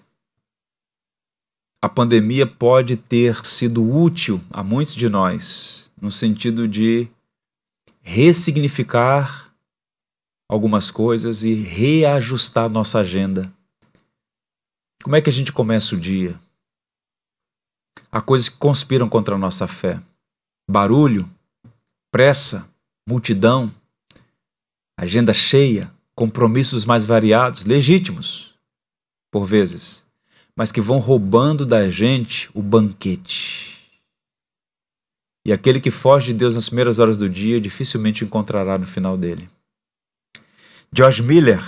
a 1.80 1.88
pandemia 1.88 2.48
pode 2.48 2.98
ter 2.98 3.46
sido 3.46 3.88
útil 3.88 4.42
a 4.50 4.64
muitos 4.64 4.96
de 4.96 5.08
nós, 5.08 5.92
no 6.02 6.12
sentido 6.12 6.68
de 6.68 7.08
ressignificar 8.02 9.54
algumas 10.50 10.90
coisas 10.90 11.44
e 11.44 11.54
reajustar 11.54 12.68
nossa 12.68 13.00
agenda. 13.00 13.54
Como 15.04 15.16
é 15.16 15.22
que 15.22 15.30
a 15.30 15.34
gente 15.34 15.52
começa 15.52 15.94
o 15.94 16.00
dia? 16.00 16.40
Há 18.12 18.22
coisas 18.22 18.50
que 18.50 18.58
conspiram 18.58 19.08
contra 19.08 19.36
a 19.36 19.38
nossa 19.38 19.68
fé. 19.68 20.00
Barulho, 20.70 21.30
pressa, 22.12 22.68
multidão, 23.08 23.74
agenda 24.98 25.34
cheia, 25.34 25.92
compromissos 26.16 26.84
mais 26.84 27.06
variados, 27.06 27.64
legítimos, 27.64 28.54
por 29.32 29.46
vezes, 29.46 30.06
mas 30.56 30.72
que 30.72 30.82
vão 30.82 30.98
roubando 30.98 31.66
da 31.66 31.90
gente 31.90 32.50
o 32.54 32.62
banquete. 32.62 33.78
E 35.46 35.54
aquele 35.54 35.80
que 35.80 35.92
foge 35.92 36.34
de 36.34 36.40
Deus 36.40 36.56
nas 36.56 36.68
primeiras 36.68 37.00
horas 37.00 37.18
do 37.18 37.30
dia 37.30 37.62
dificilmente 37.62 38.24
o 38.24 38.26
encontrará 38.26 38.78
no 38.78 38.86
final 38.86 39.18
dele. 39.18 39.50
George 40.92 41.22
Miller 41.24 41.62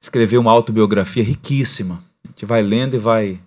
escreveu 0.00 0.40
uma 0.40 0.50
autobiografia 0.50 1.22
riquíssima. 1.22 2.04
A 2.24 2.28
gente 2.28 2.44
vai 2.44 2.60
lendo 2.60 2.94
e 2.94 2.98
vai 2.98 3.40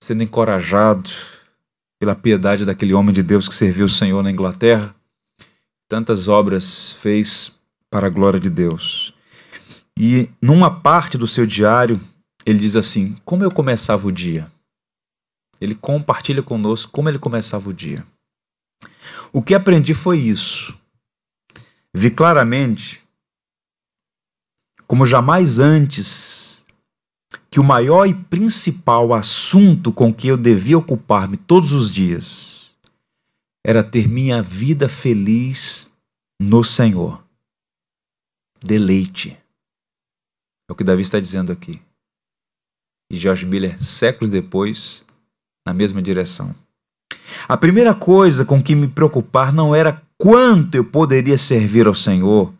sendo 0.00 0.22
encorajado 0.22 1.10
pela 1.98 2.14
piedade 2.14 2.64
daquele 2.64 2.94
homem 2.94 3.12
de 3.12 3.22
Deus 3.22 3.46
que 3.46 3.54
serviu 3.54 3.86
o 3.86 3.88
Senhor 3.88 4.22
na 4.22 4.30
Inglaterra. 4.30 4.94
Tantas 5.88 6.28
obras 6.28 6.92
fez 6.94 7.52
para 7.90 8.06
a 8.06 8.10
glória 8.10 8.40
de 8.40 8.48
Deus. 8.48 9.12
E 9.98 10.30
numa 10.40 10.80
parte 10.80 11.18
do 11.18 11.26
seu 11.26 11.46
diário, 11.46 12.00
ele 12.46 12.58
diz 12.58 12.76
assim: 12.76 13.16
Como 13.24 13.44
eu 13.44 13.50
começava 13.50 14.06
o 14.06 14.12
dia? 14.12 14.50
Ele 15.60 15.74
compartilha 15.74 16.42
conosco 16.42 16.90
como 16.90 17.08
ele 17.08 17.18
começava 17.18 17.68
o 17.68 17.74
dia. 17.74 18.06
O 19.32 19.42
que 19.42 19.54
aprendi 19.54 19.92
foi 19.92 20.18
isso. 20.18 20.74
Vi 21.92 22.10
claramente 22.10 23.00
como 24.90 25.06
jamais 25.06 25.60
antes, 25.60 26.49
que 27.50 27.60
o 27.60 27.64
maior 27.64 28.06
e 28.06 28.14
principal 28.14 29.12
assunto 29.12 29.92
com 29.92 30.12
que 30.12 30.28
eu 30.28 30.36
devia 30.36 30.78
ocupar-me 30.78 31.36
todos 31.36 31.72
os 31.72 31.90
dias 31.90 32.72
era 33.64 33.84
ter 33.84 34.08
minha 34.08 34.42
vida 34.42 34.88
feliz 34.88 35.90
no 36.40 36.64
Senhor. 36.64 37.22
Deleite. 38.62 39.36
É 40.68 40.72
o 40.72 40.74
que 40.74 40.84
Davi 40.84 41.02
está 41.02 41.18
dizendo 41.18 41.52
aqui. 41.52 41.80
E 43.10 43.16
George 43.16 43.44
Miller, 43.44 43.82
séculos 43.82 44.30
depois, 44.30 45.04
na 45.66 45.74
mesma 45.74 46.00
direção. 46.00 46.54
A 47.48 47.56
primeira 47.56 47.94
coisa 47.94 48.44
com 48.44 48.62
que 48.62 48.74
me 48.74 48.88
preocupar 48.88 49.52
não 49.52 49.74
era 49.74 50.00
quanto 50.16 50.74
eu 50.74 50.84
poderia 50.84 51.36
servir 51.36 51.86
ao 51.86 51.94
Senhor, 51.94 52.52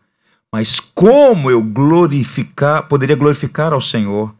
mas 0.51 0.79
como 0.79 1.49
eu 1.49 1.63
glorificar, 1.63 2.87
poderia 2.87 3.15
glorificar 3.15 3.71
ao 3.73 3.81
Senhor? 3.81 4.35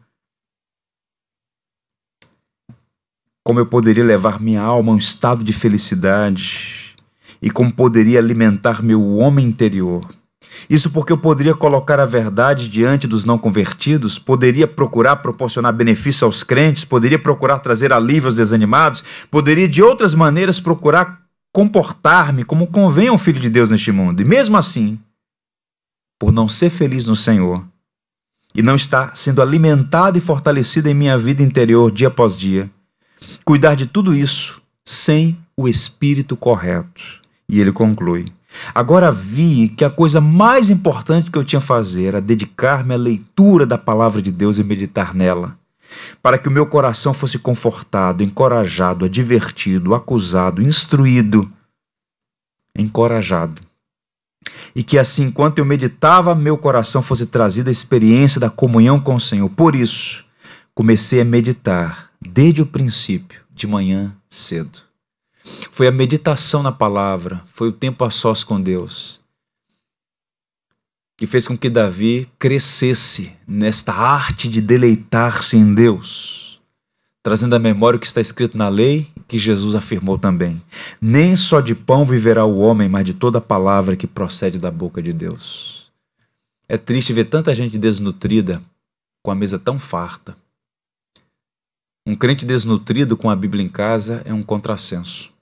Como 3.44 3.58
eu 3.58 3.66
poderia 3.66 4.04
levar 4.04 4.40
minha 4.40 4.62
alma 4.62 4.92
a 4.92 4.94
um 4.94 4.98
estado 4.98 5.42
de 5.42 5.52
felicidade? 5.52 6.94
E 7.40 7.50
como 7.50 7.72
poderia 7.72 8.20
alimentar 8.20 8.82
meu 8.82 9.16
homem 9.16 9.46
interior? 9.46 10.08
Isso 10.70 10.90
porque 10.90 11.12
eu 11.12 11.18
poderia 11.18 11.54
colocar 11.54 11.98
a 11.98 12.06
verdade 12.06 12.68
diante 12.68 13.06
dos 13.06 13.24
não 13.24 13.36
convertidos, 13.38 14.18
poderia 14.18 14.68
procurar 14.68 15.16
proporcionar 15.16 15.72
benefício 15.72 16.24
aos 16.24 16.44
crentes, 16.44 16.84
poderia 16.84 17.18
procurar 17.18 17.58
trazer 17.58 17.92
alívio 17.92 18.28
aos 18.28 18.36
desanimados, 18.36 19.02
poderia 19.30 19.68
de 19.68 19.82
outras 19.82 20.14
maneiras 20.14 20.60
procurar 20.60 21.22
comportar-me 21.52 22.44
como 22.44 22.66
convém 22.66 23.08
a 23.08 23.12
um 23.12 23.18
filho 23.18 23.40
de 23.40 23.50
Deus 23.50 23.70
neste 23.70 23.90
mundo. 23.90 24.22
E 24.22 24.24
mesmo 24.24 24.56
assim, 24.56 24.98
por 26.18 26.32
não 26.32 26.48
ser 26.48 26.70
feliz 26.70 27.06
no 27.06 27.16
Senhor 27.16 27.64
e 28.54 28.62
não 28.62 28.76
estar 28.76 29.16
sendo 29.16 29.42
alimentado 29.42 30.16
e 30.16 30.20
fortalecido 30.20 30.88
em 30.88 30.94
minha 30.94 31.18
vida 31.18 31.42
interior 31.42 31.90
dia 31.90 32.08
após 32.08 32.36
dia, 32.36 32.70
cuidar 33.44 33.74
de 33.74 33.86
tudo 33.86 34.14
isso 34.14 34.60
sem 34.84 35.38
o 35.56 35.68
espírito 35.68 36.36
correto. 36.36 37.02
E 37.48 37.60
ele 37.60 37.72
conclui: 37.72 38.32
Agora 38.74 39.10
vi 39.10 39.68
que 39.68 39.84
a 39.84 39.90
coisa 39.90 40.20
mais 40.20 40.70
importante 40.70 41.30
que 41.30 41.38
eu 41.38 41.44
tinha 41.44 41.58
a 41.58 41.62
fazer 41.62 42.06
era 42.06 42.20
dedicar-me 42.20 42.94
à 42.94 42.96
leitura 42.96 43.66
da 43.66 43.78
palavra 43.78 44.22
de 44.22 44.30
Deus 44.30 44.58
e 44.58 44.64
meditar 44.64 45.14
nela, 45.14 45.56
para 46.22 46.38
que 46.38 46.48
o 46.48 46.52
meu 46.52 46.66
coração 46.66 47.12
fosse 47.12 47.38
confortado, 47.38 48.22
encorajado, 48.22 49.04
advertido, 49.04 49.94
acusado, 49.94 50.62
instruído, 50.62 51.50
encorajado. 52.76 53.62
E 54.74 54.82
que 54.82 54.98
assim, 54.98 55.24
enquanto 55.24 55.58
eu 55.58 55.64
meditava, 55.64 56.34
meu 56.34 56.56
coração 56.56 57.02
fosse 57.02 57.26
trazido 57.26 57.68
a 57.68 57.72
experiência 57.72 58.40
da 58.40 58.48
comunhão 58.48 58.98
com 58.98 59.14
o 59.14 59.20
Senhor. 59.20 59.48
Por 59.50 59.76
isso, 59.76 60.24
comecei 60.74 61.20
a 61.20 61.24
meditar 61.24 62.11
desde 62.28 62.62
o 62.62 62.66
princípio, 62.66 63.42
de 63.50 63.66
manhã 63.66 64.16
cedo. 64.28 64.80
Foi 65.70 65.86
a 65.86 65.92
meditação 65.92 66.62
na 66.62 66.72
palavra, 66.72 67.42
foi 67.52 67.68
o 67.68 67.72
tempo 67.72 68.04
a 68.04 68.10
sós 68.10 68.44
com 68.44 68.60
Deus, 68.60 69.20
que 71.16 71.26
fez 71.26 71.46
com 71.46 71.56
que 71.56 71.68
Davi 71.68 72.28
crescesse 72.38 73.32
nesta 73.46 73.92
arte 73.92 74.48
de 74.48 74.60
deleitar-se 74.60 75.56
em 75.56 75.74
Deus, 75.74 76.60
trazendo 77.22 77.54
à 77.54 77.58
memória 77.58 77.96
o 77.96 78.00
que 78.00 78.06
está 78.06 78.20
escrito 78.20 78.56
na 78.56 78.68
lei, 78.68 79.08
que 79.26 79.38
Jesus 79.38 79.74
afirmou 79.74 80.18
também: 80.18 80.62
Nem 81.00 81.34
só 81.36 81.60
de 81.60 81.74
pão 81.74 82.04
viverá 82.04 82.44
o 82.44 82.58
homem, 82.58 82.88
mas 82.88 83.04
de 83.04 83.14
toda 83.14 83.40
palavra 83.40 83.96
que 83.96 84.06
procede 84.06 84.58
da 84.58 84.70
boca 84.70 85.02
de 85.02 85.12
Deus. 85.12 85.90
É 86.68 86.78
triste 86.78 87.12
ver 87.12 87.26
tanta 87.26 87.54
gente 87.54 87.76
desnutrida 87.78 88.62
com 89.22 89.30
a 89.30 89.34
mesa 89.34 89.58
tão 89.58 89.78
farta. 89.78 90.36
Um 92.04 92.16
crente 92.16 92.44
desnutrido 92.44 93.16
com 93.16 93.30
a 93.30 93.36
Bíblia 93.36 93.64
em 93.64 93.68
casa 93.68 94.22
é 94.24 94.34
um 94.34 94.42
contrassenso. 94.42 95.32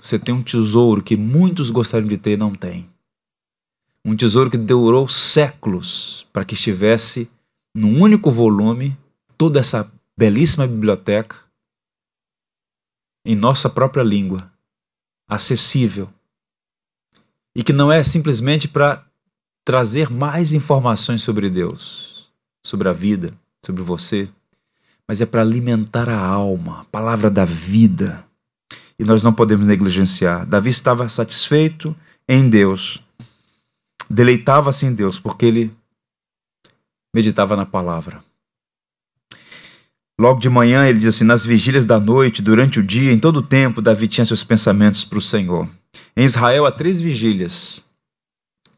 Você 0.00 0.18
tem 0.18 0.32
um 0.32 0.42
tesouro 0.42 1.02
que 1.02 1.16
muitos 1.16 1.68
gostariam 1.68 2.08
de 2.08 2.16
ter 2.16 2.32
e 2.32 2.36
não 2.36 2.54
tem. 2.54 2.88
Um 4.04 4.14
tesouro 4.14 4.48
que 4.48 4.56
durou 4.56 5.08
séculos 5.08 6.24
para 6.32 6.44
que 6.44 6.54
estivesse 6.54 7.28
num 7.74 8.00
único 8.00 8.30
volume 8.30 8.96
toda 9.36 9.58
essa 9.58 9.90
belíssima 10.16 10.64
biblioteca 10.64 11.36
em 13.24 13.34
nossa 13.34 13.68
própria 13.68 14.04
língua, 14.04 14.48
acessível. 15.26 16.08
E 17.52 17.64
que 17.64 17.72
não 17.72 17.90
é 17.90 18.04
simplesmente 18.04 18.68
para 18.68 19.04
trazer 19.64 20.08
mais 20.08 20.52
informações 20.52 21.22
sobre 21.22 21.50
Deus, 21.50 22.30
sobre 22.64 22.88
a 22.88 22.92
vida, 22.92 23.36
sobre 23.64 23.82
você, 23.82 24.30
mas 25.08 25.20
é 25.20 25.26
para 25.26 25.42
alimentar 25.42 26.08
a 26.08 26.18
alma, 26.18 26.80
a 26.80 26.84
palavra 26.84 27.30
da 27.30 27.44
vida 27.44 28.26
e 28.98 29.04
nós 29.04 29.22
não 29.22 29.32
podemos 29.32 29.66
negligenciar. 29.66 30.46
Davi 30.46 30.70
estava 30.70 31.08
satisfeito 31.08 31.94
em 32.28 32.48
Deus, 32.48 33.02
deleitava-se 34.08 34.86
em 34.86 34.94
Deus, 34.94 35.18
porque 35.18 35.46
ele 35.46 35.72
meditava 37.14 37.56
na 37.56 37.66
palavra. 37.66 38.22
Logo 40.18 40.40
de 40.40 40.48
manhã, 40.48 40.88
ele 40.88 40.98
diz 40.98 41.14
assim: 41.14 41.24
nas 41.24 41.44
vigílias 41.44 41.84
da 41.84 42.00
noite, 42.00 42.40
durante 42.40 42.80
o 42.80 42.82
dia, 42.82 43.12
em 43.12 43.18
todo 43.18 43.38
o 43.38 43.42
tempo, 43.42 43.82
Davi 43.82 44.08
tinha 44.08 44.24
seus 44.24 44.42
pensamentos 44.42 45.04
para 45.04 45.18
o 45.18 45.22
Senhor. 45.22 45.68
Em 46.16 46.24
Israel 46.24 46.64
há 46.64 46.72
três 46.72 47.00
vigílias. 47.00 47.84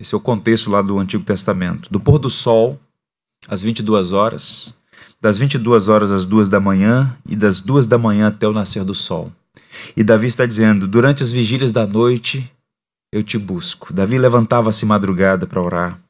Esse 0.00 0.14
é 0.14 0.18
o 0.18 0.20
contexto 0.20 0.70
lá 0.70 0.82
do 0.82 0.98
Antigo 0.98 1.22
Testamento: 1.22 1.90
do 1.90 2.00
pôr 2.00 2.18
do 2.18 2.28
sol, 2.28 2.78
às 3.46 3.62
22 3.62 4.12
horas, 4.12 4.74
das 5.20 5.38
22 5.38 5.88
horas 5.88 6.12
às 6.12 6.24
2 6.24 6.48
da 6.48 6.60
manhã 6.60 7.16
e 7.28 7.34
das 7.34 7.60
2 7.60 7.86
da 7.86 7.98
manhã 7.98 8.28
até 8.28 8.46
o 8.46 8.52
nascer 8.52 8.84
do 8.84 8.94
sol. 8.94 9.32
E 9.96 10.04
Davi 10.04 10.26
está 10.26 10.46
dizendo: 10.46 10.86
Durante 10.86 11.22
as 11.22 11.32
vigílias 11.32 11.72
da 11.72 11.86
noite 11.86 12.50
eu 13.12 13.22
te 13.22 13.38
busco. 13.38 13.92
Davi 13.92 14.18
levantava-se 14.18 14.84
madrugada 14.84 15.46
para 15.46 15.62
orar. 15.62 16.00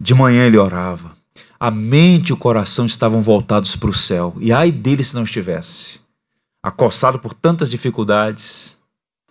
De 0.00 0.14
manhã 0.14 0.46
ele 0.46 0.56
orava. 0.56 1.12
A 1.58 1.70
mente 1.70 2.28
e 2.28 2.32
o 2.32 2.36
coração 2.36 2.86
estavam 2.86 3.20
voltados 3.20 3.76
para 3.76 3.90
o 3.90 3.94
céu. 3.94 4.34
E 4.40 4.52
ai 4.52 4.72
dele 4.72 5.04
se 5.04 5.14
não 5.14 5.24
estivesse. 5.24 6.00
Acossado 6.62 7.18
por 7.18 7.34
tantas 7.34 7.70
dificuldades, 7.70 8.76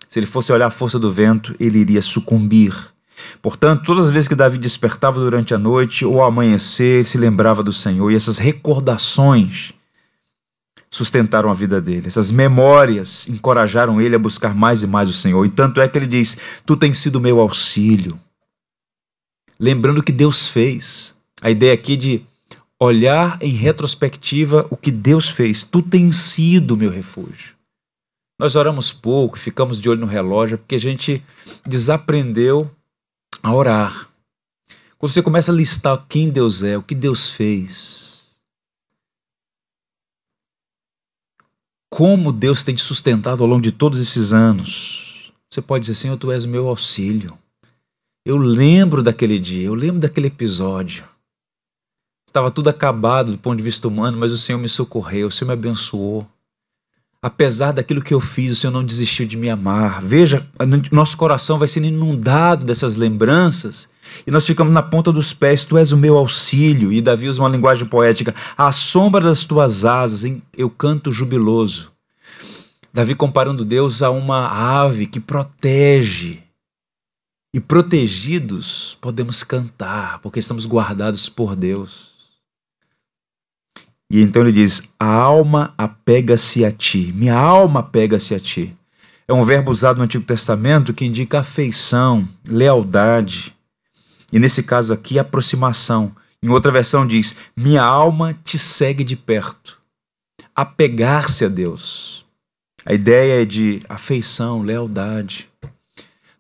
se 0.07 0.19
ele 0.19 0.25
fosse 0.25 0.51
olhar 0.51 0.67
a 0.67 0.71
força 0.71 0.99
do 0.99 1.11
vento, 1.11 1.55
ele 1.59 1.79
iria 1.79 2.01
sucumbir. 2.01 2.75
Portanto, 3.41 3.83
todas 3.83 4.07
as 4.07 4.11
vezes 4.11 4.27
que 4.27 4.35
Davi 4.35 4.57
despertava 4.57 5.19
durante 5.19 5.53
a 5.53 5.57
noite 5.57 6.05
ou 6.05 6.21
ao 6.21 6.27
amanhecer, 6.27 7.05
se 7.05 7.17
lembrava 7.17 7.63
do 7.63 7.73
Senhor. 7.73 8.11
E 8.11 8.15
essas 8.15 8.37
recordações 8.37 9.73
sustentaram 10.89 11.49
a 11.49 11.53
vida 11.53 11.79
dele. 11.79 12.07
Essas 12.07 12.31
memórias 12.31 13.27
encorajaram 13.27 14.01
ele 14.01 14.15
a 14.15 14.19
buscar 14.19 14.55
mais 14.55 14.83
e 14.83 14.87
mais 14.87 15.07
o 15.07 15.13
Senhor. 15.13 15.45
E 15.45 15.49
tanto 15.49 15.79
é 15.79 15.87
que 15.87 15.97
ele 15.97 16.07
diz: 16.07 16.37
Tu 16.65 16.75
tens 16.75 16.97
sido 16.97 17.19
meu 17.19 17.39
auxílio. 17.39 18.19
Lembrando 19.59 19.99
o 19.99 20.03
que 20.03 20.11
Deus 20.11 20.47
fez. 20.47 21.15
A 21.41 21.49
ideia 21.49 21.73
aqui 21.73 21.95
de 21.95 22.25
olhar 22.79 23.37
em 23.41 23.51
retrospectiva 23.51 24.65
o 24.69 24.77
que 24.77 24.91
Deus 24.91 25.29
fez. 25.29 25.63
Tu 25.63 25.81
tens 25.81 26.17
sido 26.17 26.77
meu 26.77 26.89
refúgio. 26.89 27.59
Nós 28.39 28.55
oramos 28.55 28.93
pouco, 28.93 29.37
ficamos 29.37 29.81
de 29.81 29.89
olho 29.89 29.99
no 29.99 30.07
relógio, 30.07 30.57
porque 30.57 30.75
a 30.75 30.79
gente 30.79 31.21
desaprendeu 31.65 32.71
a 33.41 33.53
orar. 33.53 34.09
Quando 34.97 35.11
você 35.11 35.21
começa 35.21 35.51
a 35.51 35.55
listar 35.55 36.05
quem 36.09 36.29
Deus 36.29 36.61
é, 36.61 36.77
o 36.77 36.83
que 36.83 36.93
Deus 36.93 37.29
fez, 37.29 38.09
como 41.89 42.31
Deus 42.31 42.63
tem 42.63 42.75
te 42.75 42.81
sustentado 42.81 43.43
ao 43.43 43.49
longo 43.49 43.61
de 43.61 43.71
todos 43.71 43.99
esses 43.99 44.31
anos. 44.31 45.33
Você 45.49 45.61
pode 45.61 45.81
dizer, 45.85 45.95
Senhor, 45.95 46.17
tu 46.17 46.31
és 46.31 46.45
meu 46.45 46.67
auxílio. 46.67 47.37
Eu 48.25 48.37
lembro 48.37 49.01
daquele 49.01 49.39
dia, 49.39 49.65
eu 49.65 49.73
lembro 49.73 49.99
daquele 49.99 50.27
episódio. 50.27 51.03
Estava 52.27 52.51
tudo 52.51 52.69
acabado 52.69 53.31
do 53.31 53.37
ponto 53.39 53.57
de 53.57 53.63
vista 53.63 53.87
humano, 53.87 54.17
mas 54.17 54.31
o 54.31 54.37
Senhor 54.37 54.59
me 54.59 54.69
socorreu, 54.69 55.27
o 55.27 55.31
Senhor 55.31 55.47
me 55.47 55.53
abençoou. 55.53 56.27
Apesar 57.21 57.73
daquilo 57.73 58.01
que 58.01 58.13
eu 58.13 58.21
fiz, 58.21 58.51
o 58.51 58.55
Senhor 58.55 58.71
não 58.71 58.83
desistiu 58.83 59.25
de 59.25 59.35
me 59.35 59.49
amar. 59.49 60.01
Veja, 60.01 60.47
nosso 60.89 61.17
coração 61.17 61.59
vai 61.59 61.67
sendo 61.67 61.87
inundado 61.87 62.65
dessas 62.65 62.95
lembranças 62.95 63.89
e 64.25 64.31
nós 64.31 64.45
ficamos 64.45 64.71
na 64.71 64.81
ponta 64.81 65.11
dos 65.11 65.33
pés, 65.33 65.63
tu 65.63 65.77
és 65.77 65.91
o 65.91 65.97
meu 65.97 66.17
auxílio. 66.17 66.91
E 66.91 67.01
Davi 67.01 67.27
usa 67.27 67.41
uma 67.41 67.49
linguagem 67.49 67.85
poética: 67.85 68.33
à 68.57 68.71
sombra 68.71 69.21
das 69.21 69.43
tuas 69.43 69.85
asas 69.85 70.31
eu 70.55 70.69
canto 70.69 71.11
jubiloso. 71.11 71.91
Davi 72.93 73.13
comparando 73.13 73.65
Deus 73.65 74.01
a 74.01 74.09
uma 74.09 74.47
ave 74.81 75.05
que 75.05 75.19
protege. 75.19 76.43
E 77.53 77.59
protegidos 77.59 78.97
podemos 79.01 79.43
cantar, 79.43 80.19
porque 80.19 80.39
estamos 80.39 80.67
guardados 80.67 81.27
por 81.27 81.55
Deus. 81.55 82.08
E 84.09 84.21
então 84.21 84.41
ele 84.41 84.51
diz: 84.51 84.91
A 84.99 85.05
alma 85.05 85.73
apega-se 85.77 86.65
a 86.65 86.71
ti, 86.71 87.11
minha 87.13 87.35
alma 87.35 87.81
apega-se 87.81 88.33
a 88.33 88.39
ti. 88.39 88.75
É 89.27 89.33
um 89.33 89.43
verbo 89.43 89.69
usado 89.69 89.97
no 89.97 90.03
Antigo 90.03 90.23
Testamento 90.23 90.93
que 90.93 91.05
indica 91.05 91.39
afeição, 91.39 92.27
lealdade. 92.43 93.55
E 94.33 94.39
nesse 94.39 94.63
caso 94.63 94.91
aqui, 94.91 95.19
aproximação. 95.19 96.15
Em 96.41 96.49
outra 96.49 96.71
versão 96.71 97.05
diz: 97.05 97.35
Minha 97.55 97.83
alma 97.83 98.33
te 98.43 98.57
segue 98.57 99.03
de 99.03 99.15
perto. 99.15 99.79
Apegar-se 100.55 101.45
a 101.45 101.47
Deus. 101.47 102.25
A 102.85 102.93
ideia 102.93 103.43
é 103.43 103.45
de 103.45 103.83
afeição, 103.87 104.61
lealdade. 104.61 105.47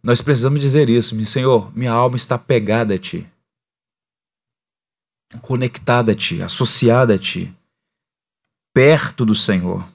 Nós 0.01 0.21
precisamos 0.21 0.59
dizer 0.59 0.89
isso, 0.89 1.15
Senhor, 1.25 1.71
minha 1.77 1.91
alma 1.91 2.15
está 2.15 2.37
pegada 2.37 2.95
a 2.95 2.97
Ti, 2.97 3.27
conectada 5.41 6.13
a 6.13 6.15
Ti, 6.15 6.41
associada 6.41 7.15
a 7.15 7.17
Ti, 7.19 7.53
perto 8.73 9.25
do 9.25 9.35
Senhor. 9.35 9.87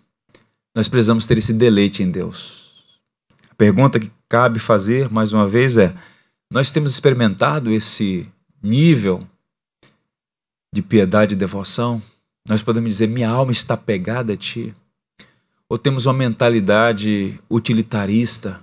Nós 0.74 0.88
precisamos 0.88 1.26
ter 1.26 1.38
esse 1.38 1.52
deleite 1.52 2.02
em 2.02 2.10
Deus. 2.10 2.72
A 3.50 3.54
pergunta 3.54 4.00
que 4.00 4.10
cabe 4.28 4.58
fazer, 4.58 5.08
mais 5.10 5.32
uma 5.32 5.48
vez, 5.48 5.76
é: 5.76 5.94
nós 6.50 6.70
temos 6.70 6.92
experimentado 6.92 7.70
esse 7.70 8.28
nível 8.62 9.26
de 10.72 10.82
piedade 10.82 11.34
e 11.34 11.36
devoção? 11.36 12.02
Nós 12.48 12.62
podemos 12.62 12.90
dizer: 12.90 13.06
minha 13.06 13.30
alma 13.30 13.52
está 13.52 13.76
pegada 13.76 14.32
a 14.32 14.36
ti? 14.36 14.74
Ou 15.68 15.78
temos 15.78 16.06
uma 16.06 16.12
mentalidade 16.12 17.40
utilitarista 17.48 18.60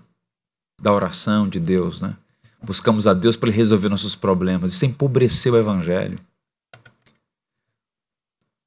da 0.81 0.93
oração 0.93 1.47
de 1.47 1.59
Deus, 1.59 2.01
né? 2.01 2.15
buscamos 2.61 3.07
a 3.07 3.13
Deus 3.13 3.35
para 3.35 3.49
Ele 3.49 3.57
resolver 3.57 3.89
nossos 3.89 4.15
problemas. 4.15 4.73
Isso 4.73 4.85
empobreceu 4.85 5.53
o 5.53 5.57
Evangelho. 5.57 6.19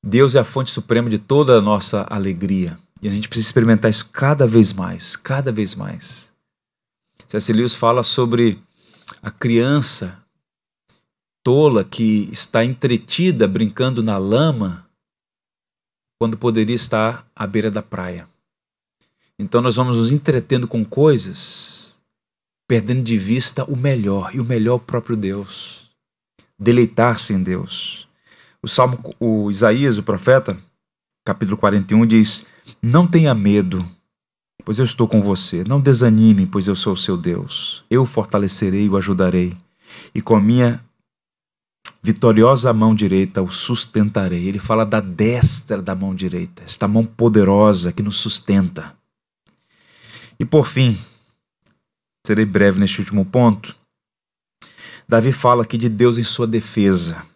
Deus 0.07 0.35
é 0.35 0.39
a 0.39 0.45
fonte 0.45 0.71
suprema 0.71 1.09
de 1.09 1.17
toda 1.19 1.57
a 1.57 1.63
nossa 1.63 2.07
alegria. 2.11 2.79
E 3.01 3.09
a 3.09 3.11
gente 3.11 3.27
precisa 3.27 3.49
experimentar 3.49 3.91
isso 3.91 4.07
cada 4.13 4.47
vez 4.47 4.71
mais, 4.71 5.17
cada 5.17 5.51
vez 5.51 5.75
mais. 5.75 6.31
C.S. 7.27 7.51
Lewis 7.51 7.75
fala 7.75 8.03
sobre 8.03 8.63
a 9.23 9.31
criança 9.31 10.23
tola 11.43 11.83
que 11.83 12.29
está 12.31 12.63
entretida 12.63 13.49
brincando 13.49 14.03
na 14.03 14.19
lama 14.19 14.87
quando 16.19 16.37
poderia 16.37 16.77
estar 16.77 17.27
à 17.35 17.47
beira 17.47 17.71
da 17.71 17.83
praia. 17.83 18.29
Então 19.39 19.63
nós 19.63 19.77
vamos 19.77 19.97
nos 19.97 20.11
entretendo 20.11 20.69
com 20.69 20.85
coisas, 20.85 21.97
perdendo 22.69 23.03
de 23.03 23.17
vista 23.17 23.65
o 23.65 23.75
melhor, 23.77 24.35
e 24.35 24.41
o 24.41 24.45
melhor 24.45 24.75
é 24.75 24.77
o 24.77 24.81
próprio 24.81 25.17
Deus. 25.17 25.91
Deleitar-se 26.59 27.33
em 27.33 27.43
Deus. 27.43 28.04
O 28.65 28.67
Salmo, 28.67 28.99
o 29.21 29.51
Isaías, 29.51 29.99
o 29.99 30.03
profeta, 30.03 30.57
capítulo 31.23 31.59
41 31.59 32.07
diz: 32.07 32.47
Não 32.81 33.07
tenha 33.07 33.35
medo, 33.35 33.87
pois 34.65 34.79
eu 34.79 34.87
estou 34.87 35.07
com 35.07 35.21
você. 35.21 35.63
Não 35.65 35.79
desanime, 35.79 36.47
pois 36.47 36.67
eu 36.67 36.75
sou 36.75 36.95
o 36.95 36.97
seu 36.97 37.15
Deus. 37.15 37.85
Eu 37.91 38.05
o 38.05 38.07
fortalecerei 38.07 38.89
o 38.89 38.97
ajudarei, 38.97 39.53
e 40.15 40.23
com 40.23 40.35
a 40.35 40.41
minha 40.41 40.83
vitoriosa 42.03 42.73
mão 42.73 42.95
direita 42.95 43.43
o 43.43 43.53
sustentarei. 43.53 44.49
Ele 44.49 44.59
fala 44.59 44.87
da 44.87 44.99
destra 44.99 45.83
da 45.83 45.95
mão 45.95 46.15
direita, 46.15 46.63
esta 46.65 46.89
mão 46.89 47.05
poderosa 47.05 47.93
que 47.93 48.03
nos 48.03 48.17
sustenta. 48.17 48.97
E 50.41 50.45
por 50.47 50.67
fim, 50.67 50.99
serei 52.27 52.47
breve 52.47 52.81
neste 52.81 52.99
último 52.99 53.27
ponto. 53.27 53.77
Davi 55.07 55.33
fala 55.33 55.65
aqui 55.65 55.77
de 55.77 55.91
Deus 55.91 56.17
em 56.17 56.23
sua 56.23 56.47
defesa. 56.47 57.34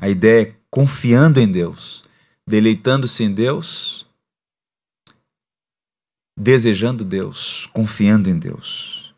A 0.00 0.08
ideia 0.08 0.48
é 0.48 0.54
confiando 0.70 1.40
em 1.40 1.50
Deus, 1.50 2.04
deleitando-se 2.46 3.22
em 3.22 3.32
Deus, 3.32 4.06
desejando 6.36 7.04
Deus, 7.04 7.68
confiando 7.72 8.28
em 8.28 8.38
Deus. 8.38 9.14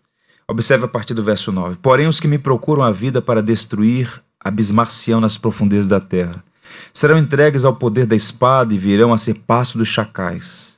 Observe 0.48 0.84
a 0.84 0.88
partir 0.88 1.14
do 1.14 1.24
verso 1.24 1.50
9. 1.50 1.76
Porém, 1.76 2.06
os 2.06 2.20
que 2.20 2.28
me 2.28 2.38
procuram 2.38 2.82
a 2.82 2.92
vida 2.92 3.20
para 3.20 3.42
destruir, 3.42 4.22
abismar-se-ão 4.38 5.20
nas 5.20 5.36
profundezas 5.36 5.88
da 5.88 6.00
terra. 6.00 6.44
Serão 6.92 7.18
entregues 7.18 7.64
ao 7.64 7.74
poder 7.74 8.06
da 8.06 8.14
espada 8.14 8.72
e 8.72 8.78
virão 8.78 9.12
a 9.12 9.18
ser 9.18 9.34
pasto 9.40 9.78
dos 9.78 9.88
chacais. 9.88 10.76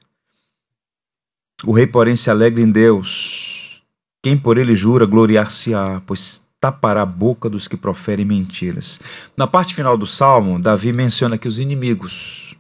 O 1.65 1.73
rei, 1.73 1.87
porém, 1.87 2.15
se 2.15 2.31
alegra 2.31 2.63
em 2.63 2.71
Deus. 2.71 3.83
Quem 4.23 4.39
por 4.39 4.59
ele 4.59 4.75
jura, 4.75 5.05
gloriar-se-á, 5.05 6.01
pois 6.07 6.41
tapará 6.61 7.03
a 7.03 7.07
boca 7.07 7.49
dos 7.49 7.69
que 7.69 7.77
proferem 7.77 8.25
mentiras. 8.25 9.01
Na 9.37 9.47
parte 9.47 9.75
final 9.75 9.97
do 9.97 10.07
salmo, 10.07 10.59
Davi 10.59 10.93
menciona 10.93 11.39
que 11.39 11.49
os 11.49 11.59
inimigos 11.59 12.55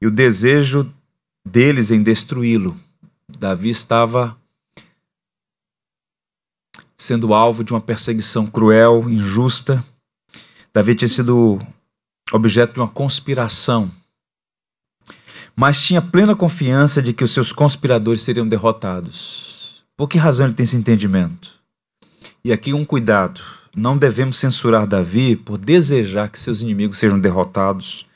e 0.00 0.06
o 0.06 0.10
desejo 0.10 0.92
deles 1.44 1.90
em 1.90 2.02
destruí-lo. 2.02 2.76
Davi 3.28 3.70
estava 3.70 4.36
sendo 6.96 7.32
alvo 7.32 7.64
de 7.64 7.72
uma 7.72 7.80
perseguição 7.80 8.46
cruel, 8.46 9.08
injusta. 9.08 9.84
Davi 10.72 10.94
tinha 10.94 11.08
sido 11.08 11.58
objeto 12.32 12.74
de 12.74 12.80
uma 12.80 12.88
conspiração 12.88 13.90
mas 15.60 15.82
tinha 15.82 16.00
plena 16.00 16.34
confiança 16.34 17.02
de 17.02 17.12
que 17.12 17.22
os 17.22 17.32
seus 17.32 17.52
conspiradores 17.52 18.22
seriam 18.22 18.48
derrotados. 18.48 19.84
Por 19.94 20.08
que 20.08 20.16
razão 20.16 20.46
ele 20.46 20.54
tem 20.54 20.64
esse 20.64 20.74
entendimento? 20.74 21.59
E 22.44 22.52
aqui 22.52 22.72
um 22.72 22.84
cuidado: 22.84 23.40
não 23.74 23.96
devemos 23.96 24.36
censurar 24.36 24.86
Davi 24.86 25.36
por 25.36 25.58
desejar 25.58 26.28
que 26.28 26.40
seus 26.40 26.60
inimigos 26.62 26.98
sejam 26.98 27.18
derrotados, 27.18 28.06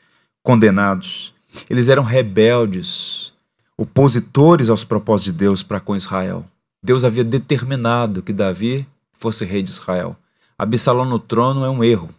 condenados. 0.42 1.32
Eles 1.70 1.88
eram 1.88 2.02
rebeldes, 2.02 3.32
opositores 3.76 4.68
aos 4.68 4.84
propósitos 4.84 5.32
de 5.32 5.38
Deus 5.38 5.62
para 5.62 5.80
com 5.80 5.94
Israel. 5.94 6.44
Deus 6.82 7.04
havia 7.04 7.24
determinado 7.24 8.22
que 8.22 8.32
Davi 8.32 8.86
fosse 9.18 9.44
rei 9.44 9.62
de 9.62 9.70
Israel. 9.70 10.16
Absalão 10.58 11.04
no 11.04 11.18
trono 11.18 11.64
é 11.64 11.70
um 11.70 11.82
erro. 11.82 12.10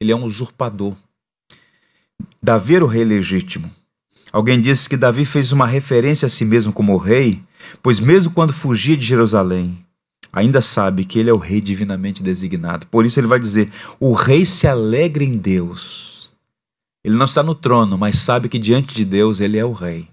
Ele 0.00 0.12
é 0.12 0.16
um 0.16 0.24
usurpador. 0.24 0.94
Davi 2.42 2.76
era 2.76 2.84
o 2.84 2.88
rei 2.88 3.04
legítimo. 3.04 3.70
Alguém 4.32 4.60
disse 4.60 4.88
que 4.88 4.96
Davi 4.96 5.24
fez 5.24 5.52
uma 5.52 5.66
referência 5.66 6.26
a 6.26 6.28
si 6.28 6.44
mesmo 6.44 6.72
como 6.72 6.96
rei, 6.96 7.42
pois 7.82 7.98
mesmo 7.98 8.32
quando 8.32 8.52
fugia 8.52 8.96
de 8.96 9.04
Jerusalém, 9.04 9.85
ainda 10.36 10.60
sabe 10.60 11.06
que 11.06 11.18
ele 11.18 11.30
é 11.30 11.32
o 11.32 11.38
rei 11.38 11.62
divinamente 11.62 12.22
designado. 12.22 12.86
Por 12.88 13.06
isso 13.06 13.18
ele 13.18 13.26
vai 13.26 13.38
dizer: 13.38 13.72
o 13.98 14.12
rei 14.12 14.44
se 14.44 14.68
alegra 14.68 15.24
em 15.24 15.38
Deus. 15.38 16.36
Ele 17.02 17.16
não 17.16 17.24
está 17.24 17.42
no 17.42 17.54
trono, 17.54 17.96
mas 17.96 18.18
sabe 18.18 18.48
que 18.48 18.58
diante 18.58 18.94
de 18.94 19.04
Deus 19.04 19.40
ele 19.40 19.56
é 19.56 19.64
o 19.64 19.72
rei. 19.72 20.08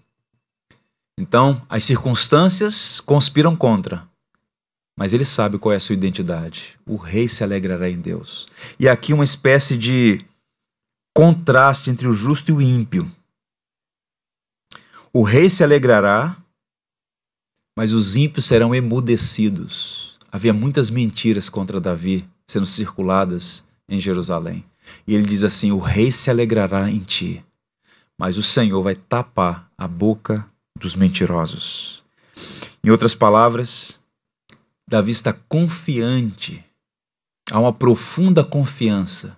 Então, 1.20 1.62
as 1.68 1.84
circunstâncias 1.84 3.02
conspiram 3.02 3.56
contra, 3.56 4.08
mas 4.98 5.12
ele 5.12 5.26
sabe 5.26 5.58
qual 5.58 5.74
é 5.74 5.76
a 5.76 5.80
sua 5.80 5.94
identidade. 5.94 6.80
O 6.86 6.96
rei 6.96 7.28
se 7.28 7.44
alegrará 7.44 7.90
em 7.90 8.00
Deus. 8.00 8.48
E 8.80 8.88
aqui 8.88 9.12
uma 9.12 9.24
espécie 9.24 9.76
de 9.76 10.24
contraste 11.16 11.90
entre 11.90 12.08
o 12.08 12.14
justo 12.14 12.50
e 12.50 12.54
o 12.54 12.62
ímpio. 12.62 13.12
O 15.12 15.22
rei 15.22 15.50
se 15.50 15.64
alegrará, 15.64 16.38
mas 17.78 17.92
os 17.92 18.16
ímpios 18.16 18.46
serão 18.46 18.74
emudecidos. 18.74 20.13
Havia 20.34 20.52
muitas 20.52 20.90
mentiras 20.90 21.48
contra 21.48 21.80
Davi 21.80 22.28
sendo 22.48 22.66
circuladas 22.66 23.64
em 23.88 24.00
Jerusalém. 24.00 24.66
E 25.06 25.14
ele 25.14 25.28
diz 25.28 25.44
assim: 25.44 25.72
O 25.72 25.78
rei 25.78 26.12
se 26.12 26.32
alegrará 26.32 26.90
em 26.90 26.98
ti, 26.98 27.46
mas 28.18 28.36
o 28.36 28.42
Senhor 28.42 28.82
vai 28.82 28.96
tapar 28.96 29.72
a 29.78 29.88
boca 29.88 30.44
dos 30.76 30.96
mentirosos. 30.96 32.04
Em 32.84 32.90
outras 32.90 33.14
palavras, 33.14 34.00
Davi 34.90 35.12
está 35.12 35.32
confiante, 35.32 36.66
há 37.52 37.60
uma 37.60 37.72
profunda 37.72 38.44
confiança 38.44 39.38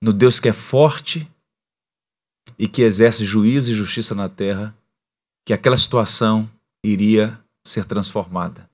no 0.00 0.12
Deus 0.12 0.38
que 0.38 0.48
é 0.48 0.52
forte 0.52 1.28
e 2.56 2.68
que 2.68 2.82
exerce 2.82 3.24
juízo 3.24 3.72
e 3.72 3.74
justiça 3.74 4.14
na 4.14 4.28
terra 4.28 4.72
que 5.44 5.52
aquela 5.52 5.76
situação 5.76 6.48
iria 6.84 7.36
ser 7.66 7.84
transformada. 7.84 8.69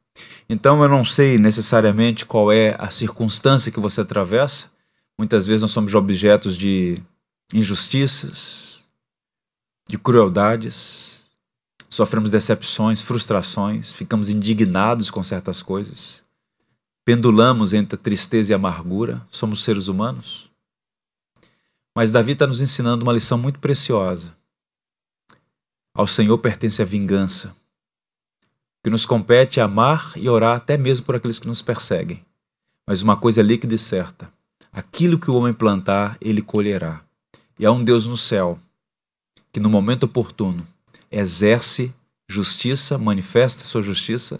Então 0.49 0.83
eu 0.83 0.89
não 0.89 1.05
sei 1.05 1.39
necessariamente 1.39 2.25
qual 2.25 2.53
é 2.53 2.77
a 2.79 2.91
circunstância 2.91 3.73
que 3.73 3.81
você 3.81 4.01
atravessa. 4.01 4.71
Muitas 5.19 5.47
vezes 5.47 5.63
nós 5.63 5.71
somos 5.71 5.95
objetos 5.95 6.57
de 6.57 7.03
injustiças, 7.53 8.85
de 9.89 9.99
crueldades, 9.99 11.23
sofremos 11.89 12.31
decepções, 12.31 13.03
frustrações, 13.03 13.93
ficamos 13.93 14.29
indignados 14.29 15.11
com 15.11 15.23
certas 15.23 15.63
coisas, 15.63 16.23
pendulamos 17.05 17.73
entre 17.73 17.97
tristeza 17.97 18.53
e 18.53 18.55
amargura, 18.55 19.25
somos 19.31 19.65
seres 19.65 19.89
humanos. 19.89 20.51
Mas 21.95 22.11
Davi 22.11 22.33
está 22.33 22.47
nos 22.47 22.61
ensinando 22.61 23.05
uma 23.05 23.13
lição 23.13 23.39
muito 23.39 23.59
preciosa 23.59 24.37
ao 25.97 26.07
Senhor 26.07 26.37
pertence 26.37 26.83
a 26.83 26.85
vingança. 26.85 27.57
Que 28.87 28.91
nos 28.91 29.05
compete 29.05 29.61
amar 29.61 30.13
e 30.15 30.29
orar 30.29 30.55
até 30.55 30.77
mesmo 30.77 31.05
por 31.05 31.17
aqueles 31.17 31.41
que 31.41 31.49
nos 31.49 31.61
perseguem. 31.61 32.25
Mas 32.87 33.03
uma 33.03 33.17
coisa 33.17 33.41
é 33.41 33.43
líquida 33.43 33.75
e 33.75 33.79
certa: 33.79 34.31
aquilo 34.73 35.19
que 35.19 35.29
o 35.29 35.35
homem 35.35 35.53
plantar, 35.53 36.17
ele 36.21 36.41
colherá. 36.41 37.01
E 37.59 37.67
há 37.67 37.73
um 37.73 37.83
Deus 37.83 38.07
no 38.07 38.17
céu 38.17 38.61
que, 39.51 39.59
no 39.59 39.69
momento 39.69 40.05
oportuno, 40.05 40.65
exerce 41.11 41.93
justiça, 42.29 42.97
manifesta 42.97 43.65
sua 43.65 43.83
justiça 43.83 44.39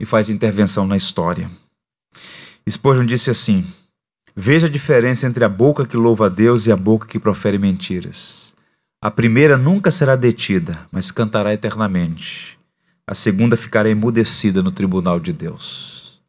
e 0.00 0.06
faz 0.06 0.30
intervenção 0.30 0.86
na 0.86 0.96
história. 0.96 1.50
Spurgeon 2.66 3.04
disse 3.04 3.30
assim: 3.30 3.66
Veja 4.34 4.66
a 4.66 4.70
diferença 4.70 5.26
entre 5.26 5.44
a 5.44 5.48
boca 5.50 5.84
que 5.84 5.94
louva 5.94 6.24
a 6.24 6.30
Deus 6.30 6.66
e 6.66 6.72
a 6.72 6.76
boca 6.76 7.06
que 7.06 7.20
profere 7.20 7.58
mentiras. 7.58 8.54
A 8.98 9.10
primeira 9.10 9.58
nunca 9.58 9.90
será 9.90 10.16
detida, 10.16 10.86
mas 10.90 11.10
cantará 11.10 11.52
eternamente. 11.52 12.58
A 13.06 13.14
segunda 13.14 13.56
ficará 13.56 13.88
emudecida 13.88 14.62
no 14.62 14.70
tribunal 14.70 15.18
de 15.18 15.32
Deus. 15.32 16.20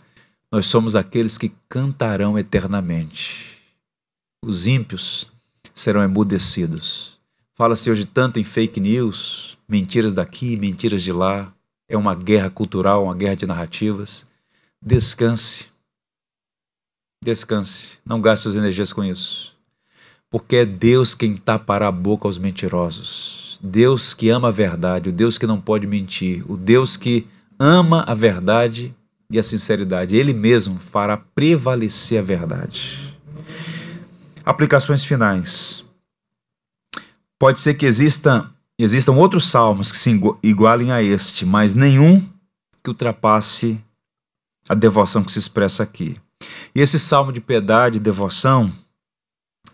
Nós 0.52 0.66
somos 0.66 0.96
aqueles 0.96 1.38
que 1.38 1.52
cantarão 1.70 2.38
eternamente. 2.38 3.58
Os 4.44 4.68
ímpios 4.68 5.32
serão 5.74 6.04
emudecidos. 6.04 7.20
Fala-se 7.56 7.90
hoje 7.90 8.06
tanto 8.06 8.40
em 8.40 8.44
fake 8.44 8.80
news, 8.80 9.58
mentiras 9.68 10.14
daqui, 10.14 10.58
mentiras 10.58 11.04
de 11.04 11.12
lá. 11.12 11.54
É 11.88 11.96
uma 11.96 12.16
guerra 12.16 12.50
cultural, 12.50 13.06
uma 13.06 13.16
guerra 13.16 13.36
de 13.36 13.46
narrativas. 13.46 14.26
Descanse. 14.82 15.68
Descanse. 17.24 18.00
Não 18.06 18.20
gaste 18.20 18.44
suas 18.44 18.56
energias 18.56 18.92
com 18.92 19.04
isso 19.04 19.52
porque 20.32 20.56
é 20.56 20.66
Deus 20.66 21.14
quem 21.14 21.36
tapará 21.36 21.90
a 21.90 21.92
boca 21.92 22.26
aos 22.26 22.38
mentirosos. 22.38 23.51
Deus 23.62 24.14
que 24.14 24.30
ama 24.30 24.47
a 24.47 24.51
verdade, 24.51 25.09
o 25.09 25.14
Deus 25.14 25.38
que 25.38 25.45
não 25.45 25.62
pode 25.62 25.86
mentir, 25.86 26.43
o 26.49 26.57
Deus 26.57 26.97
que 26.97 27.28
ama 27.59 28.03
a 28.07 28.14
verdade 28.14 28.95
e 29.30 29.38
a 29.38 29.43
sinceridade. 29.43 30.16
Ele 30.16 30.34
mesmo 30.34 30.80
fará 30.80 31.16
prevalecer 31.16 32.20
a 32.20 32.24
verdade. 32.24 33.16
Aplicações 34.43 35.03
finais. 35.03 35.86
Pode 37.38 37.59
ser 37.59 37.76
que 37.76 37.86
exista, 37.86 38.49
existam 38.78 39.14
outros 39.14 39.47
salmos 39.47 39.91
que 39.91 39.97
se 39.97 40.20
igualem 40.41 40.91
a 40.91 41.03
este, 41.03 41.45
mas 41.45 41.76
nenhum 41.76 42.20
que 42.84 42.89
ultrapasse 42.89 43.80
a 44.68 44.74
devoção 44.74 45.24
que 45.24 45.32
se 45.32 45.39
expressa 45.39 45.84
aqui. 45.84 46.20
E 46.74 46.82
esse 46.82 46.97
salmo 46.97 47.32
de 47.32 47.39
piedade 47.39 47.97
e 47.97 48.01
devoção 48.01 48.72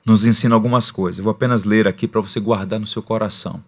nos 0.05 0.25
ensina 0.25 0.55
algumas 0.55 0.91
coisas. 0.91 1.19
Eu 1.19 1.25
vou 1.25 1.31
apenas 1.31 1.63
ler 1.63 1.87
aqui 1.87 2.07
para 2.07 2.21
você 2.21 2.39
guardar 2.39 2.79
no 2.79 2.87
seu 2.87 3.01
coração. 3.01 3.63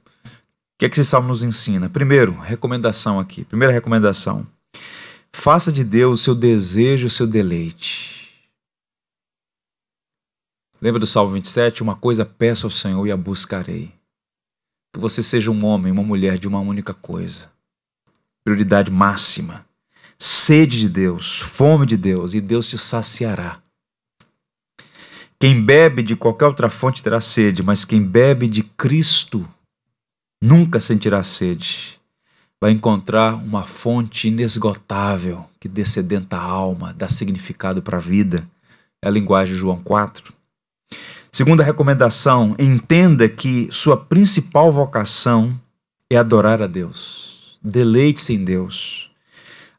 Que 0.79 0.85
é 0.85 0.89
que 0.89 0.97
esse 0.97 1.09
salmo 1.09 1.27
nos 1.27 1.43
ensina? 1.43 1.89
Primeiro, 1.89 2.31
recomendação 2.31 3.19
aqui. 3.19 3.43
Primeira 3.43 3.73
recomendação. 3.73 4.47
Faça 5.29 5.73
de 5.73 5.83
Deus 5.83 6.21
o 6.21 6.23
seu 6.23 6.33
desejo, 6.33 7.07
o 7.07 7.09
seu 7.09 7.27
deleite. 7.27 8.47
Lembra 10.81 10.97
do 10.97 11.05
Salmo 11.05 11.33
27? 11.33 11.83
Uma 11.83 11.97
coisa 11.97 12.25
peço 12.25 12.65
ao 12.65 12.71
Senhor 12.71 13.05
e 13.05 13.11
a 13.11 13.17
buscarei. 13.17 13.91
Que 14.93 15.01
você 15.01 15.21
seja 15.21 15.51
um 15.51 15.65
homem, 15.65 15.91
uma 15.91 16.01
mulher 16.01 16.39
de 16.39 16.47
uma 16.47 16.61
única 16.61 16.93
coisa. 16.93 17.51
Prioridade 18.45 18.89
máxima. 18.89 19.65
Sede 20.17 20.79
de 20.79 20.87
Deus, 20.87 21.39
fome 21.41 21.85
de 21.85 21.97
Deus, 21.97 22.33
e 22.33 22.39
Deus 22.39 22.65
te 22.69 22.77
saciará. 22.77 23.61
Quem 25.37 25.61
bebe 25.61 26.01
de 26.01 26.15
qualquer 26.15 26.45
outra 26.45 26.69
fonte 26.69 27.03
terá 27.03 27.19
sede, 27.19 27.61
mas 27.61 27.83
quem 27.83 28.01
bebe 28.01 28.47
de 28.47 28.63
Cristo 28.63 29.45
nunca 30.41 30.79
sentirá 30.79 31.21
sede 31.23 31.99
vai 32.61 32.71
encontrar 32.71 33.35
uma 33.35 33.63
fonte 33.63 34.27
inesgotável 34.27 35.45
que 35.59 35.69
descedenta 35.69 36.37
a 36.37 36.41
alma, 36.41 36.93
dá 36.93 37.07
significado 37.07 37.81
para 37.81 37.97
a 37.97 38.01
vida. 38.01 38.47
É 39.01 39.07
a 39.07 39.11
linguagem 39.11 39.53
de 39.53 39.59
João 39.59 39.81
4. 39.81 40.33
Segunda 41.31 41.63
recomendação: 41.63 42.55
entenda 42.59 43.29
que 43.29 43.69
sua 43.71 43.95
principal 43.95 44.71
vocação 44.71 45.59
é 46.09 46.17
adorar 46.17 46.61
a 46.61 46.67
Deus. 46.67 47.59
Deleite-se 47.63 48.33
em 48.33 48.43
Deus. 48.43 49.09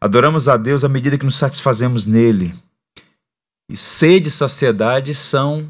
Adoramos 0.00 0.48
a 0.48 0.56
Deus 0.56 0.84
à 0.84 0.88
medida 0.88 1.18
que 1.18 1.24
nos 1.24 1.36
satisfazemos 1.36 2.06
nele. 2.06 2.54
E 3.68 3.76
sede 3.76 4.28
e 4.28 4.32
saciedade 4.32 5.14
são 5.14 5.68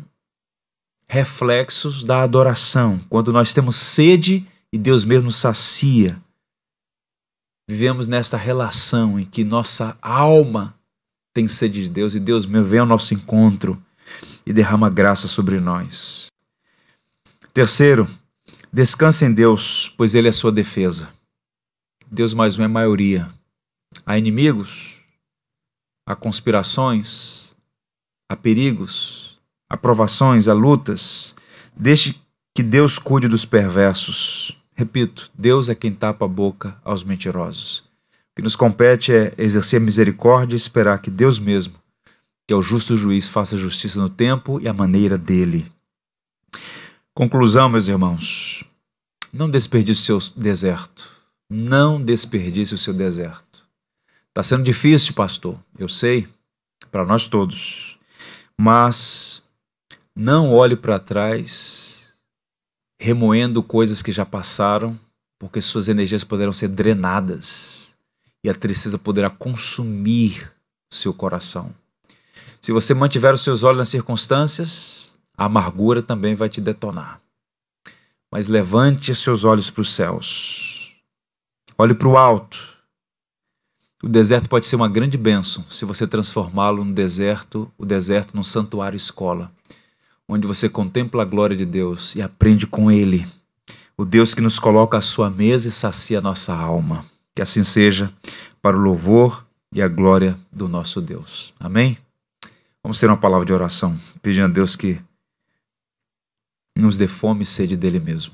reflexos 1.09 2.05
da 2.05 2.23
adoração. 2.23 3.01
Quando 3.09 3.33
nós 3.33 3.53
temos 3.53 3.75
sede 3.75 4.47
e 4.73 4.79
Deus 4.79 5.05
mesmo 5.05 5.33
sacia 5.33 6.21
vivemos 7.71 8.09
nesta 8.09 8.37
relação 8.37 9.19
em 9.19 9.25
que 9.25 9.45
nossa 9.45 9.97
alma 10.03 10.75
tem 11.33 11.47
sede 11.47 11.85
de 11.85 11.89
Deus 11.89 12.17
e 12.17 12.21
Deus 12.21 12.45
meu 12.45 12.65
vem 12.65 12.81
ao 12.81 12.87
nosso 12.87 13.15
encontro 13.15 13.81
e 14.45 14.53
derrama 14.53 14.91
graça 14.91 15.29
sobre 15.29 15.61
nós. 15.61 16.27
Terceiro, 17.55 18.09
descanse 18.73 19.25
em 19.25 19.33
Deus, 19.33 19.89
pois 19.97 20.17
Ele 20.17 20.27
é 20.27 20.33
sua 20.33 20.51
defesa. 20.51 21.11
Deus 22.11 22.35
mais 22.35 22.59
um 22.59 22.65
é 22.65 22.69
maioria. 22.69 23.29
Há 24.05 24.19
inimigos, 24.19 25.01
há 26.05 26.17
conspirações, 26.17 27.55
há 28.29 28.35
perigos, 28.35 29.39
há 29.69 29.77
provações, 29.77 30.49
há 30.49 30.53
lutas. 30.53 31.37
Deixe 31.77 32.21
que 32.53 32.65
Deus 32.65 32.99
cuide 32.99 33.29
dos 33.29 33.45
perversos. 33.45 34.60
Repito, 34.81 35.31
Deus 35.35 35.69
é 35.69 35.75
quem 35.75 35.93
tapa 35.93 36.25
a 36.25 36.29
boca 36.29 36.75
aos 36.83 37.05
mentirosos. 37.05 37.81
O 37.81 38.37
que 38.37 38.41
nos 38.41 38.57
compete 38.57 39.13
é 39.13 39.35
exercer 39.37 39.79
misericórdia 39.79 40.55
e 40.55 40.57
esperar 40.57 41.03
que 41.03 41.11
Deus 41.11 41.39
mesmo, 41.39 41.75
que 42.49 42.55
é 42.55 42.57
o 42.57 42.63
justo 42.63 42.97
juiz, 42.97 43.29
faça 43.29 43.59
justiça 43.59 44.01
no 44.01 44.09
tempo 44.09 44.59
e 44.59 44.67
a 44.67 44.73
maneira 44.73 45.19
dele. 45.19 45.71
Conclusão, 47.13 47.69
meus 47.69 47.89
irmãos. 47.89 48.65
Não 49.31 49.51
desperdice 49.51 50.01
o 50.13 50.19
seu 50.19 50.33
deserto. 50.35 51.11
Não 51.47 52.03
desperdice 52.03 52.73
o 52.73 52.79
seu 52.79 52.95
deserto. 52.95 53.63
Está 54.31 54.43
sendo 54.43 54.63
difícil, 54.63 55.13
pastor, 55.13 55.59
eu 55.79 55.91
sei, 55.91 56.27
para 56.91 57.05
nós 57.05 57.29
todos. 57.29 57.99
Mas 58.59 59.43
não 60.17 60.55
olhe 60.55 60.75
para 60.75 60.99
trás 60.99 61.90
remoendo 63.01 63.63
coisas 63.63 64.03
que 64.03 64.13
já 64.13 64.27
passaram, 64.27 64.97
porque 65.39 65.63
suas 65.63 65.89
energias 65.89 66.23
poderão 66.23 66.53
ser 66.53 66.69
drenadas 66.69 67.97
e 68.45 68.51
a 68.51 68.55
tristeza 68.55 68.99
poderá 68.99 69.31
consumir 69.31 70.53
seu 70.93 71.15
coração. 71.15 71.75
Se 72.61 72.73
você 72.73 72.93
mantiver 72.93 73.33
os 73.33 73.41
seus 73.41 73.63
olhos 73.63 73.79
nas 73.79 73.89
circunstâncias, 73.89 75.19
a 75.35 75.47
amargura 75.47 76.03
também 76.03 76.35
vai 76.35 76.51
te 76.51 76.61
detonar. 76.61 77.23
Mas 78.31 78.49
levante 78.49 79.15
seus 79.15 79.45
olhos 79.45 79.71
para 79.71 79.81
os 79.81 79.95
céus. 79.95 80.93
Olhe 81.79 81.95
para 81.95 82.09
o 82.09 82.19
alto. 82.19 82.59
O 84.03 84.09
deserto 84.09 84.49
pode 84.49 84.67
ser 84.67 84.77
uma 84.77 84.89
grande 84.89 85.17
bênção 85.17 85.65
se 85.71 85.87
você 85.87 86.07
transformá-lo 86.07 86.85
no 86.85 86.93
deserto, 86.93 87.71
o 87.79 87.87
deserto 87.87 88.37
num 88.37 88.43
santuário 88.43 88.97
escola 88.97 89.51
onde 90.31 90.47
você 90.47 90.69
contempla 90.69 91.23
a 91.23 91.27
glória 91.27 91.57
de 91.57 91.67
Deus 91.67 92.15
e 92.15 92.23
aprende 92.23 92.65
com 92.65 92.89
Ele, 92.89 93.27
o 93.97 94.05
Deus 94.05 94.33
que 94.33 94.41
nos 94.41 94.61
coloca 94.61 94.97
à 94.97 95.03
sua 95.03 95.29
mesa 95.29 95.67
e 95.67 95.73
sacia 95.73 96.19
a 96.19 96.23
nossa 96.23 96.55
alma. 96.55 97.05
Que 97.35 97.43
assim 97.43 97.65
seja, 97.65 98.15
para 98.63 98.77
o 98.77 98.81
louvor 98.81 99.45
e 99.73 99.83
a 99.83 99.89
glória 99.89 100.37
do 100.53 100.69
nosso 100.69 101.01
Deus. 101.01 101.53
Amém? 101.59 101.99
Vamos 102.81 103.01
ter 103.01 103.09
uma 103.09 103.17
palavra 103.17 103.45
de 103.45 103.53
oração, 103.53 103.99
pedindo 104.23 104.45
a 104.45 104.49
Deus 104.49 104.77
que 104.77 105.03
nos 106.79 106.97
dê 106.97 107.09
fome 107.09 107.43
e 107.43 107.47
sede 107.47 107.77
dele 107.77 107.99
mesmo. 107.99 108.33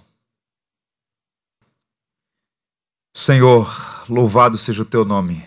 Senhor, 3.16 4.04
louvado 4.06 4.58
seja 4.58 4.82
o 4.82 4.84
teu 4.84 5.02
nome. 5.02 5.42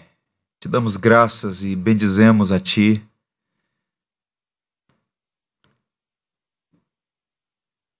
Te 0.59 0.67
damos 0.67 0.97
graças 0.97 1.63
e 1.63 1.75
bendizemos 1.75 2.51
a 2.51 2.59
ti 2.59 3.07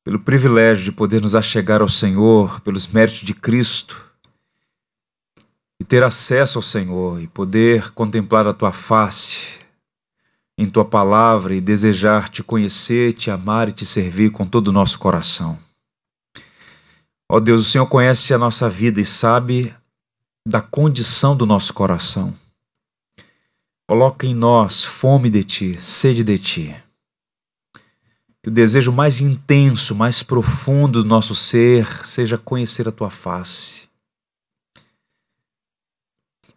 pelo 0.10 0.20
privilégio 0.20 0.86
de 0.86 0.92
poder 0.92 1.22
nos 1.22 1.36
achegar 1.36 1.84
ao 1.84 1.88
Senhor, 1.88 2.62
pelos 2.62 2.88
méritos 2.88 3.22
de 3.22 3.32
Cristo, 3.32 4.12
e 5.80 5.84
ter 5.84 6.02
acesso 6.02 6.58
ao 6.58 6.64
Senhor 6.64 7.22
e 7.22 7.28
poder 7.28 7.92
contemplar 7.92 8.48
a 8.48 8.54
tua 8.54 8.72
face 8.72 9.60
em 10.58 10.68
tua 10.68 10.84
palavra 10.84 11.54
e 11.54 11.62
desejar 11.62 12.28
te 12.28 12.42
conhecer, 12.42 13.14
te 13.14 13.30
amar 13.30 13.70
e 13.70 13.72
te 13.72 13.86
servir 13.86 14.32
com 14.32 14.48
todo 14.48 14.70
o 14.70 14.72
nosso 14.72 14.98
coração. 14.98 15.56
Ó 17.32 17.36
oh 17.36 17.40
Deus, 17.40 17.62
o 17.62 17.70
Senhor 17.70 17.86
conhece 17.86 18.34
a 18.34 18.40
nossa 18.40 18.68
vida 18.68 19.00
e 19.00 19.06
sabe 19.06 19.72
da 20.44 20.60
condição 20.60 21.38
do 21.38 21.46
nosso 21.46 21.72
coração. 21.72 22.34
Coloca 23.88 24.26
em 24.26 24.34
nós 24.34 24.84
fome 24.84 25.30
de 25.30 25.44
ti, 25.44 25.78
sede 25.80 26.24
de 26.24 26.40
ti 26.40 26.89
que 28.42 28.50
o 28.50 28.54
desejo 28.54 28.92
mais 28.92 29.20
intenso, 29.20 29.94
mais 29.94 30.24
profundo 30.24 31.04
do 31.04 31.10
nosso 31.10 31.36
ser 31.36 32.08
seja 32.08 32.38
conhecer 32.38 32.88
a 32.88 32.92
tua 32.92 33.10
face. 33.10 33.90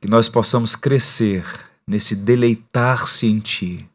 Que 0.01 0.09
nós 0.09 0.29
possamos 0.29 0.77
crescer 0.77 1.45
nesse 1.87 2.15
deleitar-se 2.15 3.27
em 3.27 3.41
ti. 3.41 3.89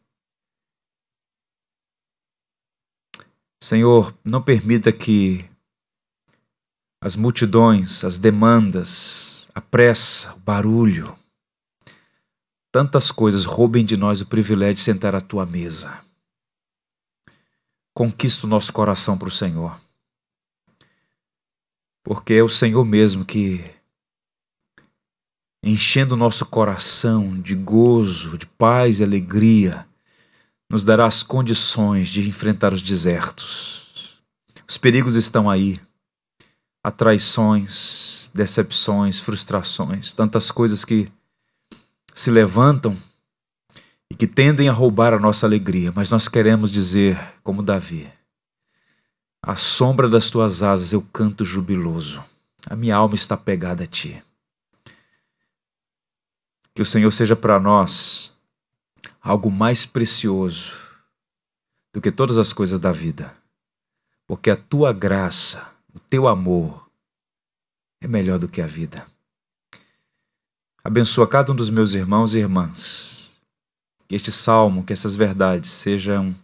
Senhor, 3.61 4.15
não 4.23 4.41
permita 4.41 4.91
que 4.91 5.45
as 7.01 7.15
multidões, 7.15 8.03
as 8.03 8.17
demandas, 8.17 9.49
a 9.55 9.61
pressa, 9.61 10.33
o 10.33 10.39
barulho, 10.39 11.17
tantas 12.71 13.11
coisas 13.11 13.45
roubem 13.45 13.83
de 13.85 13.95
nós 13.97 14.21
o 14.21 14.25
privilégio 14.25 14.75
de 14.75 14.81
sentar 14.81 15.15
à 15.15 15.21
tua 15.21 15.45
mesa 15.45 16.06
conquista 17.97 18.45
o 18.45 18.49
nosso 18.49 18.71
coração 18.71 19.17
para 19.17 19.27
o 19.27 19.31
Senhor. 19.31 19.75
Porque 22.03 22.35
é 22.35 22.43
o 22.43 22.47
Senhor 22.47 22.85
mesmo 22.85 23.25
que, 23.25 23.65
enchendo 25.63 26.13
o 26.13 26.17
nosso 26.17 26.45
coração 26.45 27.41
de 27.41 27.55
gozo, 27.55 28.37
de 28.37 28.45
paz 28.45 28.99
e 28.99 29.03
alegria, 29.03 29.87
nos 30.69 30.85
dará 30.85 31.07
as 31.07 31.23
condições 31.23 32.09
de 32.09 32.21
enfrentar 32.29 32.71
os 32.71 32.83
desertos. 32.83 34.21
Os 34.69 34.77
perigos 34.77 35.15
estão 35.15 35.49
aí, 35.49 35.81
há 36.83 36.91
traições, 36.91 38.29
decepções, 38.31 39.19
frustrações, 39.19 40.13
tantas 40.13 40.51
coisas 40.51 40.85
que 40.85 41.11
se 42.13 42.29
levantam 42.29 42.95
e 44.09 44.15
que 44.15 44.27
tendem 44.27 44.69
a 44.69 44.73
roubar 44.73 45.13
a 45.13 45.19
nossa 45.19 45.45
alegria, 45.45 45.91
mas 45.93 46.09
nós 46.09 46.27
queremos 46.27 46.71
dizer, 46.71 47.19
como 47.43 47.61
Davi: 47.61 48.11
à 49.41 49.55
sombra 49.55 50.09
das 50.09 50.29
tuas 50.29 50.63
asas 50.63 50.93
eu 50.93 51.01
canto 51.01 51.43
jubiloso, 51.43 52.23
a 52.69 52.75
minha 52.75 52.95
alma 52.95 53.15
está 53.15 53.35
pegada 53.35 53.83
a 53.83 53.87
ti. 53.87 54.21
Que 56.73 56.81
o 56.81 56.85
Senhor 56.85 57.11
seja 57.11 57.35
para 57.35 57.59
nós 57.59 58.33
algo 59.19 59.49
mais 59.51 59.85
precioso 59.85 60.73
do 61.93 61.99
que 61.99 62.11
todas 62.11 62.37
as 62.37 62.53
coisas 62.53 62.79
da 62.79 62.91
vida, 62.91 63.35
porque 64.27 64.49
a 64.49 64.55
tua 64.55 64.93
graça, 64.93 65.67
o 65.93 65.99
teu 65.99 66.27
amor 66.27 66.87
é 67.99 68.07
melhor 68.07 68.37
do 68.37 68.47
que 68.47 68.61
a 68.61 68.67
vida. 68.67 69.05
Abençoa 70.83 71.27
cada 71.27 71.51
um 71.51 71.55
dos 71.55 71.69
meus 71.69 71.93
irmãos 71.93 72.33
e 72.33 72.39
irmãs. 72.39 73.16
Que 74.07 74.15
este 74.15 74.31
salmo, 74.31 74.83
que 74.83 74.93
essas 74.93 75.15
verdades 75.15 75.71
sejam 75.71 76.35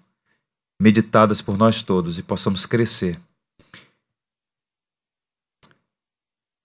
meditadas 0.81 1.41
por 1.41 1.57
nós 1.57 1.81
todos 1.81 2.19
e 2.19 2.23
possamos 2.23 2.65
crescer 2.65 3.19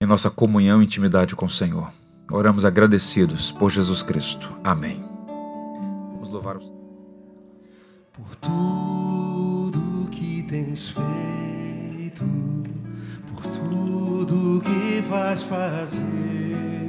em 0.01 0.05
nossa 0.05 0.29
comunhão 0.29 0.81
e 0.81 0.85
intimidade 0.85 1.35
com 1.35 1.45
o 1.45 1.49
Senhor. 1.49 1.91
Oramos 2.31 2.63
agradecidos 2.63 3.51
por 3.51 3.69
Jesus 3.69 4.01
Cristo. 4.01 4.55
Amém. 4.63 5.03
Vamos 6.13 6.29
louvar 6.29 6.57
o. 6.57 6.61
Por 8.13 8.35
tudo 8.37 10.09
que 10.09 10.43
tens 10.43 10.89
feito, 10.89 12.23
por 13.27 13.41
tudo 13.41 14.61
que 14.61 15.01
vais 15.09 15.41
fazer, 15.43 16.88